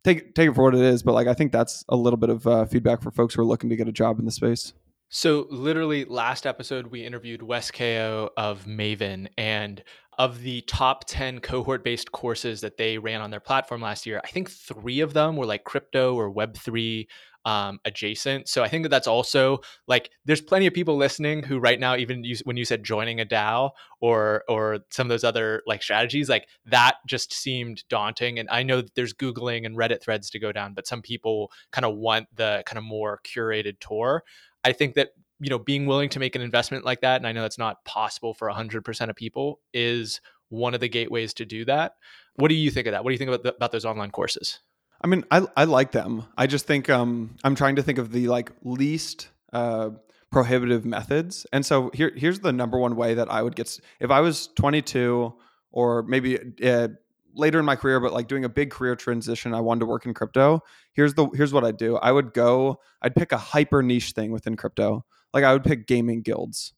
take 0.05 0.35
take 0.35 0.51
it 0.51 0.55
for 0.55 0.65
what 0.65 0.75
it 0.75 0.81
is, 0.81 1.03
but 1.03 1.13
like 1.13 1.29
I 1.29 1.35
think 1.35 1.53
that's 1.53 1.85
a 1.89 1.97
little 1.97 2.17
bit 2.17 2.31
of 2.31 2.47
uh, 2.47 2.65
feedback 2.67 3.03
for 3.03 3.11
folks 3.11 3.35
who 3.35 3.43
are 3.43 3.47
looking 3.47 3.71
to 3.71 3.77
get 3.77 3.89
a 3.89 3.93
job 3.93 4.19
in 4.19 4.25
the 4.25 4.33
space. 4.33 4.73
So 5.15 5.47
literally 5.51 6.07
last 6.07 6.47
episode 6.47 6.87
we 6.87 7.05
interviewed 7.05 7.43
Wes 7.43 7.71
Kao 7.71 8.31
of 8.35 8.65
Maven 8.65 9.29
and 9.37 9.85
of 10.19 10.41
the 10.41 10.63
top 10.63 11.05
10 11.07 11.41
cohort 11.41 11.85
based 11.85 12.13
courses 12.13 12.63
that 12.63 12.79
they 12.79 12.97
ran 12.97 13.21
on 13.21 13.31
their 13.31 13.39
platform 13.39 13.83
last 13.83 14.07
year, 14.07 14.23
I 14.25 14.29
think 14.29 14.51
three 14.51 15.01
of 15.01 15.13
them 15.13 15.37
were 15.37 15.45
like 15.45 15.65
crypto 15.65 16.15
or 16.15 16.33
Web3 16.33 17.07
um, 17.45 17.81
adjacent. 17.85 18.49
So 18.49 18.63
I 18.63 18.69
think 18.69 18.85
that 18.85 18.89
that's 18.89 19.07
also 19.07 19.59
like 19.87 20.11
there's 20.25 20.41
plenty 20.41 20.67
of 20.67 20.73
people 20.73 20.97
listening 20.97 21.43
who 21.43 21.59
right 21.59 21.79
now, 21.79 21.97
even 21.97 22.25
you, 22.25 22.37
when 22.45 22.57
you 22.57 22.65
said 22.65 22.85
joining 22.85 23.21
a 23.21 23.27
DAO 23.27 23.73
or 24.01 24.45
or 24.49 24.79
some 24.91 25.07
of 25.07 25.09
those 25.09 25.25
other 25.25 25.63
like 25.67 25.83
strategies, 25.83 26.29
like 26.29 26.49
that 26.67 26.97
just 27.07 27.33
seemed 27.33 27.85
daunting. 27.89 28.39
And 28.39 28.49
I 28.51 28.63
know 28.63 28.81
that 28.81 28.95
there's 28.95 29.13
Googling 29.13 29.67
and 29.67 29.77
Reddit 29.77 30.01
threads 30.01 30.31
to 30.31 30.39
go 30.39 30.53
down, 30.53 30.73
but 30.73 30.87
some 30.87 31.03
people 31.03 31.51
kind 31.71 31.85
of 31.85 31.97
want 31.97 32.29
the 32.35 32.63
kind 32.65 32.79
of 32.79 32.85
more 32.85 33.21
curated 33.25 33.79
tour. 33.81 34.23
I 34.65 34.73
think 34.73 34.95
that 34.95 35.11
you 35.41 35.51
know 35.51 35.59
being 35.59 35.87
willing 35.87 36.09
to 36.11 36.21
make 36.21 36.37
an 36.37 36.43
investment 36.43 36.85
like 36.85 37.01
that 37.01 37.17
and 37.17 37.27
i 37.27 37.33
know 37.33 37.43
that's 37.43 37.59
not 37.59 37.85
possible 37.85 38.33
for 38.33 38.49
100% 38.49 39.11
of 39.11 39.17
people 39.17 39.61
is 39.75 40.21
one 40.53 40.75
of 40.75 40.81
the 40.81 40.89
gateways 40.89 41.33
to 41.35 41.45
do 41.45 41.65
that. 41.65 41.95
What 42.37 42.49
do 42.49 42.55
you 42.55 42.71
think 42.71 42.87
of 42.87 42.93
that? 42.93 43.03
What 43.03 43.11
do 43.11 43.15
you 43.15 43.19
think 43.19 43.29
about, 43.29 43.43
the, 43.43 43.55
about 43.55 43.73
those 43.73 43.87
online 43.87 44.11
courses? 44.11 44.61
I 45.01 45.09
mean 45.09 45.25
I, 45.31 45.47
I 45.57 45.65
like 45.65 45.93
them. 45.93 46.25
I 46.37 46.47
just 46.47 46.67
think 46.67 46.89
um, 46.89 47.35
i'm 47.43 47.57
trying 47.57 47.77
to 47.77 47.83
think 47.83 47.99
of 47.99 48.13
the 48.13 48.29
like 48.29 48.53
least 48.63 49.29
uh, 49.53 49.91
prohibitive 50.31 50.85
methods. 50.85 51.47
And 51.53 51.67
so 51.67 51.91
here 51.93 52.13
here's 52.15 52.41
the 52.41 52.53
number 52.53 52.79
one 52.79 52.95
way 52.95 53.15
that 53.15 53.31
i 53.31 53.43
would 53.43 53.57
get 53.57 53.81
if 53.99 54.11
i 54.11 54.21
was 54.21 54.49
22 54.57 55.35
or 55.73 56.03
maybe 56.03 56.39
uh, 56.63 56.89
later 57.35 57.59
in 57.59 57.65
my 57.65 57.77
career 57.77 57.99
but 58.01 58.13
like 58.13 58.29
doing 58.29 58.45
a 58.45 58.49
big 58.49 58.71
career 58.71 58.95
transition 58.95 59.55
i 59.55 59.61
wanted 59.61 59.81
to 59.81 59.87
work 59.87 60.07
in 60.07 60.13
crypto 60.13 60.61
here's 60.93 61.15
the 61.15 61.27
here's 61.35 61.53
what 61.53 61.65
i'd 61.65 61.77
do 61.77 61.97
i 61.97 62.13
would 62.13 62.33
go 62.35 62.79
i'd 63.03 63.15
pick 63.15 63.33
a 63.33 63.39
hyper 63.39 63.83
niche 63.83 64.13
thing 64.13 64.31
within 64.33 64.57
crypto 64.57 65.05
like 65.33 65.45
I 65.45 65.53
would 65.53 65.65
pick 65.65 65.87
gaming 65.87 66.23
guilds. 66.23 66.75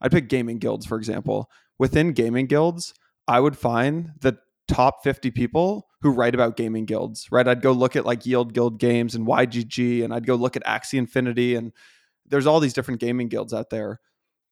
I'd 0.00 0.12
pick 0.12 0.28
gaming 0.28 0.58
guilds, 0.58 0.86
for 0.86 0.98
example. 0.98 1.50
Within 1.78 2.12
gaming 2.12 2.46
guilds, 2.46 2.94
I 3.26 3.40
would 3.40 3.56
find 3.56 4.12
the 4.20 4.38
top 4.68 5.02
50 5.02 5.30
people 5.30 5.88
who 6.02 6.10
write 6.10 6.34
about 6.34 6.56
gaming 6.56 6.84
guilds, 6.84 7.28
right? 7.30 7.46
I'd 7.46 7.62
go 7.62 7.72
look 7.72 7.96
at 7.96 8.04
like 8.04 8.26
Yield 8.26 8.52
Guild 8.52 8.78
Games 8.78 9.14
and 9.14 9.26
YGG, 9.26 10.04
and 10.04 10.12
I'd 10.12 10.26
go 10.26 10.34
look 10.34 10.56
at 10.56 10.64
Axie 10.64 10.98
Infinity, 10.98 11.54
and 11.54 11.72
there's 12.26 12.46
all 12.46 12.60
these 12.60 12.74
different 12.74 13.00
gaming 13.00 13.28
guilds 13.28 13.54
out 13.54 13.70
there. 13.70 14.00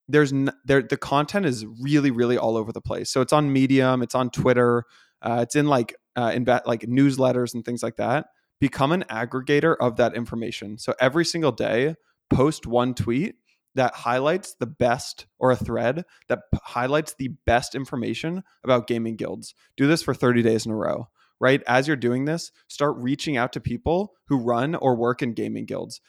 There's 0.09 0.33
n- 0.33 0.53
there 0.65 0.83
the 0.83 0.97
content 0.97 1.47
is 1.47 1.65
really 1.81 2.11
really 2.11 2.37
all 2.37 2.57
over 2.57 2.73
the 2.73 2.81
place. 2.81 3.11
So 3.11 3.21
it's 3.21 3.33
on 3.33 3.53
Medium, 3.53 4.03
it's 4.03 4.15
on 4.15 4.31
Twitter, 4.31 4.85
uh, 5.25 5.41
it's 5.43 5.57
in 5.57 5.67
like 5.67 5.97
uh, 6.17 6.31
in 6.35 6.45
ba- 6.45 6.63
like 6.67 6.83
newsletters 6.83 7.55
and 7.55 7.65
things 7.65 7.83
like 7.83 7.97
that. 7.97 8.27
Become 8.61 8.93
an 8.93 9.05
aggregator 9.11 9.75
of 9.81 9.97
that 9.97 10.15
information. 10.15 10.79
So 10.79 10.95
every 11.01 11.25
single 11.25 11.51
day, 11.51 11.97
post 12.31 12.67
one 12.67 12.95
tweet 12.95 13.35
that 13.75 13.95
highlights 13.95 14.55
the 14.61 14.67
best 14.67 15.27
or 15.39 15.51
a 15.51 15.57
thread 15.57 16.05
that 16.29 16.41
p- 16.53 16.61
highlights 16.63 17.15
the 17.19 17.31
best 17.47 17.75
information 17.75 18.45
about 18.63 18.87
gaming 18.87 19.17
guilds. 19.17 19.55
Do 19.77 19.89
this 19.89 20.03
for 20.03 20.15
30 20.15 20.43
days 20.43 20.65
in 20.65 20.73
a 20.73 20.77
row, 20.77 21.09
right? 21.41 21.63
As 21.67 21.89
you're 21.89 21.97
doing 21.97 22.25
this, 22.25 22.53
start 22.69 22.95
reaching 22.99 23.37
out 23.37 23.53
to 23.55 23.61
people 23.61 24.13
who 24.29 24.39
run 24.39 24.77
or 24.77 24.95
work 24.95 25.23
in 25.23 25.33
gaming 25.33 25.65
guilds. 25.65 26.01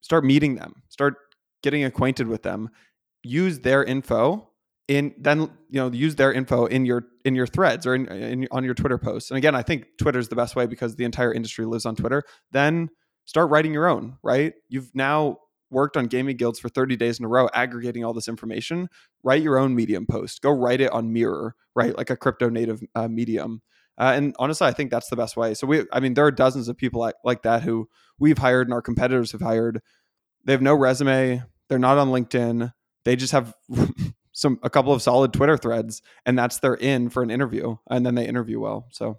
Start 0.00 0.24
meeting 0.24 0.56
them, 0.56 0.82
start 0.88 1.14
getting 1.62 1.84
acquainted 1.84 2.26
with 2.26 2.42
them. 2.42 2.70
Use 3.22 3.60
their 3.60 3.84
info 3.84 4.50
in 4.88 5.14
then 5.18 5.40
you 5.40 5.80
know 5.80 5.90
use 5.90 6.14
their 6.14 6.32
info 6.32 6.66
in 6.66 6.86
your 6.86 7.04
in 7.24 7.34
your 7.34 7.46
threads 7.46 7.86
or 7.86 7.94
in, 7.94 8.06
in 8.06 8.48
on 8.50 8.64
your 8.64 8.74
Twitter 8.74 8.98
posts. 8.98 9.30
And 9.30 9.38
again, 9.38 9.54
I 9.54 9.62
think 9.62 9.86
Twitter 9.98 10.18
is 10.18 10.28
the 10.28 10.36
best 10.36 10.56
way 10.56 10.66
because 10.66 10.96
the 10.96 11.04
entire 11.04 11.32
industry 11.32 11.64
lives 11.64 11.86
on 11.86 11.96
Twitter. 11.96 12.22
Then 12.52 12.88
start 13.24 13.50
writing 13.50 13.72
your 13.72 13.88
own, 13.88 14.18
right? 14.22 14.54
You've 14.68 14.90
now 14.94 15.38
worked 15.70 15.96
on 15.96 16.06
gaming 16.06 16.36
guilds 16.36 16.60
for 16.60 16.68
30 16.68 16.94
days 16.96 17.18
in 17.18 17.24
a 17.24 17.28
row 17.28 17.48
aggregating 17.52 18.04
all 18.04 18.12
this 18.12 18.28
information. 18.28 18.88
Write 19.24 19.42
your 19.42 19.58
own 19.58 19.74
medium 19.74 20.06
post. 20.06 20.40
Go 20.40 20.50
write 20.50 20.80
it 20.80 20.92
on 20.92 21.12
mirror 21.12 21.56
right? 21.76 21.96
Like 21.96 22.10
a 22.10 22.16
crypto 22.16 22.48
native 22.48 22.82
uh, 22.96 23.06
medium. 23.06 23.62
Uh, 23.98 24.12
and 24.14 24.34
honestly 24.38 24.66
i 24.66 24.72
think 24.72 24.90
that's 24.90 25.08
the 25.08 25.16
best 25.16 25.36
way. 25.36 25.54
So 25.54 25.66
we 25.66 25.84
i 25.92 26.00
mean 26.00 26.14
there 26.14 26.26
are 26.26 26.32
dozens 26.32 26.68
of 26.68 26.76
people 26.76 27.00
like, 27.00 27.14
like 27.22 27.42
that 27.42 27.62
who 27.62 27.88
we've 28.18 28.36
hired 28.36 28.66
and 28.66 28.74
our 28.74 28.82
competitors 28.82 29.32
have 29.32 29.40
hired. 29.40 29.80
They 30.44 30.52
have 30.52 30.62
no 30.62 30.74
resume. 30.74 31.42
They're 31.68 31.78
not 31.78 31.98
on 31.98 32.08
linkedin. 32.08 32.72
They 33.04 33.16
just 33.16 33.32
have 33.32 33.54
some 34.36 34.58
a 34.62 34.70
couple 34.70 34.92
of 34.92 35.00
solid 35.00 35.32
twitter 35.32 35.56
threads 35.56 36.02
and 36.26 36.38
that's 36.38 36.58
their 36.58 36.74
in 36.74 37.08
for 37.08 37.22
an 37.22 37.30
interview 37.30 37.76
and 37.88 38.04
then 38.04 38.14
they 38.14 38.26
interview 38.26 38.60
well 38.60 38.86
so 38.90 39.18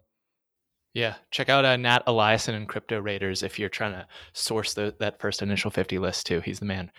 yeah, 0.97 1.13
check 1.30 1.47
out 1.47 1.63
uh, 1.63 1.77
Nat 1.77 2.03
Eliason 2.08 2.56
and 2.56 2.67
Crypto 2.67 2.99
Raiders 2.99 3.43
if 3.43 3.60
you're 3.60 3.69
trying 3.69 3.91
to 3.91 4.08
source 4.34 4.73
the, 4.73 4.95
that 4.99 5.19
first 5.19 5.43
initial 5.43 5.69
50 5.69 5.99
list 5.99 6.25
too. 6.25 6.39
He's 6.39 6.58
the 6.58 6.65
man. 6.65 6.91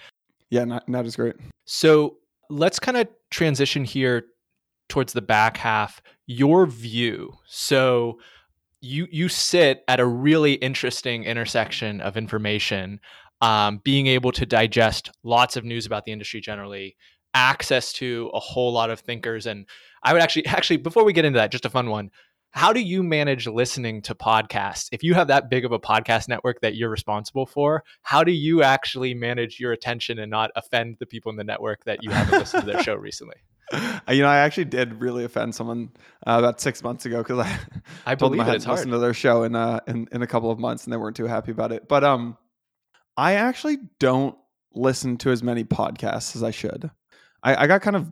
Yeah, 0.50 0.64
Nat, 0.64 0.88
Nat 0.88 1.04
is 1.04 1.16
great. 1.16 1.34
So 1.64 2.18
let's 2.48 2.78
kind 2.78 2.96
of 2.96 3.08
transition 3.30 3.82
here 3.82 4.26
towards 4.88 5.14
the 5.14 5.20
back 5.20 5.56
half. 5.56 6.00
Your 6.26 6.66
view. 6.66 7.32
So 7.48 8.20
you 8.80 9.08
you 9.10 9.28
sit 9.28 9.82
at 9.88 9.98
a 9.98 10.06
really 10.06 10.52
interesting 10.52 11.24
intersection 11.24 12.00
of 12.00 12.16
information, 12.16 13.00
um, 13.40 13.80
being 13.82 14.06
able 14.06 14.30
to 14.30 14.46
digest 14.46 15.10
lots 15.24 15.56
of 15.56 15.64
news 15.64 15.86
about 15.86 16.04
the 16.04 16.12
industry 16.12 16.40
generally, 16.40 16.96
access 17.34 17.92
to 17.94 18.30
a 18.34 18.40
whole 18.40 18.72
lot 18.72 18.90
of 18.90 19.00
thinkers, 19.00 19.46
and 19.46 19.66
I 20.02 20.12
would 20.12 20.22
actually 20.22 20.46
actually 20.46 20.78
before 20.78 21.04
we 21.04 21.12
get 21.12 21.24
into 21.24 21.38
that, 21.38 21.50
just 21.50 21.64
a 21.64 21.70
fun 21.70 21.90
one 21.90 22.10
how 22.50 22.72
do 22.72 22.80
you 22.80 23.02
manage 23.02 23.46
listening 23.46 24.02
to 24.02 24.14
podcasts? 24.14 24.88
If 24.90 25.02
you 25.02 25.14
have 25.14 25.28
that 25.28 25.50
big 25.50 25.64
of 25.64 25.72
a 25.72 25.78
podcast 25.78 26.28
network 26.28 26.60
that 26.62 26.74
you're 26.74 26.90
responsible 26.90 27.46
for 27.46 27.84
how 28.02 28.24
do 28.24 28.32
you 28.32 28.62
actually 28.62 29.14
manage 29.14 29.60
your 29.60 29.72
attention 29.72 30.18
and 30.18 30.30
not 30.30 30.50
offend 30.56 30.96
the 30.98 31.06
people 31.06 31.30
in 31.30 31.36
the 31.36 31.44
network 31.44 31.84
that 31.84 32.02
you 32.02 32.10
haven't 32.10 32.38
listened 32.38 32.64
to 32.64 32.72
their 32.72 32.82
show 32.82 32.94
recently? 32.94 33.36
You 34.10 34.22
know 34.22 34.28
i 34.28 34.38
actually 34.38 34.64
did 34.64 34.98
really 34.98 35.24
offend 35.24 35.54
someone 35.54 35.90
uh, 36.26 36.36
about 36.38 36.58
six 36.58 36.82
months 36.82 37.04
ago 37.04 37.18
because 37.18 37.40
i 37.40 37.58
i 38.06 38.14
told 38.14 38.32
them 38.32 38.40
i 38.40 38.44
hadn't 38.44 38.66
listened 38.66 38.92
to 38.92 38.98
their 38.98 39.12
show 39.12 39.42
in, 39.42 39.54
uh, 39.54 39.80
in 39.86 40.08
in 40.10 40.22
a 40.22 40.26
couple 40.26 40.50
of 40.50 40.58
months 40.58 40.84
and 40.84 40.92
they 40.94 40.96
weren't 40.96 41.16
too 41.16 41.26
happy 41.26 41.50
about 41.50 41.70
it. 41.70 41.86
But 41.86 42.02
um 42.02 42.38
I 43.18 43.34
actually 43.34 43.76
don't 43.98 44.38
listen 44.72 45.18
to 45.18 45.30
as 45.30 45.42
many 45.42 45.64
podcasts 45.64 46.34
as 46.34 46.42
I 46.42 46.50
should. 46.50 46.90
I, 47.42 47.64
I 47.64 47.66
got 47.66 47.82
kind 47.82 47.96
of 47.96 48.10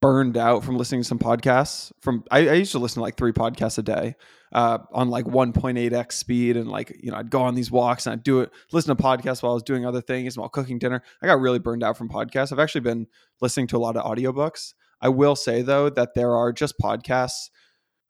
burned 0.00 0.36
out 0.36 0.64
from 0.64 0.76
listening 0.76 1.02
to 1.02 1.08
some 1.08 1.18
podcasts. 1.18 1.92
From 2.00 2.24
I, 2.30 2.48
I 2.48 2.52
used 2.54 2.72
to 2.72 2.78
listen 2.78 2.96
to 2.96 3.02
like 3.02 3.16
three 3.16 3.32
podcasts 3.32 3.78
a 3.78 3.82
day 3.82 4.14
uh, 4.52 4.78
on 4.92 5.10
like 5.10 5.24
1.8x 5.24 6.12
speed, 6.12 6.56
and 6.56 6.68
like 6.68 6.96
you 7.02 7.10
know 7.10 7.16
I'd 7.16 7.30
go 7.30 7.42
on 7.42 7.54
these 7.54 7.70
walks 7.70 8.06
and 8.06 8.12
I'd 8.12 8.22
do 8.22 8.40
it, 8.40 8.50
listen 8.72 8.96
to 8.96 9.02
podcasts 9.02 9.42
while 9.42 9.52
I 9.52 9.54
was 9.54 9.62
doing 9.62 9.84
other 9.84 10.00
things, 10.00 10.38
while 10.38 10.48
cooking 10.48 10.78
dinner. 10.78 11.02
I 11.22 11.26
got 11.26 11.40
really 11.40 11.58
burned 11.58 11.82
out 11.82 11.96
from 11.96 12.08
podcasts. 12.08 12.52
I've 12.52 12.58
actually 12.58 12.82
been 12.82 13.06
listening 13.40 13.66
to 13.68 13.76
a 13.76 13.78
lot 13.78 13.96
of 13.96 14.04
audiobooks. 14.04 14.74
I 15.00 15.08
will 15.08 15.36
say 15.36 15.62
though 15.62 15.90
that 15.90 16.14
there 16.14 16.34
are 16.34 16.52
just 16.52 16.78
podcasts. 16.78 17.50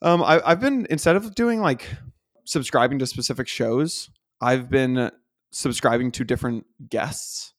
Um, 0.00 0.22
I, 0.22 0.40
I've 0.44 0.61
been 0.61 0.87
instead 0.90 1.16
of 1.16 1.35
doing 1.35 1.61
like 1.61 1.87
subscribing 2.44 2.98
to 3.00 3.07
specific 3.07 3.48
shows, 3.48 4.11
I've 4.40 4.70
been 4.70 5.11
subscribing 5.50 6.12
to 6.12 6.24
different 6.24 6.66
guests. 6.88 7.54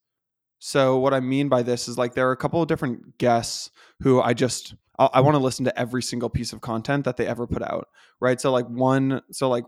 So 0.59 0.97
what 0.99 1.13
I 1.13 1.21
mean 1.21 1.47
by 1.47 1.63
this 1.63 1.87
is 1.87 1.97
like 1.97 2.13
there 2.13 2.27
are 2.27 2.33
a 2.33 2.37
couple 2.37 2.61
of 2.61 2.67
different 2.67 3.17
guests 3.17 3.71
who 4.01 4.21
I 4.21 4.33
just 4.33 4.75
I, 4.99 5.09
I 5.13 5.21
want 5.21 5.35
to 5.35 5.43
listen 5.43 5.65
to 5.65 5.79
every 5.79 6.03
single 6.03 6.29
piece 6.29 6.53
of 6.53 6.61
content 6.61 7.05
that 7.05 7.17
they 7.17 7.25
ever 7.25 7.47
put 7.47 7.63
out, 7.63 7.87
right? 8.19 8.39
So 8.39 8.51
like 8.51 8.67
one, 8.67 9.21
so 9.31 9.49
like 9.49 9.63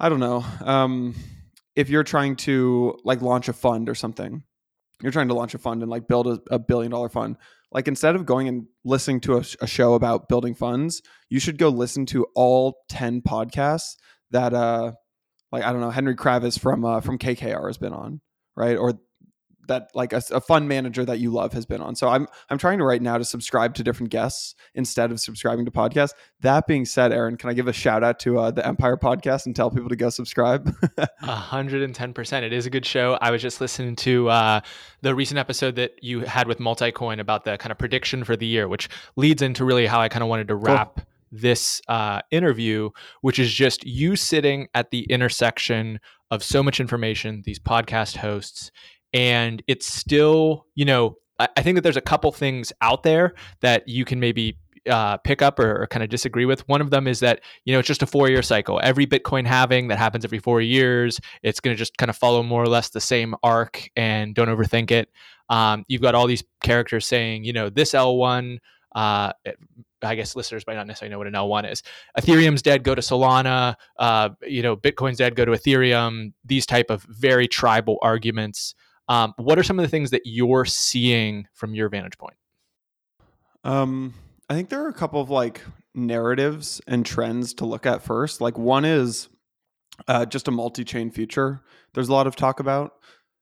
I 0.00 0.08
don't 0.08 0.20
know, 0.20 0.44
um, 0.62 1.14
if 1.76 1.88
you're 1.90 2.02
trying 2.02 2.36
to 2.36 2.98
like 3.04 3.20
launch 3.22 3.48
a 3.48 3.52
fund 3.52 3.88
or 3.88 3.94
something, 3.94 4.42
you're 5.02 5.12
trying 5.12 5.28
to 5.28 5.34
launch 5.34 5.54
a 5.54 5.58
fund 5.58 5.82
and 5.82 5.90
like 5.90 6.08
build 6.08 6.26
a, 6.26 6.40
a 6.50 6.58
billion 6.58 6.90
dollar 6.90 7.08
fund. 7.08 7.36
Like 7.70 7.86
instead 7.88 8.16
of 8.16 8.24
going 8.24 8.48
and 8.48 8.66
listening 8.84 9.20
to 9.22 9.36
a, 9.36 9.44
a 9.60 9.66
show 9.66 9.94
about 9.94 10.28
building 10.28 10.54
funds, 10.54 11.02
you 11.28 11.40
should 11.40 11.58
go 11.58 11.68
listen 11.68 12.06
to 12.06 12.26
all 12.34 12.78
ten 12.88 13.20
podcasts 13.20 13.96
that 14.30 14.54
uh 14.54 14.92
like 15.52 15.64
I 15.64 15.72
don't 15.72 15.80
know 15.80 15.90
Henry 15.90 16.16
Kravis 16.16 16.58
from 16.58 16.84
uh, 16.84 17.00
from 17.00 17.18
KKR 17.18 17.66
has 17.66 17.78
been 17.78 17.92
on, 17.92 18.20
right? 18.56 18.76
Or 18.76 18.94
that 19.68 19.90
like 19.94 20.12
a, 20.12 20.22
a, 20.30 20.40
fund 20.40 20.68
manager 20.68 21.04
that 21.04 21.18
you 21.18 21.30
love 21.30 21.52
has 21.52 21.66
been 21.66 21.80
on. 21.80 21.94
So 21.94 22.08
I'm 22.08 22.26
I'm 22.50 22.58
trying 22.58 22.78
to 22.78 22.84
right 22.84 23.00
now 23.00 23.18
to 23.18 23.24
subscribe 23.24 23.74
to 23.74 23.84
different 23.84 24.10
guests 24.10 24.54
instead 24.74 25.10
of 25.10 25.20
subscribing 25.20 25.64
to 25.64 25.70
podcasts. 25.70 26.12
That 26.40 26.66
being 26.66 26.84
said, 26.84 27.12
Aaron, 27.12 27.36
can 27.36 27.50
I 27.50 27.54
give 27.54 27.68
a 27.68 27.72
shout 27.72 28.04
out 28.04 28.18
to 28.20 28.38
uh, 28.38 28.50
the 28.50 28.66
Empire 28.66 28.96
podcast 28.96 29.46
and 29.46 29.54
tell 29.54 29.70
people 29.70 29.88
to 29.88 29.96
go 29.96 30.10
subscribe? 30.10 30.74
A 30.98 31.06
hundred 31.34 31.82
and 31.82 31.94
ten 31.94 32.12
percent. 32.12 32.44
It 32.44 32.52
is 32.52 32.66
a 32.66 32.70
good 32.70 32.86
show. 32.86 33.18
I 33.20 33.30
was 33.30 33.42
just 33.42 33.60
listening 33.60 33.96
to 33.96 34.28
uh, 34.28 34.60
the 35.02 35.14
recent 35.14 35.38
episode 35.38 35.76
that 35.76 36.02
you 36.02 36.20
had 36.20 36.46
with 36.48 36.58
Multicoin 36.58 37.20
about 37.20 37.44
the 37.44 37.56
kind 37.58 37.72
of 37.72 37.78
prediction 37.78 38.24
for 38.24 38.36
the 38.36 38.46
year, 38.46 38.68
which 38.68 38.88
leads 39.16 39.42
into 39.42 39.64
really 39.64 39.86
how 39.86 40.00
I 40.00 40.08
kind 40.08 40.22
of 40.22 40.28
wanted 40.28 40.48
to 40.48 40.56
wrap. 40.56 40.96
Cool 40.96 41.04
this 41.34 41.82
uh, 41.88 42.20
interview, 42.30 42.90
which 43.20 43.40
is 43.40 43.52
just 43.52 43.84
you 43.84 44.14
sitting 44.14 44.68
at 44.72 44.90
the 44.90 45.02
intersection 45.04 45.98
of 46.30 46.42
so 46.42 46.62
much 46.62 46.80
information, 46.80 47.42
these 47.44 47.58
podcast 47.58 48.16
hosts, 48.16 48.70
and 49.14 49.62
it's 49.66 49.86
still, 49.86 50.66
you 50.74 50.84
know, 50.84 51.16
I, 51.38 51.48
I 51.56 51.62
think 51.62 51.76
that 51.76 51.82
there's 51.82 51.96
a 51.96 52.02
couple 52.02 52.30
things 52.32 52.72
out 52.82 53.04
there 53.04 53.34
that 53.60 53.88
you 53.88 54.04
can 54.04 54.20
maybe 54.20 54.58
uh, 54.90 55.16
pick 55.18 55.40
up 55.40 55.58
or, 55.58 55.82
or, 55.82 55.86
kind 55.86 56.02
of 56.02 56.10
disagree 56.10 56.44
with. 56.44 56.68
One 56.68 56.82
of 56.82 56.90
them 56.90 57.08
is 57.08 57.20
that 57.20 57.40
you 57.64 57.72
know 57.72 57.78
it's 57.78 57.88
just 57.88 58.02
a 58.02 58.06
four 58.06 58.28
year 58.28 58.42
cycle. 58.42 58.78
Every 58.82 59.06
Bitcoin 59.06 59.46
halving 59.46 59.88
that 59.88 59.96
happens 59.96 60.26
every 60.26 60.40
four 60.40 60.60
years, 60.60 61.18
it's 61.42 61.58
going 61.58 61.74
to 61.74 61.78
just 61.78 61.96
kind 61.96 62.10
of 62.10 62.18
follow 62.18 62.42
more 62.42 62.62
or 62.62 62.66
less 62.66 62.90
the 62.90 63.00
same 63.00 63.34
arc, 63.42 63.88
and 63.96 64.34
don't 64.34 64.48
overthink 64.48 64.90
it. 64.90 65.08
Um, 65.48 65.86
you've 65.88 66.02
got 66.02 66.14
all 66.14 66.26
these 66.26 66.44
characters 66.62 67.06
saying, 67.06 67.44
you 67.44 67.54
know, 67.54 67.70
this 67.70 67.92
L1 67.92 68.58
uh, 68.94 69.32
I 70.02 70.14
guess 70.14 70.36
listeners 70.36 70.64
might 70.66 70.74
not 70.74 70.86
necessarily 70.86 71.12
know 71.12 71.18
what 71.18 71.26
an 71.26 71.32
L1 71.32 71.70
is. 71.70 71.82
Ethereum's 72.18 72.62
dead, 72.62 72.84
go 72.84 72.94
to 72.94 73.00
Solana. 73.00 73.74
Uh, 73.98 74.30
you 74.42 74.62
know, 74.62 74.76
Bitcoin's 74.76 75.18
dead, 75.18 75.34
go 75.34 75.44
to 75.44 75.52
Ethereum. 75.52 76.32
These 76.44 76.66
type 76.66 76.90
of 76.90 77.02
very 77.04 77.48
tribal 77.48 77.98
arguments. 78.02 78.74
Um, 79.08 79.34
what 79.36 79.58
are 79.58 79.62
some 79.62 79.78
of 79.78 79.82
the 79.82 79.88
things 79.88 80.10
that 80.10 80.22
you're 80.24 80.64
seeing 80.64 81.46
from 81.52 81.74
your 81.74 81.88
vantage 81.88 82.18
point? 82.18 82.36
Um, 83.62 84.14
I 84.48 84.54
think 84.54 84.68
there 84.68 84.84
are 84.84 84.88
a 84.88 84.94
couple 84.94 85.20
of 85.20 85.30
like 85.30 85.62
narratives 85.94 86.80
and 86.86 87.04
trends 87.04 87.54
to 87.54 87.66
look 87.66 87.86
at 87.86 88.02
first. 88.02 88.40
Like 88.40 88.58
one 88.58 88.84
is 88.84 89.28
uh, 90.08 90.26
just 90.26 90.48
a 90.48 90.50
multi-chain 90.50 91.10
future. 91.10 91.62
There's 91.92 92.08
a 92.08 92.12
lot 92.12 92.26
of 92.26 92.36
talk 92.36 92.60
about. 92.60 92.92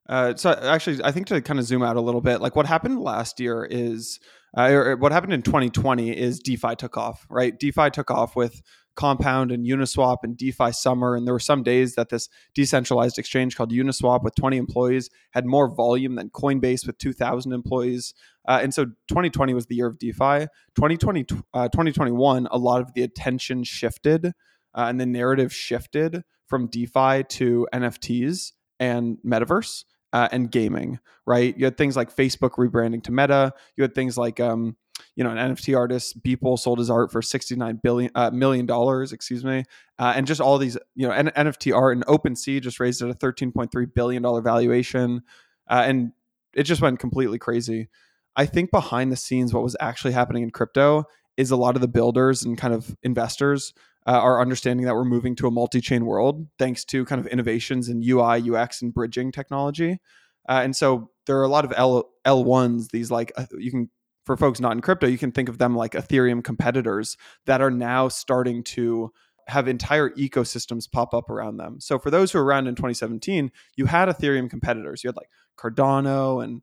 Uh, 0.09 0.35
so 0.35 0.51
actually, 0.51 1.03
I 1.05 1.13
think 1.13 1.29
to 1.29 1.41
kind 1.41 1.59
of 1.59 1.65
zoom 1.65 1.83
out 1.83 1.97
a 1.97 2.01
little 2.01 2.21
bit, 2.21 2.41
like 2.41 2.57
what 2.57 2.67
happened 2.67 3.01
last 3.01 3.41
year 3.41 3.67
is 3.69 4.19
uh, 4.57 4.71
or 4.71 4.97
what 4.97 5.13
happened 5.13 5.33
in 5.33 5.43
2020 5.43 6.17
is 6.17 6.39
DeFi 6.39 6.77
took 6.77 6.97
off, 6.97 7.27
right? 7.31 7.59
DeFi 7.59 7.91
took 7.91 8.11
off 8.11 8.37
with 8.37 8.61
Compound 8.95 9.51
and 9.51 9.67
Uniswap 9.67 10.19
and 10.23 10.37
DeFi 10.37 10.73
Summer. 10.73 11.15
And 11.15 11.27
there 11.27 11.35
were 11.35 11.41
some 11.41 11.63
days 11.63 11.95
that 11.95 12.11
this 12.11 12.29
decentralized 12.55 13.19
exchange 13.19 13.57
called 13.57 13.73
Uniswap 13.73 14.23
with 14.23 14.35
20 14.35 14.57
employees 14.57 15.11
had 15.31 15.47
more 15.47 15.69
volume 15.69 16.17
than 16.17 16.31
Coinbase 16.31 16.87
with 16.87 16.99
2,000 16.99 17.53
employees. 17.53 18.15
Uh, 18.47 18.61
and 18.63 18.75
so 18.75 18.87
2020 19.09 19.55
was 19.55 19.67
the 19.67 19.77
year 19.77 19.87
of 19.87 19.99
DeFi. 19.99 20.47
2020, 20.75 21.27
uh, 21.55 21.69
2021, 21.69 22.49
a 22.51 22.59
lot 22.59 22.81
of 22.81 22.93
the 22.95 23.03
attention 23.03 23.65
shifted 23.65 24.27
uh, 24.75 24.87
and 24.89 25.01
the 25.01 25.07
narrative 25.07 25.53
shifted 25.53 26.23
from 26.47 26.67
DeFi 26.67 27.25
to 27.25 27.67
NFTs 27.73 28.53
and 28.79 29.19
metaverse 29.25 29.85
uh, 30.13 30.29
and 30.33 30.51
gaming, 30.51 30.99
right? 31.27 31.57
You 31.57 31.65
had 31.65 31.79
things 31.79 31.97
like 31.97 32.15
Facebook 32.15 32.53
rebranding 32.53 33.03
to 33.05 33.13
Meta. 33.13 33.55
You 33.77 33.83
had 33.83 33.95
things 33.95 34.19
like, 34.19 34.41
um, 34.41 34.77
you 35.17 35.25
know, 35.25 35.31
an 35.31 35.55
NFT 35.55 35.77
artist, 35.77 36.23
Beeple 36.23 36.59
sold 36.59 36.79
his 36.79 36.91
art 36.91 37.11
for 37.13 37.23
sixty-nine 37.23 37.81
billion 37.83 38.11
uh, 38.15 38.31
million 38.31 38.67
dollars, 38.67 39.13
excuse 39.13 39.45
me, 39.45 39.65
uh, 39.99 40.13
and 40.17 40.27
just 40.27 40.41
all 40.41 40.59
these, 40.59 40.77
you 40.95 41.07
know, 41.07 41.13
N- 41.13 41.33
NFT 41.37 41.75
art 41.75 41.97
and 41.97 42.07
OpenSea 42.07 42.61
just 42.61 42.81
raised 42.81 43.03
at 43.03 43.11
a 43.11 43.15
thirteen 43.15 43.53
point 43.53 43.73
three 43.73 43.87
billion 43.87 44.23
dollar 44.23 44.41
valuation, 44.41 45.23
uh, 45.69 45.83
and 45.87 46.13
it 46.55 46.65
just 46.65 46.83
went 46.83 46.99
completely 46.99 47.39
crazy. 47.39 47.89
I 48.37 48.47
think 48.47 48.71
behind 48.71 49.13
the 49.13 49.17
scenes, 49.17 49.53
what 49.53 49.63
was 49.63 49.77
actually 49.81 50.13
happening 50.13 50.43
in 50.43 50.51
crypto 50.51 51.05
is 51.37 51.51
a 51.51 51.57
lot 51.57 51.75
of 51.75 51.83
the 51.83 51.89
builders 51.89 52.45
and 52.45 52.57
kind 52.57 52.75
of 52.75 52.97
investors 53.03 53.75
uh, 54.07 54.13
are 54.13 54.41
understanding 54.41 54.87
that 54.87 54.95
we're 54.95 55.05
moving 55.05 55.37
to 55.37 55.47
a 55.47 55.51
multi-chain 55.51 56.05
world 56.05 56.47
thanks 56.59 56.85
to 56.85 57.05
kind 57.05 57.21
of 57.21 57.27
innovations 57.27 57.89
in 57.89 58.03
UI, 58.03 58.51
UX, 58.51 58.83
and 58.83 58.93
bridging 58.93 59.33
technology. 59.33 60.01
Uh, 60.49 60.61
and 60.65 60.75
so 60.75 61.11
there 61.27 61.39
are 61.39 61.45
a 61.45 61.49
lot 61.49 61.65
of 61.65 61.73
L 61.77 62.11
L1s. 62.27 62.91
These 62.91 63.11
like 63.11 63.33
uh, 63.37 63.47
you 63.59 63.71
can 63.71 63.91
for 64.25 64.37
folks 64.37 64.61
not 64.61 64.73
in 64.73 64.81
crypto, 64.81 65.07
you 65.07 65.19
can 65.19 65.33
think 65.33 65.49
of 65.49 65.59
them 65.59 65.77
like 65.77 65.93
Ethereum 65.93 66.45
competitors 66.45 67.17
that 67.47 67.61
are 67.61 67.71
now 67.71 68.09
starting 68.09 68.63
to 68.63 69.13
have 69.49 69.67
entire 69.67 70.11
ecosystems 70.11 70.91
pop 70.91 71.13
up 71.13 71.29
around 71.29 71.57
them. 71.57 71.81
So 71.81 71.99
for 71.99 72.11
those 72.11 72.31
who 72.31 72.39
were 72.39 72.45
around 72.45 72.69
in 72.69 72.77
2017, 72.77 73.51
you 73.77 73.87
had 73.87 74.09
Ethereum 74.09 74.49
competitors. 74.49 75.03
You 75.03 75.09
had 75.09 75.17
like 75.17 75.29
Cardano 75.59 76.43
and 76.43 76.63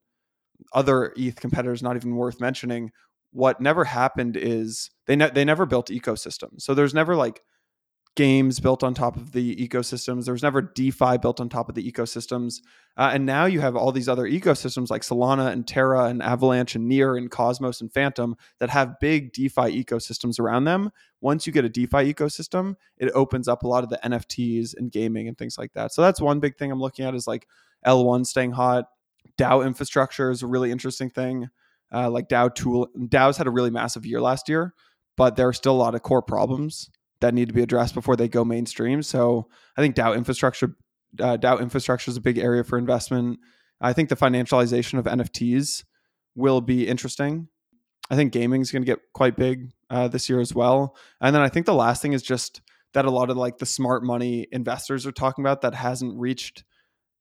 other 0.74 1.14
ETH 1.18 1.40
competitors, 1.40 1.84
not 1.84 1.96
even 1.96 2.16
worth 2.16 2.40
mentioning, 2.40 2.92
what 3.32 3.62
never 3.62 3.84
happened 3.84 4.36
is 4.36 4.90
they 5.06 5.16
ne- 5.16 5.30
they 5.30 5.46
never 5.46 5.66
built 5.66 5.90
ecosystems. 5.90 6.62
So 6.62 6.74
there's 6.74 6.94
never 6.94 7.16
like 7.16 7.42
games 8.20 8.60
built 8.60 8.84
on 8.84 8.94
top 8.94 9.16
of 9.16 9.32
the 9.32 9.56
ecosystems. 9.56 10.26
There 10.26 10.34
was 10.34 10.44
never 10.44 10.62
DeFi 10.62 11.20
built 11.20 11.40
on 11.40 11.48
top 11.48 11.70
of 11.70 11.76
the 11.76 11.90
ecosystems. 11.90 12.60
Uh, 12.98 13.12
and 13.14 13.26
now 13.26 13.46
you 13.46 13.62
have 13.62 13.78
all 13.78 13.94
these 13.94 14.10
other 14.10 14.26
ecosystems 14.26 14.90
like 14.90 15.04
Solana 15.04 15.54
and 15.54 15.66
Terra 15.66 16.04
and 16.04 16.22
Avalanche 16.22 16.76
and 16.76 16.86
Near 16.86 17.16
and 17.16 17.32
Cosmos 17.32 17.80
and 17.80 17.90
Fantom 17.90 18.36
that 18.60 18.72
have 18.72 19.00
big 19.00 19.32
DeFi 19.32 19.82
ecosystems 19.82 20.38
around 20.38 20.66
them. 20.66 20.92
Once 21.22 21.48
you 21.48 21.54
get 21.54 21.64
a 21.64 21.70
DeFi 21.70 22.14
ecosystem, 22.14 22.76
it 22.98 23.10
opens 23.16 23.48
up 23.48 23.64
a 23.64 23.68
lot 23.70 23.86
of 23.86 23.90
the 23.90 24.02
NFTs 24.04 24.76
and 24.76 24.92
gaming 24.92 25.30
and 25.30 25.38
things 25.38 25.58
like 25.58 25.72
that. 25.72 25.94
So 25.94 26.02
that's 26.02 26.20
one 26.20 26.42
big 26.42 26.58
thing 26.58 26.74
I'm 26.74 26.82
looking 26.82 27.06
at 27.06 27.16
is 27.16 27.26
like 27.26 27.48
L1 27.88 28.26
staying 28.26 28.52
hot. 28.52 28.90
DAO 29.38 29.66
infrastructure 29.66 30.30
is 30.30 30.44
a 30.44 30.48
really 30.48 30.72
interesting 30.72 31.10
thing. 31.10 31.48
Uh, 31.90 32.10
like 32.10 32.28
DAO 32.28 32.54
tool, 32.54 32.90
DAO's 32.98 33.38
had 33.38 33.48
a 33.48 33.52
really 33.52 33.72
massive 33.72 34.06
year 34.06 34.20
last 34.20 34.50
year, 34.50 34.74
but 35.16 35.38
there 35.38 35.48
are 35.48 35.54
still 35.54 35.74
a 35.74 35.78
lot 35.78 35.96
of 35.96 36.04
core 36.04 36.22
problems 36.22 36.90
that 37.22 37.34
need 37.34 37.48
to 37.48 37.54
be 37.54 37.62
addressed 37.62 37.94
before 37.94 38.16
they 38.16 38.28
go 38.28 38.46
mainstream. 38.46 39.04
So 39.04 39.48
I 39.78 39.82
think 39.82 39.96
DAO 39.96 40.16
infrastructure, 40.16 40.76
uh, 41.20 41.38
DAO 41.38 41.62
infrastructure 41.62 42.10
is 42.10 42.18
a 42.18 42.22
big 42.22 42.38
area 42.38 42.64
for 42.64 42.78
investment. 42.78 43.40
I 43.82 43.94
think 43.94 44.10
the 44.10 44.16
financialization 44.16 45.00
of 45.00 45.06
NFTs 45.06 45.84
will 46.36 46.62
be 46.62 46.88
interesting. 46.88 47.48
I 48.10 48.16
think 48.16 48.34
gaming 48.34 48.62
is 48.62 48.72
going 48.72 48.82
to 48.82 48.86
get 48.86 49.00
quite 49.14 49.36
big 49.36 49.72
uh, 49.90 50.08
this 50.08 50.30
year 50.30 50.40
as 50.40 50.54
well. 50.54 50.96
And 51.22 51.36
then 51.36 51.42
I 51.42 51.50
think 51.50 51.66
the 51.66 51.74
last 51.74 52.02
thing 52.02 52.14
is 52.14 52.24
just 52.24 52.62
that 52.94 53.06
a 53.06 53.12
lot 53.12 53.30
of 53.30 53.38
like 53.38 53.60
the 53.60 53.66
smart 53.66 54.04
money 54.04 54.48
investors 54.52 55.06
are 55.06 55.12
talking 55.12 55.44
about 55.44 55.62
that 55.62 55.76
hasn't 55.76 56.20
reached 56.20 56.64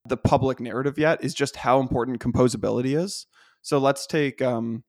the 0.07 0.17
public 0.17 0.59
narrative 0.59 0.97
yet 0.97 1.23
is 1.23 1.33
just 1.33 1.57
how 1.57 1.79
important 1.79 2.19
composability 2.19 2.97
is. 2.97 3.27
So 3.61 3.77
let's 3.77 4.07
take 4.07 4.41
um, 4.41 4.83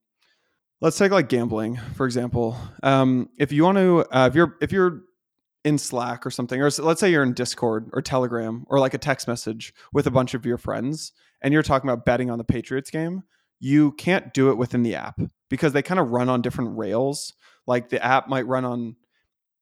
let's 0.81 0.97
take 0.97 1.11
like 1.11 1.29
gambling 1.29 1.77
for 1.95 2.05
example. 2.05 2.57
Um, 2.83 3.29
if 3.37 3.51
you 3.51 3.63
want 3.63 3.77
to, 3.77 4.05
uh, 4.11 4.27
if 4.27 4.35
you're 4.35 4.57
if 4.61 4.71
you're 4.71 5.01
in 5.63 5.77
Slack 5.77 6.25
or 6.25 6.31
something, 6.31 6.59
or 6.59 6.69
let's 6.79 6.99
say 6.99 7.11
you're 7.11 7.23
in 7.23 7.33
Discord 7.33 7.89
or 7.93 8.01
Telegram 8.01 8.65
or 8.67 8.79
like 8.79 8.93
a 8.93 8.97
text 8.97 9.27
message 9.27 9.73
with 9.93 10.07
a 10.07 10.11
bunch 10.11 10.33
of 10.33 10.45
your 10.45 10.57
friends, 10.57 11.13
and 11.41 11.53
you're 11.53 11.63
talking 11.63 11.89
about 11.89 12.05
betting 12.05 12.29
on 12.29 12.37
the 12.37 12.43
Patriots 12.43 12.89
game, 12.89 13.23
you 13.59 13.91
can't 13.93 14.33
do 14.33 14.49
it 14.49 14.57
within 14.57 14.83
the 14.83 14.95
app 14.95 15.19
because 15.49 15.73
they 15.73 15.83
kind 15.83 15.99
of 15.99 16.09
run 16.09 16.29
on 16.29 16.41
different 16.41 16.77
rails. 16.77 17.33
Like 17.67 17.89
the 17.89 18.03
app 18.03 18.27
might 18.27 18.47
run 18.47 18.65
on 18.65 18.95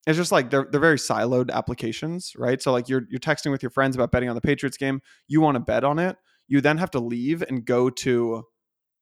it's 0.07 0.17
just 0.17 0.31
like 0.31 0.49
they're 0.49 0.67
they're 0.71 0.79
very 0.79 0.97
siloed 0.97 1.51
applications, 1.51 2.33
right? 2.37 2.61
So 2.61 2.71
like 2.71 2.87
you're 2.87 3.03
you're 3.09 3.19
texting 3.19 3.51
with 3.51 3.61
your 3.61 3.69
friends 3.69 3.95
about 3.95 4.11
betting 4.11 4.29
on 4.29 4.35
the 4.35 4.41
Patriots 4.41 4.77
game, 4.77 5.01
you 5.27 5.41
want 5.41 5.55
to 5.55 5.59
bet 5.59 5.83
on 5.83 5.99
it, 5.99 6.15
you 6.47 6.61
then 6.61 6.77
have 6.77 6.91
to 6.91 6.99
leave 6.99 7.43
and 7.43 7.65
go 7.65 7.89
to 7.89 8.43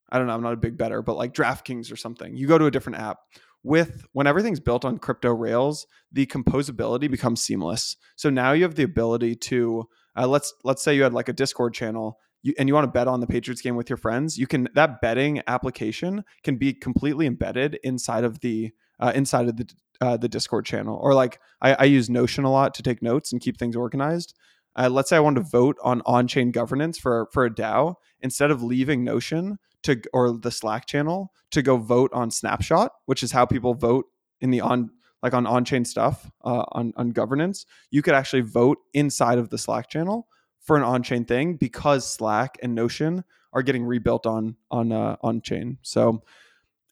I 0.10 0.18
don't 0.18 0.28
know, 0.28 0.34
I'm 0.34 0.43
not 0.43 0.53
a 0.53 0.58
big 0.58 0.78
better, 0.78 1.01
but 1.01 1.18
like 1.18 1.34
DraftKings 1.34 1.91
or 1.91 1.95
something. 1.95 2.36
You 2.36 2.47
go 2.47 2.58
to 2.58 2.66
a 2.66 2.72
different 2.72 2.99
app. 2.99 3.20
With 3.64 4.05
when 4.14 4.28
everything's 4.28 4.62
built 4.62 4.86
on 4.86 4.97
crypto 4.97 5.34
rails, 5.34 5.88
the 6.12 6.26
composability 6.26 7.12
becomes 7.12 7.41
seamless. 7.41 7.97
So 8.16 8.30
now 8.30 8.53
you 8.53 8.64
have 8.64 8.76
the 8.76 8.84
ability 8.84 9.36
to 9.36 9.89
uh, 10.16 10.28
let's 10.28 10.53
let's 10.64 10.82
say 10.82 10.95
you 10.95 11.03
had 11.03 11.14
like 11.14 11.28
a 11.28 11.34
Discord 11.34 11.74
channel 11.74 12.18
you, 12.43 12.53
and 12.58 12.70
you 12.70 12.74
want 12.74 12.86
to 12.86 12.91
bet 12.91 13.08
on 13.08 13.20
the 13.20 13.28
Patriots 13.28 13.62
game 13.62 13.76
with 13.76 13.89
your 13.89 13.97
friends. 13.97 14.38
You 14.38 14.47
can 14.47 14.70
that 14.74 15.01
betting 15.01 15.41
application 15.47 16.24
can 16.43 16.55
be 16.55 16.74
completely 16.74 17.26
embedded 17.26 17.80
inside 17.84 18.24
of 18.24 18.39
the 18.39 18.72
uh, 18.99 19.12
inside 19.14 19.49
of 19.49 19.58
the 19.58 19.70
uh, 19.99 20.18
the 20.18 20.30
Discord 20.30 20.66
channel. 20.66 20.97
Or 21.01 21.14
like 21.14 21.39
I, 21.62 21.74
I 21.74 21.84
use 21.86 22.10
Notion 22.10 22.43
a 22.45 22.51
lot 22.51 22.74
to 22.76 22.84
take 22.84 23.01
notes 23.01 23.32
and 23.32 23.41
keep 23.41 23.58
things 23.58 23.76
organized. 23.76 24.34
Uh, 24.76 24.89
let's 24.89 25.10
say 25.10 25.18
I 25.18 25.22
want 25.22 25.38
to 25.38 25.43
vote 25.43 25.78
on 25.84 26.01
on-chain 26.05 26.51
governance 26.51 26.97
for 26.97 27.28
for 27.34 27.45
a 27.45 27.53
DAO. 27.53 27.95
Instead 28.22 28.51
of 28.51 28.64
leaving 28.64 29.03
Notion, 29.03 29.58
to 29.84 30.01
or 30.13 30.38
the 30.38 30.51
Slack 30.51 30.86
channel 30.86 31.32
to 31.51 31.61
go 31.61 31.78
vote 31.78 32.11
on 32.13 32.32
Snapshot, 32.32 32.91
which 33.05 33.23
is 33.23 33.32
how 33.32 33.45
people 33.45 33.73
vote 33.73 34.05
in 34.41 34.51
the 34.51 34.61
on 34.61 34.91
like 35.23 35.34
on 35.34 35.47
on-chain 35.47 35.86
stuff 35.86 36.30
uh, 36.43 36.63
on 36.71 36.93
on 36.95 37.09
governance. 37.09 37.65
You 37.89 38.01
could 38.01 38.13
actually 38.13 38.41
vote 38.41 38.78
inside 38.93 39.38
of 39.38 39.49
the 39.49 39.57
Slack 39.57 39.89
channel 39.89 40.28
for 40.61 40.78
an 40.78 40.84
on-chain 40.84 41.25
thing 41.25 41.55
because 41.55 42.11
Slack 42.11 42.57
and 42.61 42.75
Notion 42.75 43.23
are 43.53 43.61
getting 43.61 43.86
rebuilt 43.86 44.25
on 44.25 44.55
on 44.69 44.91
uh, 44.91 45.15
on 45.21 45.41
chain. 45.41 45.78
So 45.82 46.23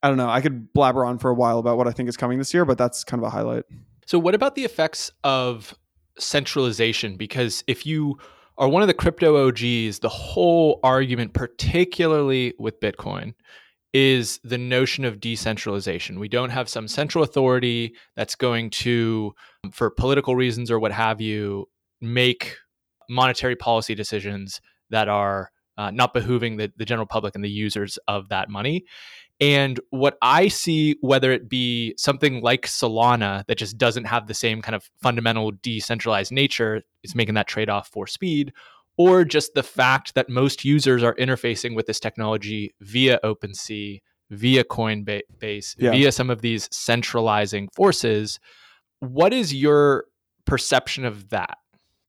I 0.01 0.07
don't 0.07 0.17
know. 0.17 0.29
I 0.29 0.41
could 0.41 0.73
blabber 0.73 1.05
on 1.05 1.17
for 1.17 1.29
a 1.31 1.36
while 1.36 1.59
about 1.59 1.77
what 1.77 1.88
I 1.88 1.91
think 1.91 2.09
is 2.09 2.17
coming 2.17 2.38
this 2.38 2.53
year, 2.53 2.65
but 2.65 2.77
that's 2.77 3.03
kind 3.03 3.21
of 3.21 3.27
a 3.27 3.29
highlight. 3.29 3.63
So 4.05 4.19
what 4.19 4.36
about 4.36 4.55
the 4.55 4.63
effects 4.63 5.11
of 5.23 5.73
centralization? 6.19 7.17
Because 7.17 7.63
if 7.67 7.86
you 7.86 8.19
are 8.58 8.70
one 8.70 8.82
of 8.82 8.88
the 8.88 8.93
crypto 8.93 9.47
OGs, 9.47 9.99
the 9.99 10.10
whole 10.10 10.80
argument, 10.84 11.34
particularly 11.34 12.53
with 12.58 12.80
Bitcoin, 12.80 13.34
is 13.93 14.39
the 14.43 14.58
notion 14.58 15.06
of 15.06 15.20
decentralization. 15.20 16.20
We 16.20 16.28
don't 16.28 16.49
have 16.49 16.68
some 16.68 16.88
central 16.88 17.24
authority 17.24 17.95
that's 18.16 18.36
going 18.36 18.70
to, 18.72 19.34
for 19.72 19.89
political 19.89 20.36
reasons 20.36 20.70
or 20.70 20.80
what 20.80 20.91
have 20.91 21.22
you, 21.22 21.70
make 22.01 22.58
monetary 23.10 23.56
policy 23.56 23.95
decisions 23.95 24.60
that 24.89 25.08
are 25.08 25.51
uh, 25.78 25.91
not 25.91 26.14
behooving 26.14 26.58
the, 26.58 26.72
the 26.78 26.86
general 26.86 27.08
public 27.08 27.36
and 27.36 27.43
the 27.43 27.49
users 27.49 27.97
of 28.08 28.30
that 28.30 28.49
money. 28.49 28.86
And 29.41 29.79
what 29.89 30.17
I 30.21 30.47
see, 30.47 30.95
whether 31.01 31.31
it 31.31 31.49
be 31.49 31.93
something 31.97 32.41
like 32.41 32.65
Solana 32.67 33.45
that 33.47 33.57
just 33.57 33.77
doesn't 33.77 34.05
have 34.05 34.27
the 34.27 34.33
same 34.33 34.61
kind 34.61 34.75
of 34.75 34.89
fundamental 35.01 35.51
decentralized 35.61 36.31
nature, 36.31 36.83
is 37.03 37.15
making 37.15 37.36
that 37.36 37.47
trade 37.47 37.69
off 37.69 37.89
for 37.89 38.07
speed, 38.07 38.53
or 38.97 39.25
just 39.25 39.53
the 39.53 39.63
fact 39.63 40.15
that 40.15 40.29
most 40.29 40.63
users 40.63 41.03
are 41.03 41.15
interfacing 41.15 41.75
with 41.75 41.86
this 41.86 41.99
technology 41.99 42.73
via 42.79 43.19
OpenSea, 43.25 44.01
via 44.29 44.63
Coinbase, 44.63 45.75
yeah. 45.77 45.91
via 45.91 46.11
some 46.13 46.29
of 46.29 46.41
these 46.41 46.69
centralizing 46.71 47.67
forces. 47.75 48.39
What 48.99 49.33
is 49.33 49.53
your 49.53 50.05
perception 50.45 51.03
of 51.03 51.29
that? 51.29 51.57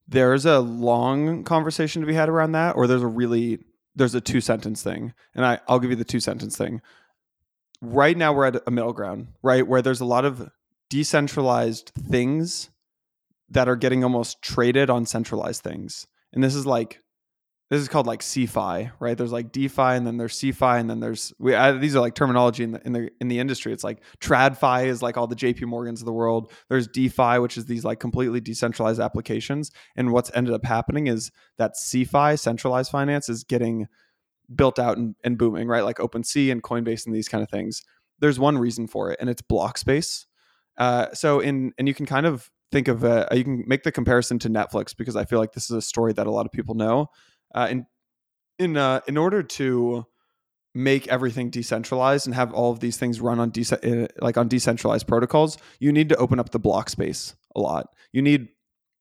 There's 0.06 0.46
a 0.46 0.60
long 0.60 1.42
conversation 1.42 2.02
to 2.02 2.06
be 2.06 2.14
had 2.14 2.28
around 2.28 2.52
that, 2.52 2.76
or 2.76 2.86
there's 2.86 3.02
a 3.02 3.08
really 3.08 3.58
there's 3.96 4.14
a 4.14 4.20
two 4.20 4.40
sentence 4.40 4.82
thing, 4.82 5.12
and 5.34 5.44
I, 5.44 5.58
I'll 5.66 5.80
give 5.80 5.90
you 5.90 5.96
the 5.96 6.04
two 6.04 6.20
sentence 6.20 6.56
thing 6.56 6.80
right 7.80 8.16
now 8.16 8.32
we're 8.32 8.46
at 8.46 8.62
a 8.66 8.70
middle 8.70 8.92
ground, 8.92 9.28
right? 9.42 9.66
Where 9.66 9.82
there's 9.82 10.00
a 10.00 10.06
lot 10.06 10.24
of 10.24 10.50
decentralized 10.90 11.92
things 11.96 12.70
that 13.48 13.68
are 13.68 13.76
getting 13.76 14.02
almost 14.02 14.42
traded 14.42 14.90
on 14.90 15.06
centralized 15.06 15.62
things. 15.62 16.06
And 16.32 16.42
this 16.42 16.54
is 16.54 16.66
like 16.66 17.00
this 17.68 17.80
is 17.80 17.88
called 17.88 18.06
like 18.06 18.20
CeFi, 18.20 18.92
right? 19.00 19.18
There's 19.18 19.32
like 19.32 19.50
DeFi 19.50 19.96
and 19.96 20.06
then 20.06 20.18
there's 20.18 20.38
CeFi 20.38 20.78
and 20.78 20.88
then 20.88 21.00
there's 21.00 21.32
we 21.38 21.54
I, 21.54 21.72
these 21.72 21.96
are 21.96 22.00
like 22.00 22.14
terminology 22.14 22.62
in 22.62 22.72
the 22.72 22.86
in 22.86 22.92
the 22.92 23.10
in 23.20 23.28
the 23.28 23.40
industry. 23.40 23.72
It's 23.72 23.82
like 23.82 24.02
TradFi 24.20 24.86
is 24.86 25.02
like 25.02 25.16
all 25.16 25.26
the 25.26 25.34
JP 25.34 25.62
Morgans 25.62 26.00
of 26.00 26.06
the 26.06 26.12
world. 26.12 26.52
There's 26.68 26.86
DeFi, 26.86 27.38
which 27.40 27.56
is 27.56 27.66
these 27.66 27.84
like 27.84 27.98
completely 27.98 28.40
decentralized 28.40 29.00
applications. 29.00 29.72
And 29.96 30.12
what's 30.12 30.30
ended 30.34 30.54
up 30.54 30.64
happening 30.64 31.08
is 31.08 31.32
that 31.58 31.74
CeFi, 31.74 32.38
centralized 32.38 32.92
finance, 32.92 33.28
is 33.28 33.42
getting 33.42 33.88
built 34.55 34.78
out 34.78 34.97
and, 34.97 35.14
and 35.24 35.38
booming, 35.38 35.68
right? 35.68 35.84
Like 35.84 35.99
OpenSea 35.99 36.53
and 36.53 36.62
Coinbase 36.62 37.07
and 37.07 37.14
these 37.14 37.28
kind 37.28 37.42
of 37.42 37.51
things. 37.51 37.82
There's 38.18 38.38
one 38.38 38.59
reason 38.59 38.86
for 38.86 39.11
it, 39.11 39.18
and 39.20 39.28
it's 39.28 39.42
block 39.42 39.78
space. 39.78 40.26
Uh, 40.78 41.12
so 41.12 41.40
in 41.40 41.72
and 41.78 41.88
you 41.88 41.94
can 41.94 42.07
kind 42.07 42.26
of 42.26 42.51
think 42.72 42.88
of 42.88 43.05
uh, 43.05 43.26
you 43.32 43.44
can 43.44 43.64
make 43.66 43.82
the 43.82 43.92
comparison 43.92 44.38
to 44.40 44.49
Netflix 44.49 44.97
because 44.97 45.16
I 45.16 45.24
feel 45.24 45.38
like 45.38 45.53
this 45.53 45.64
is 45.64 45.76
a 45.76 45.82
story 45.82 46.12
that 46.14 46.26
a 46.26 46.30
lot 46.30 46.47
of 46.47 46.53
people 46.53 46.74
know. 46.74 47.11
Uh, 47.55 47.68
in 47.70 47.86
in 48.59 48.76
uh, 48.76 49.01
in 49.07 49.16
order 49.16 49.42
to 49.42 50.07
make 50.74 51.09
everything 51.09 51.49
decentralized 51.49 52.26
and 52.26 52.34
have 52.34 52.53
all 52.53 52.70
of 52.70 52.80
these 52.80 52.99
things 52.99 53.18
run 53.20 53.40
on 53.40 53.49
de- 53.51 54.05
uh, 54.05 54.07
like 54.20 54.36
on 54.36 54.49
decentralized 54.49 55.07
protocols, 55.07 55.57
you 55.80 55.90
need 55.90 56.09
to 56.11 56.16
open 56.16 56.38
up 56.38 56.51
the 56.51 56.59
block 56.59 56.90
space 56.90 57.34
a 57.55 57.61
lot. 57.61 57.88
You 58.12 58.22
need 58.22 58.49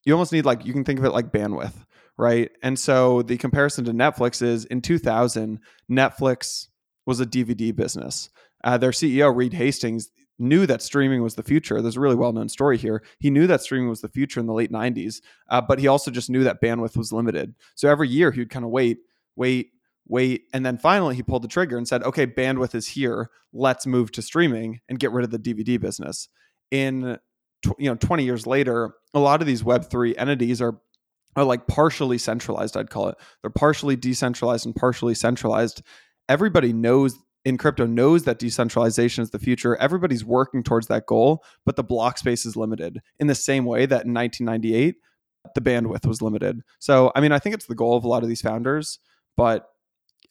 you 0.06 0.14
almost 0.14 0.32
need 0.32 0.46
like 0.46 0.66
you 0.66 0.74
can 0.74 0.84
think 0.84 1.00
of 1.00 1.06
it 1.06 1.12
like 1.12 1.32
bandwidth 1.32 1.86
right? 2.18 2.52
And 2.64 2.78
so 2.80 3.22
the 3.22 3.38
comparison 3.38 3.86
to 3.86 3.92
Netflix 3.92 4.42
is 4.42 4.66
in 4.66 4.82
2000, 4.82 5.60
Netflix 5.90 6.68
was 7.06 7.20
a 7.20 7.26
DVD 7.26 7.76
business. 7.76 8.30
Uh, 8.64 8.78
their 8.78 8.92
CEO, 8.92 9.36
Reed 9.36 9.54
Hastings, 9.54 10.10
knew 10.38 10.66
that 10.66 10.82
streaming 10.82 11.24
was 11.24 11.36
the 11.36 11.44
future. 11.44 11.82
There's 11.82 11.98
a 11.98 12.02
really 12.02 12.16
well 12.16 12.34
known 12.34 12.50
story 12.50 12.78
here. 12.78 13.04
He 13.20 13.30
knew 13.30 13.48
that 13.48 13.62
streaming 13.62 13.90
was 13.90 14.02
the 14.02 14.10
future 14.10 14.40
in 14.40 14.48
the 14.48 14.54
late 14.54 14.72
90s, 14.72 15.22
uh, 15.50 15.62
but 15.62 15.80
he 15.80 15.88
also 15.88 16.12
just 16.12 16.30
knew 16.30 16.44
that 16.44 16.62
bandwidth 16.62 16.98
was 16.98 17.14
limited. 17.14 17.56
So 17.76 17.90
every 17.90 18.10
year 18.10 18.32
he 18.32 18.42
would 18.42 18.50
kind 18.50 18.66
of 18.66 18.72
wait, 18.72 19.00
wait, 19.36 19.72
wait. 20.08 20.44
And 20.54 20.66
then 20.66 20.78
finally 20.78 21.16
he 21.16 21.24
pulled 21.24 21.44
the 21.44 21.48
trigger 21.48 21.78
and 21.78 21.88
said, 21.88 22.04
okay, 22.04 22.28
bandwidth 22.28 22.76
is 22.76 22.88
here. 22.88 23.30
Let's 23.54 23.86
move 23.86 24.12
to 24.14 24.22
streaming 24.22 24.82
and 24.90 25.00
get 25.00 25.12
rid 25.12 25.24
of 25.24 25.32
the 25.32 25.40
DVD 25.40 25.80
business. 25.80 26.28
In 26.72 27.18
you 27.80 27.90
know 27.90 27.96
20 27.96 28.24
years 28.24 28.46
later 28.46 28.94
a 29.16 29.20
lot 29.20 29.42
of 29.42 29.48
these 29.48 29.64
web3 29.64 30.14
entities 30.18 30.62
are 30.62 30.78
are 31.36 31.44
like 31.44 31.68
partially 31.68 32.18
centralized, 32.18 32.78
I'd 32.78 32.90
call 32.90 33.10
it. 33.10 33.18
They're 33.42 33.50
partially 33.50 33.96
decentralized 33.96 34.66
and 34.66 34.76
partially 34.76 35.16
centralized. 35.16 35.82
Everybody 36.30 36.74
knows 36.74 37.18
in 37.46 37.58
crypto 37.58 37.86
knows 37.86 38.24
that 38.24 38.40
decentralization 38.40 39.22
is 39.22 39.30
the 39.30 39.40
future. 39.40 39.76
Everybody's 39.78 40.26
working 40.26 40.64
towards 40.64 40.88
that 40.88 41.06
goal, 41.06 41.44
but 41.64 41.76
the 41.76 41.84
block 41.84 42.18
space 42.18 42.46
is 42.46 42.56
limited 42.56 43.02
in 43.20 43.28
the 43.28 43.36
same 43.36 43.66
way 43.66 43.86
that 43.86 44.06
in 44.06 44.14
1998 44.14 44.96
the 45.54 45.62
bandwidth 45.62 46.08
was 46.08 46.24
limited. 46.24 46.62
So, 46.80 47.12
I 47.16 47.22
mean, 47.22 47.32
I 47.32 47.38
think 47.38 47.54
it's 47.54 47.68
the 47.68 47.76
goal 47.76 47.96
of 47.96 48.04
a 48.04 48.08
lot 48.08 48.24
of 48.24 48.30
these 48.30 48.42
founders, 48.42 48.98
but 49.38 49.70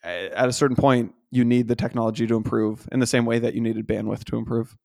eh, 0.03 0.29
at 0.35 0.49
a 0.49 0.53
certain 0.53 0.77
point 0.77 1.15
you 1.31 1.45
need 1.45 1.69
the 1.69 1.77
technology 1.77 2.27
to 2.27 2.35
improve 2.35 2.89
in 2.91 2.99
the 2.99 3.07
same 3.07 3.27
way 3.27 3.39
that 3.39 3.55
you 3.55 3.61
needed 3.61 3.87
bandwidth 3.87 4.25
to 4.25 4.37
improve. 4.37 4.77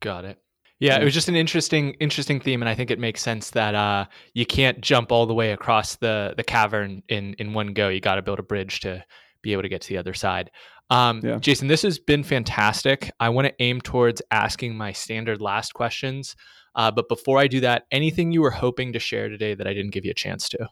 Got 0.00 0.24
it. 0.24 0.38
Yeah, 0.80 1.00
it 1.00 1.04
was 1.04 1.14
just 1.14 1.28
an 1.28 1.34
interesting, 1.34 1.94
interesting 1.94 2.38
theme, 2.40 2.62
and 2.62 2.68
I 2.68 2.74
think 2.74 2.90
it 2.90 3.00
makes 3.00 3.20
sense 3.20 3.50
that 3.50 3.74
uh, 3.74 4.06
you 4.34 4.46
can't 4.46 4.80
jump 4.80 5.10
all 5.10 5.26
the 5.26 5.34
way 5.34 5.50
across 5.50 5.96
the 5.96 6.34
the 6.36 6.44
cavern 6.44 7.02
in 7.08 7.34
in 7.34 7.52
one 7.52 7.72
go. 7.72 7.88
You 7.88 8.00
got 8.00 8.14
to 8.14 8.22
build 8.22 8.38
a 8.38 8.44
bridge 8.44 8.80
to 8.80 9.04
be 9.42 9.52
able 9.52 9.62
to 9.62 9.68
get 9.68 9.82
to 9.82 9.88
the 9.88 9.98
other 9.98 10.14
side. 10.14 10.50
Um, 10.90 11.20
yeah. 11.22 11.38
Jason, 11.38 11.68
this 11.68 11.82
has 11.82 11.98
been 11.98 12.22
fantastic. 12.22 13.10
I 13.20 13.28
want 13.28 13.46
to 13.48 13.54
aim 13.58 13.80
towards 13.80 14.22
asking 14.30 14.76
my 14.76 14.92
standard 14.92 15.40
last 15.40 15.74
questions, 15.74 16.36
uh, 16.76 16.90
but 16.90 17.08
before 17.08 17.38
I 17.38 17.48
do 17.48 17.60
that, 17.60 17.84
anything 17.90 18.30
you 18.30 18.40
were 18.40 18.50
hoping 18.50 18.92
to 18.92 18.98
share 18.98 19.28
today 19.28 19.54
that 19.54 19.66
I 19.66 19.74
didn't 19.74 19.90
give 19.90 20.04
you 20.04 20.12
a 20.12 20.14
chance 20.14 20.48
to? 20.50 20.62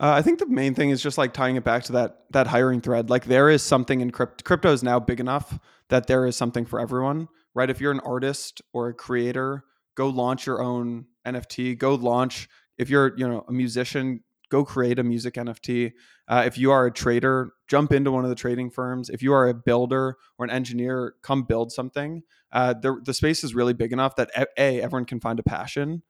Uh, 0.00 0.12
I 0.12 0.22
think 0.22 0.38
the 0.38 0.46
main 0.46 0.74
thing 0.74 0.88
is 0.88 1.02
just 1.02 1.18
like 1.18 1.34
tying 1.34 1.56
it 1.56 1.64
back 1.64 1.84
to 1.84 1.92
that 1.92 2.24
that 2.30 2.46
hiring 2.46 2.80
thread. 2.80 3.10
Like 3.10 3.26
there 3.26 3.50
is 3.50 3.62
something 3.62 4.00
in 4.00 4.10
crypto. 4.10 4.42
Crypto 4.42 4.72
is 4.72 4.82
now 4.82 4.98
big 4.98 5.20
enough 5.20 5.58
that 5.90 6.06
there 6.06 6.24
is 6.24 6.34
something 6.34 6.64
for 6.64 6.80
everyone 6.80 7.28
right? 7.54 7.70
If 7.70 7.80
you're 7.80 7.92
an 7.92 8.00
artist 8.00 8.62
or 8.72 8.88
a 8.88 8.94
creator, 8.94 9.64
go 9.94 10.08
launch 10.08 10.46
your 10.46 10.62
own 10.62 11.06
NFT. 11.26 11.76
Go 11.78 11.94
launch. 11.94 12.48
If 12.78 12.88
you're, 12.88 13.16
you 13.16 13.28
know, 13.28 13.44
a 13.48 13.52
musician, 13.52 14.22
go 14.50 14.64
create 14.64 14.98
a 14.98 15.04
music 15.04 15.34
NFT. 15.34 15.92
Uh, 16.28 16.42
if 16.46 16.58
you 16.58 16.70
are 16.70 16.86
a 16.86 16.92
trader, 16.92 17.52
jump 17.68 17.92
into 17.92 18.10
one 18.10 18.24
of 18.24 18.30
the 18.30 18.36
trading 18.36 18.70
firms. 18.70 19.08
If 19.08 19.22
you 19.22 19.32
are 19.32 19.48
a 19.48 19.54
builder 19.54 20.16
or 20.38 20.44
an 20.44 20.50
engineer, 20.50 21.14
come 21.22 21.44
build 21.44 21.72
something. 21.72 22.22
Uh, 22.52 22.74
the, 22.74 23.00
the 23.04 23.14
space 23.14 23.44
is 23.44 23.54
really 23.54 23.72
big 23.72 23.92
enough 23.92 24.16
that 24.16 24.30
a 24.36 24.80
everyone 24.80 25.04
can 25.04 25.20
find 25.20 25.38
a 25.38 25.42
passion, 25.42 26.02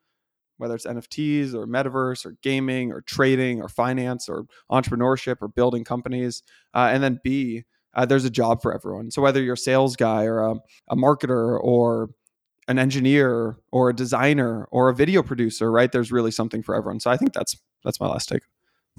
whether 0.57 0.73
it's 0.75 0.85
NFTs 0.87 1.53
or 1.53 1.67
metaverse 1.67 2.25
or 2.25 2.35
gaming 2.41 2.91
or 2.91 3.01
trading 3.01 3.61
or 3.61 3.69
finance 3.69 4.27
or 4.27 4.45
entrepreneurship 4.71 5.37
or 5.41 5.47
building 5.47 5.83
companies, 5.83 6.41
uh, 6.73 6.89
and 6.91 7.03
then 7.03 7.19
b 7.23 7.63
uh, 7.93 8.05
there's 8.05 8.25
a 8.25 8.29
job 8.29 8.61
for 8.61 8.73
everyone. 8.73 9.11
So 9.11 9.21
whether 9.21 9.41
you're 9.41 9.55
a 9.55 9.57
sales 9.57 9.95
guy 9.95 10.23
or 10.25 10.39
a, 10.39 10.55
a 10.89 10.95
marketer 10.95 11.59
or 11.61 12.09
an 12.67 12.79
engineer 12.79 13.57
or 13.71 13.89
a 13.89 13.95
designer 13.95 14.65
or 14.71 14.89
a 14.89 14.95
video 14.95 15.23
producer, 15.23 15.71
right? 15.71 15.91
There's 15.91 16.11
really 16.11 16.31
something 16.31 16.63
for 16.63 16.75
everyone. 16.75 16.99
So 16.99 17.11
I 17.11 17.17
think 17.17 17.33
that's 17.33 17.57
that's 17.83 17.99
my 17.99 18.07
last 18.07 18.29
take. 18.29 18.43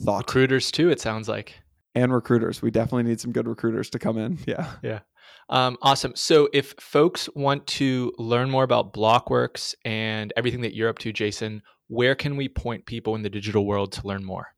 Thought. 0.01 0.27
Recruiters 0.27 0.71
too. 0.71 0.91
It 0.91 1.01
sounds 1.01 1.29
like. 1.29 1.55
And 1.95 2.13
recruiters, 2.13 2.63
we 2.63 2.71
definitely 2.71 3.05
need 3.05 3.21
some 3.21 3.33
good 3.33 3.47
recruiters 3.47 3.91
to 3.91 3.99
come 3.99 4.19
in. 4.19 4.39
Yeah. 4.47 4.71
Yeah. 4.83 5.01
Um, 5.49 5.77
awesome. 5.83 6.13
So 6.17 6.49
if 6.53 6.75
folks 6.81 7.29
want 7.35 7.67
to 7.69 8.13
learn 8.19 8.49
more 8.49 8.65
about 8.65 8.95
Blockworks 8.95 9.75
and 9.85 10.33
everything 10.37 10.63
that 10.63 10.75
you're 10.75 10.89
up 10.89 10.99
to, 11.01 11.13
Jason, 11.13 11.63
where 11.89 12.15
can 12.15 12.37
we 12.37 12.49
point 12.49 12.87
people 12.87 13.15
in 13.15 13.23
the 13.23 13.29
digital 13.29 13.67
world 13.67 13.93
to 13.93 14.07
learn 14.07 14.25
more? 14.25 14.55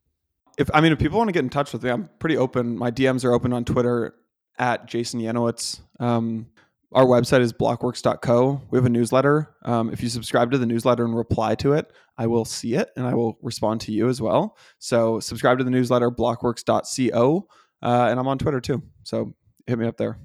if 0.58 0.70
I 0.72 0.80
mean, 0.80 0.92
if 0.92 0.98
people 0.98 1.18
want 1.18 1.28
to 1.28 1.32
get 1.32 1.42
in 1.42 1.50
touch 1.50 1.72
with 1.72 1.82
me, 1.82 1.90
I'm 1.90 2.08
pretty 2.18 2.36
open. 2.36 2.76
My 2.76 2.90
DMs 2.90 3.24
are 3.24 3.32
open 3.32 3.52
on 3.52 3.64
Twitter 3.64 4.14
at 4.58 4.86
Jason 4.86 5.20
Yanowitz. 5.20 5.80
Um, 6.00 6.46
our 6.92 7.04
website 7.04 7.40
is 7.40 7.52
blockworks.co. 7.52 8.62
We 8.70 8.78
have 8.78 8.86
a 8.86 8.90
newsletter. 8.90 9.54
Um, 9.64 9.90
if 9.92 10.02
you 10.02 10.08
subscribe 10.08 10.52
to 10.52 10.58
the 10.58 10.66
newsletter 10.66 11.04
and 11.04 11.16
reply 11.16 11.56
to 11.56 11.72
it, 11.72 11.90
I 12.16 12.28
will 12.28 12.44
see 12.44 12.74
it 12.74 12.90
and 12.96 13.04
I 13.06 13.14
will 13.14 13.36
respond 13.42 13.80
to 13.82 13.92
you 13.92 14.08
as 14.08 14.20
well. 14.20 14.56
So 14.78 15.18
subscribe 15.18 15.58
to 15.58 15.64
the 15.64 15.70
newsletter, 15.70 16.10
blockworks.co. 16.10 17.48
Uh, 17.82 18.06
and 18.10 18.20
I'm 18.20 18.28
on 18.28 18.38
Twitter 18.38 18.60
too. 18.60 18.82
So 19.02 19.34
hit 19.66 19.78
me 19.78 19.86
up 19.86 19.96
there. 19.96 20.18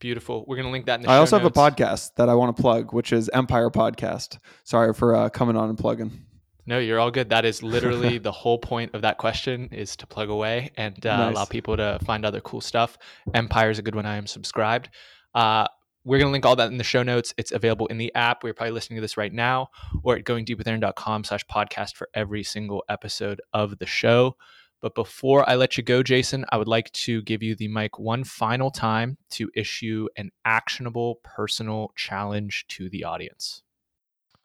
Beautiful. 0.00 0.44
We're 0.48 0.56
going 0.56 0.66
to 0.66 0.72
link 0.72 0.86
that 0.86 0.96
in 0.96 1.02
the 1.02 1.10
I 1.10 1.18
also 1.18 1.38
notes. 1.38 1.56
have 1.56 1.68
a 1.68 1.70
podcast 1.70 2.16
that 2.16 2.28
I 2.28 2.34
want 2.34 2.56
to 2.56 2.60
plug, 2.60 2.92
which 2.92 3.12
is 3.12 3.30
Empire 3.32 3.70
Podcast. 3.70 4.38
Sorry 4.64 4.92
for 4.92 5.14
uh, 5.14 5.28
coming 5.28 5.56
on 5.56 5.68
and 5.68 5.78
plugging. 5.78 6.24
No, 6.66 6.78
you're 6.78 7.00
all 7.00 7.10
good. 7.10 7.30
That 7.30 7.44
is 7.44 7.62
literally 7.74 8.18
the 8.18 8.32
whole 8.32 8.58
point 8.58 8.94
of 8.94 9.02
that 9.02 9.18
question 9.18 9.68
is 9.72 9.96
to 9.96 10.06
plug 10.06 10.28
away 10.28 10.70
and 10.76 11.04
uh, 11.06 11.16
Nice. 11.16 11.32
allow 11.34 11.44
people 11.44 11.76
to 11.76 11.98
find 12.04 12.24
other 12.24 12.40
cool 12.40 12.60
stuff. 12.60 12.96
Empire 13.34 13.70
is 13.70 13.78
a 13.78 13.82
good 13.82 13.94
one. 13.94 14.06
I 14.06 14.16
am 14.16 14.26
subscribed. 14.26 14.88
Uh, 15.34 15.66
we're 16.04 16.18
going 16.18 16.28
to 16.28 16.32
link 16.32 16.44
all 16.46 16.56
that 16.56 16.70
in 16.70 16.78
the 16.78 16.84
show 16.84 17.02
notes. 17.04 17.32
It's 17.36 17.52
available 17.52 17.86
in 17.86 17.98
the 17.98 18.12
app. 18.14 18.42
We're 18.42 18.54
probably 18.54 18.72
listening 18.72 18.96
to 18.96 19.00
this 19.02 19.16
right 19.16 19.32
now 19.32 19.68
or 20.02 20.16
at 20.16 20.24
goingdeepwithaaron.com 20.24 21.24
slash 21.24 21.44
podcast 21.46 21.94
for 21.94 22.08
every 22.14 22.42
single 22.42 22.82
episode 22.88 23.40
of 23.52 23.78
the 23.78 23.86
show. 23.86 24.36
But 24.80 24.96
before 24.96 25.48
I 25.48 25.54
let 25.54 25.76
you 25.76 25.84
go, 25.84 26.02
Jason, 26.02 26.44
I 26.50 26.56
would 26.56 26.66
like 26.66 26.90
to 26.92 27.22
give 27.22 27.40
you 27.40 27.54
the 27.54 27.68
mic 27.68 28.00
one 28.00 28.24
final 28.24 28.72
time 28.72 29.16
to 29.30 29.48
issue 29.54 30.08
an 30.16 30.30
actionable 30.44 31.20
personal 31.22 31.92
challenge 31.94 32.66
to 32.70 32.90
the 32.90 33.04
audience. 33.04 33.62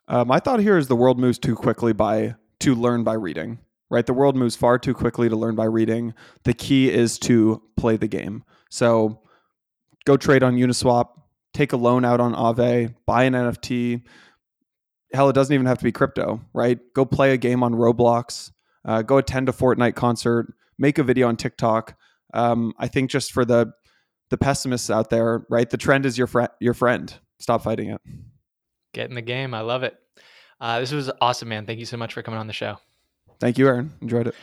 My 0.09 0.39
thought 0.39 0.59
here 0.59 0.77
is 0.77 0.87
the 0.87 0.95
world 0.95 1.19
moves 1.19 1.39
too 1.39 1.55
quickly 1.55 1.93
by 1.93 2.35
to 2.59 2.75
learn 2.75 3.03
by 3.03 3.13
reading. 3.13 3.59
Right, 3.89 4.05
the 4.05 4.13
world 4.13 4.35
moves 4.35 4.57
far 4.57 4.77
too 4.77 4.93
quickly 4.93 5.29
to 5.29 5.35
learn 5.37 5.55
by 5.55 5.63
reading. 5.63 6.13
The 6.43 6.53
key 6.53 6.91
is 6.91 7.17
to 7.19 7.61
play 7.77 7.95
the 7.95 8.09
game. 8.09 8.43
So, 8.69 9.21
go 10.05 10.17
trade 10.17 10.43
on 10.43 10.57
Uniswap, 10.57 11.07
take 11.53 11.71
a 11.71 11.77
loan 11.77 12.03
out 12.03 12.19
on 12.19 12.33
Aave, 12.33 12.93
buy 13.05 13.23
an 13.23 13.33
NFT. 13.33 14.03
Hell, 15.13 15.29
it 15.29 15.33
doesn't 15.33 15.53
even 15.53 15.67
have 15.67 15.77
to 15.77 15.85
be 15.85 15.93
crypto. 15.93 16.41
Right, 16.53 16.79
go 16.93 17.05
play 17.05 17.31
a 17.31 17.37
game 17.37 17.63
on 17.63 17.75
Roblox. 17.75 18.51
Uh, 18.83 19.03
go 19.03 19.17
attend 19.17 19.47
a 19.47 19.53
Fortnite 19.53 19.95
concert. 19.95 20.53
Make 20.77 20.97
a 20.97 21.03
video 21.03 21.29
on 21.29 21.37
TikTok. 21.37 21.95
Um, 22.33 22.73
I 22.77 22.89
think 22.89 23.09
just 23.09 23.31
for 23.31 23.45
the 23.45 23.71
the 24.29 24.37
pessimists 24.37 24.89
out 24.89 25.09
there, 25.09 25.45
right, 25.49 25.69
the 25.69 25.77
trend 25.77 26.05
is 26.05 26.17
your 26.17 26.27
friend. 26.27 26.49
Your 26.59 26.73
friend. 26.73 27.13
Stop 27.39 27.63
fighting 27.63 27.91
it. 27.91 28.01
Get 28.97 29.09
in 29.09 29.15
the 29.15 29.21
game. 29.21 29.53
I 29.53 29.61
love 29.61 29.83
it. 29.83 29.95
Uh, 30.59 30.79
this 30.79 30.91
was 30.91 31.11
awesome, 31.21 31.49
man. 31.49 31.67
Thank 31.67 31.77
you 31.77 31.85
so 31.85 31.97
much 31.97 32.15
for 32.15 32.23
coming 32.23 32.39
on 32.39 32.47
the 32.47 32.53
show. 32.53 32.77
Thank 33.39 33.59
you, 33.59 33.67
Aaron. 33.67 33.93
Enjoyed 34.01 34.25
it. 34.25 34.33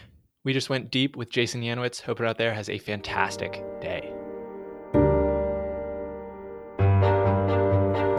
We 0.44 0.52
just 0.52 0.70
went 0.70 0.92
deep 0.92 1.16
with 1.16 1.28
Jason 1.28 1.60
Yanowitz. 1.60 2.00
Hope 2.00 2.20
it 2.20 2.26
out 2.26 2.38
there 2.38 2.54
has 2.54 2.68
a 2.68 2.78
fantastic 2.78 3.64
day. 3.80 4.12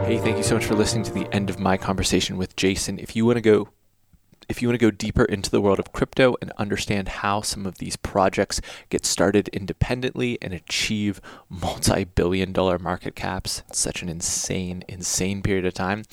Hey, 0.04 0.18
thank 0.18 0.36
you 0.36 0.42
so 0.42 0.56
much 0.56 0.66
for 0.66 0.74
listening 0.74 1.04
to 1.04 1.12
the 1.14 1.26
end 1.34 1.48
of 1.48 1.58
my 1.58 1.78
conversation 1.78 2.36
with 2.36 2.54
Jason. 2.54 2.98
If 2.98 3.16
you 3.16 3.24
want 3.24 3.38
to 3.38 3.40
go 3.40 3.70
if 4.48 4.62
you 4.62 4.68
want 4.68 4.78
to 4.78 4.86
go 4.86 4.90
deeper 4.90 5.24
into 5.24 5.50
the 5.50 5.60
world 5.60 5.78
of 5.78 5.92
crypto 5.92 6.36
and 6.40 6.52
understand 6.58 7.08
how 7.08 7.40
some 7.40 7.66
of 7.66 7.78
these 7.78 7.96
projects 7.96 8.60
get 8.88 9.04
started 9.04 9.48
independently 9.48 10.38
and 10.40 10.52
achieve 10.52 11.20
multi-billion 11.48 12.52
dollar 12.52 12.78
market 12.78 13.14
caps, 13.14 13.62
it's 13.68 13.78
such 13.78 14.02
an 14.02 14.08
insane, 14.08 14.84
insane 14.88 15.42
period 15.42 15.66
of 15.66 15.74
time. 15.74 16.04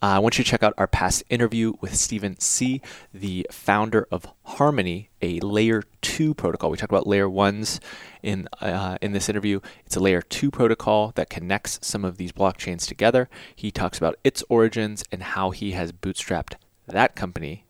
Uh, 0.00 0.06
I 0.06 0.18
want 0.18 0.38
you 0.38 0.44
to 0.44 0.50
check 0.50 0.62
out 0.62 0.74
our 0.78 0.86
past 0.86 1.22
interview 1.28 1.72
with 1.80 1.96
Stephen 1.96 2.36
Tse., 2.36 2.80
the 3.12 3.46
founder 3.50 4.06
of 4.12 4.26
Harmony, 4.44 5.10
a 5.20 5.40
layer 5.40 5.82
two 6.00 6.34
protocol. 6.34 6.70
We 6.70 6.76
talked 6.76 6.92
about 6.92 7.06
layer 7.06 7.28
ones 7.28 7.80
in 8.22 8.48
uh, 8.60 8.98
in 9.02 9.12
this 9.12 9.28
interview. 9.28 9.60
It's 9.84 9.96
a 9.96 10.00
layer 10.00 10.22
two 10.22 10.50
protocol 10.50 11.12
that 11.16 11.28
connects 11.28 11.80
some 11.82 12.04
of 12.04 12.16
these 12.16 12.32
blockchains 12.32 12.86
together. 12.86 13.28
He 13.54 13.70
talks 13.70 13.98
about 13.98 14.18
its 14.22 14.44
origins 14.48 15.04
and 15.10 15.22
how 15.22 15.50
he 15.50 15.72
has 15.72 15.92
bootstrapped 15.92 16.54
that 16.86 17.16
company 17.16 17.64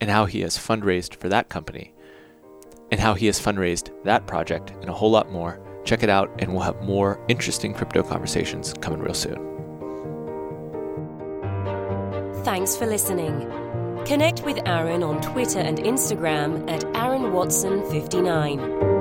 and 0.00 0.10
how 0.10 0.24
he 0.24 0.40
has 0.40 0.56
fundraised 0.56 1.14
for 1.14 1.28
that 1.28 1.48
company 1.48 1.92
and 2.90 3.00
how 3.00 3.14
he 3.14 3.26
has 3.26 3.40
fundraised 3.40 3.90
that 4.04 4.26
project 4.26 4.70
and 4.80 4.88
a 4.88 4.92
whole 4.92 5.10
lot 5.10 5.30
more. 5.30 5.60
Check 5.84 6.02
it 6.02 6.10
out, 6.10 6.30
and 6.38 6.52
we'll 6.52 6.62
have 6.62 6.82
more 6.82 7.24
interesting 7.28 7.72
crypto 7.72 8.02
conversations 8.02 8.74
coming 8.80 9.00
real 9.00 9.14
soon. 9.14 9.38
Thanks 12.44 12.76
for 12.76 12.86
listening. 12.86 13.48
Connect 14.04 14.42
with 14.42 14.58
Aaron 14.66 15.02
on 15.02 15.20
Twitter 15.20 15.58
and 15.58 15.78
Instagram 15.78 16.68
at 16.70 16.84
Aaron 16.96 17.32
Watson 17.32 17.88
59. 17.90 18.99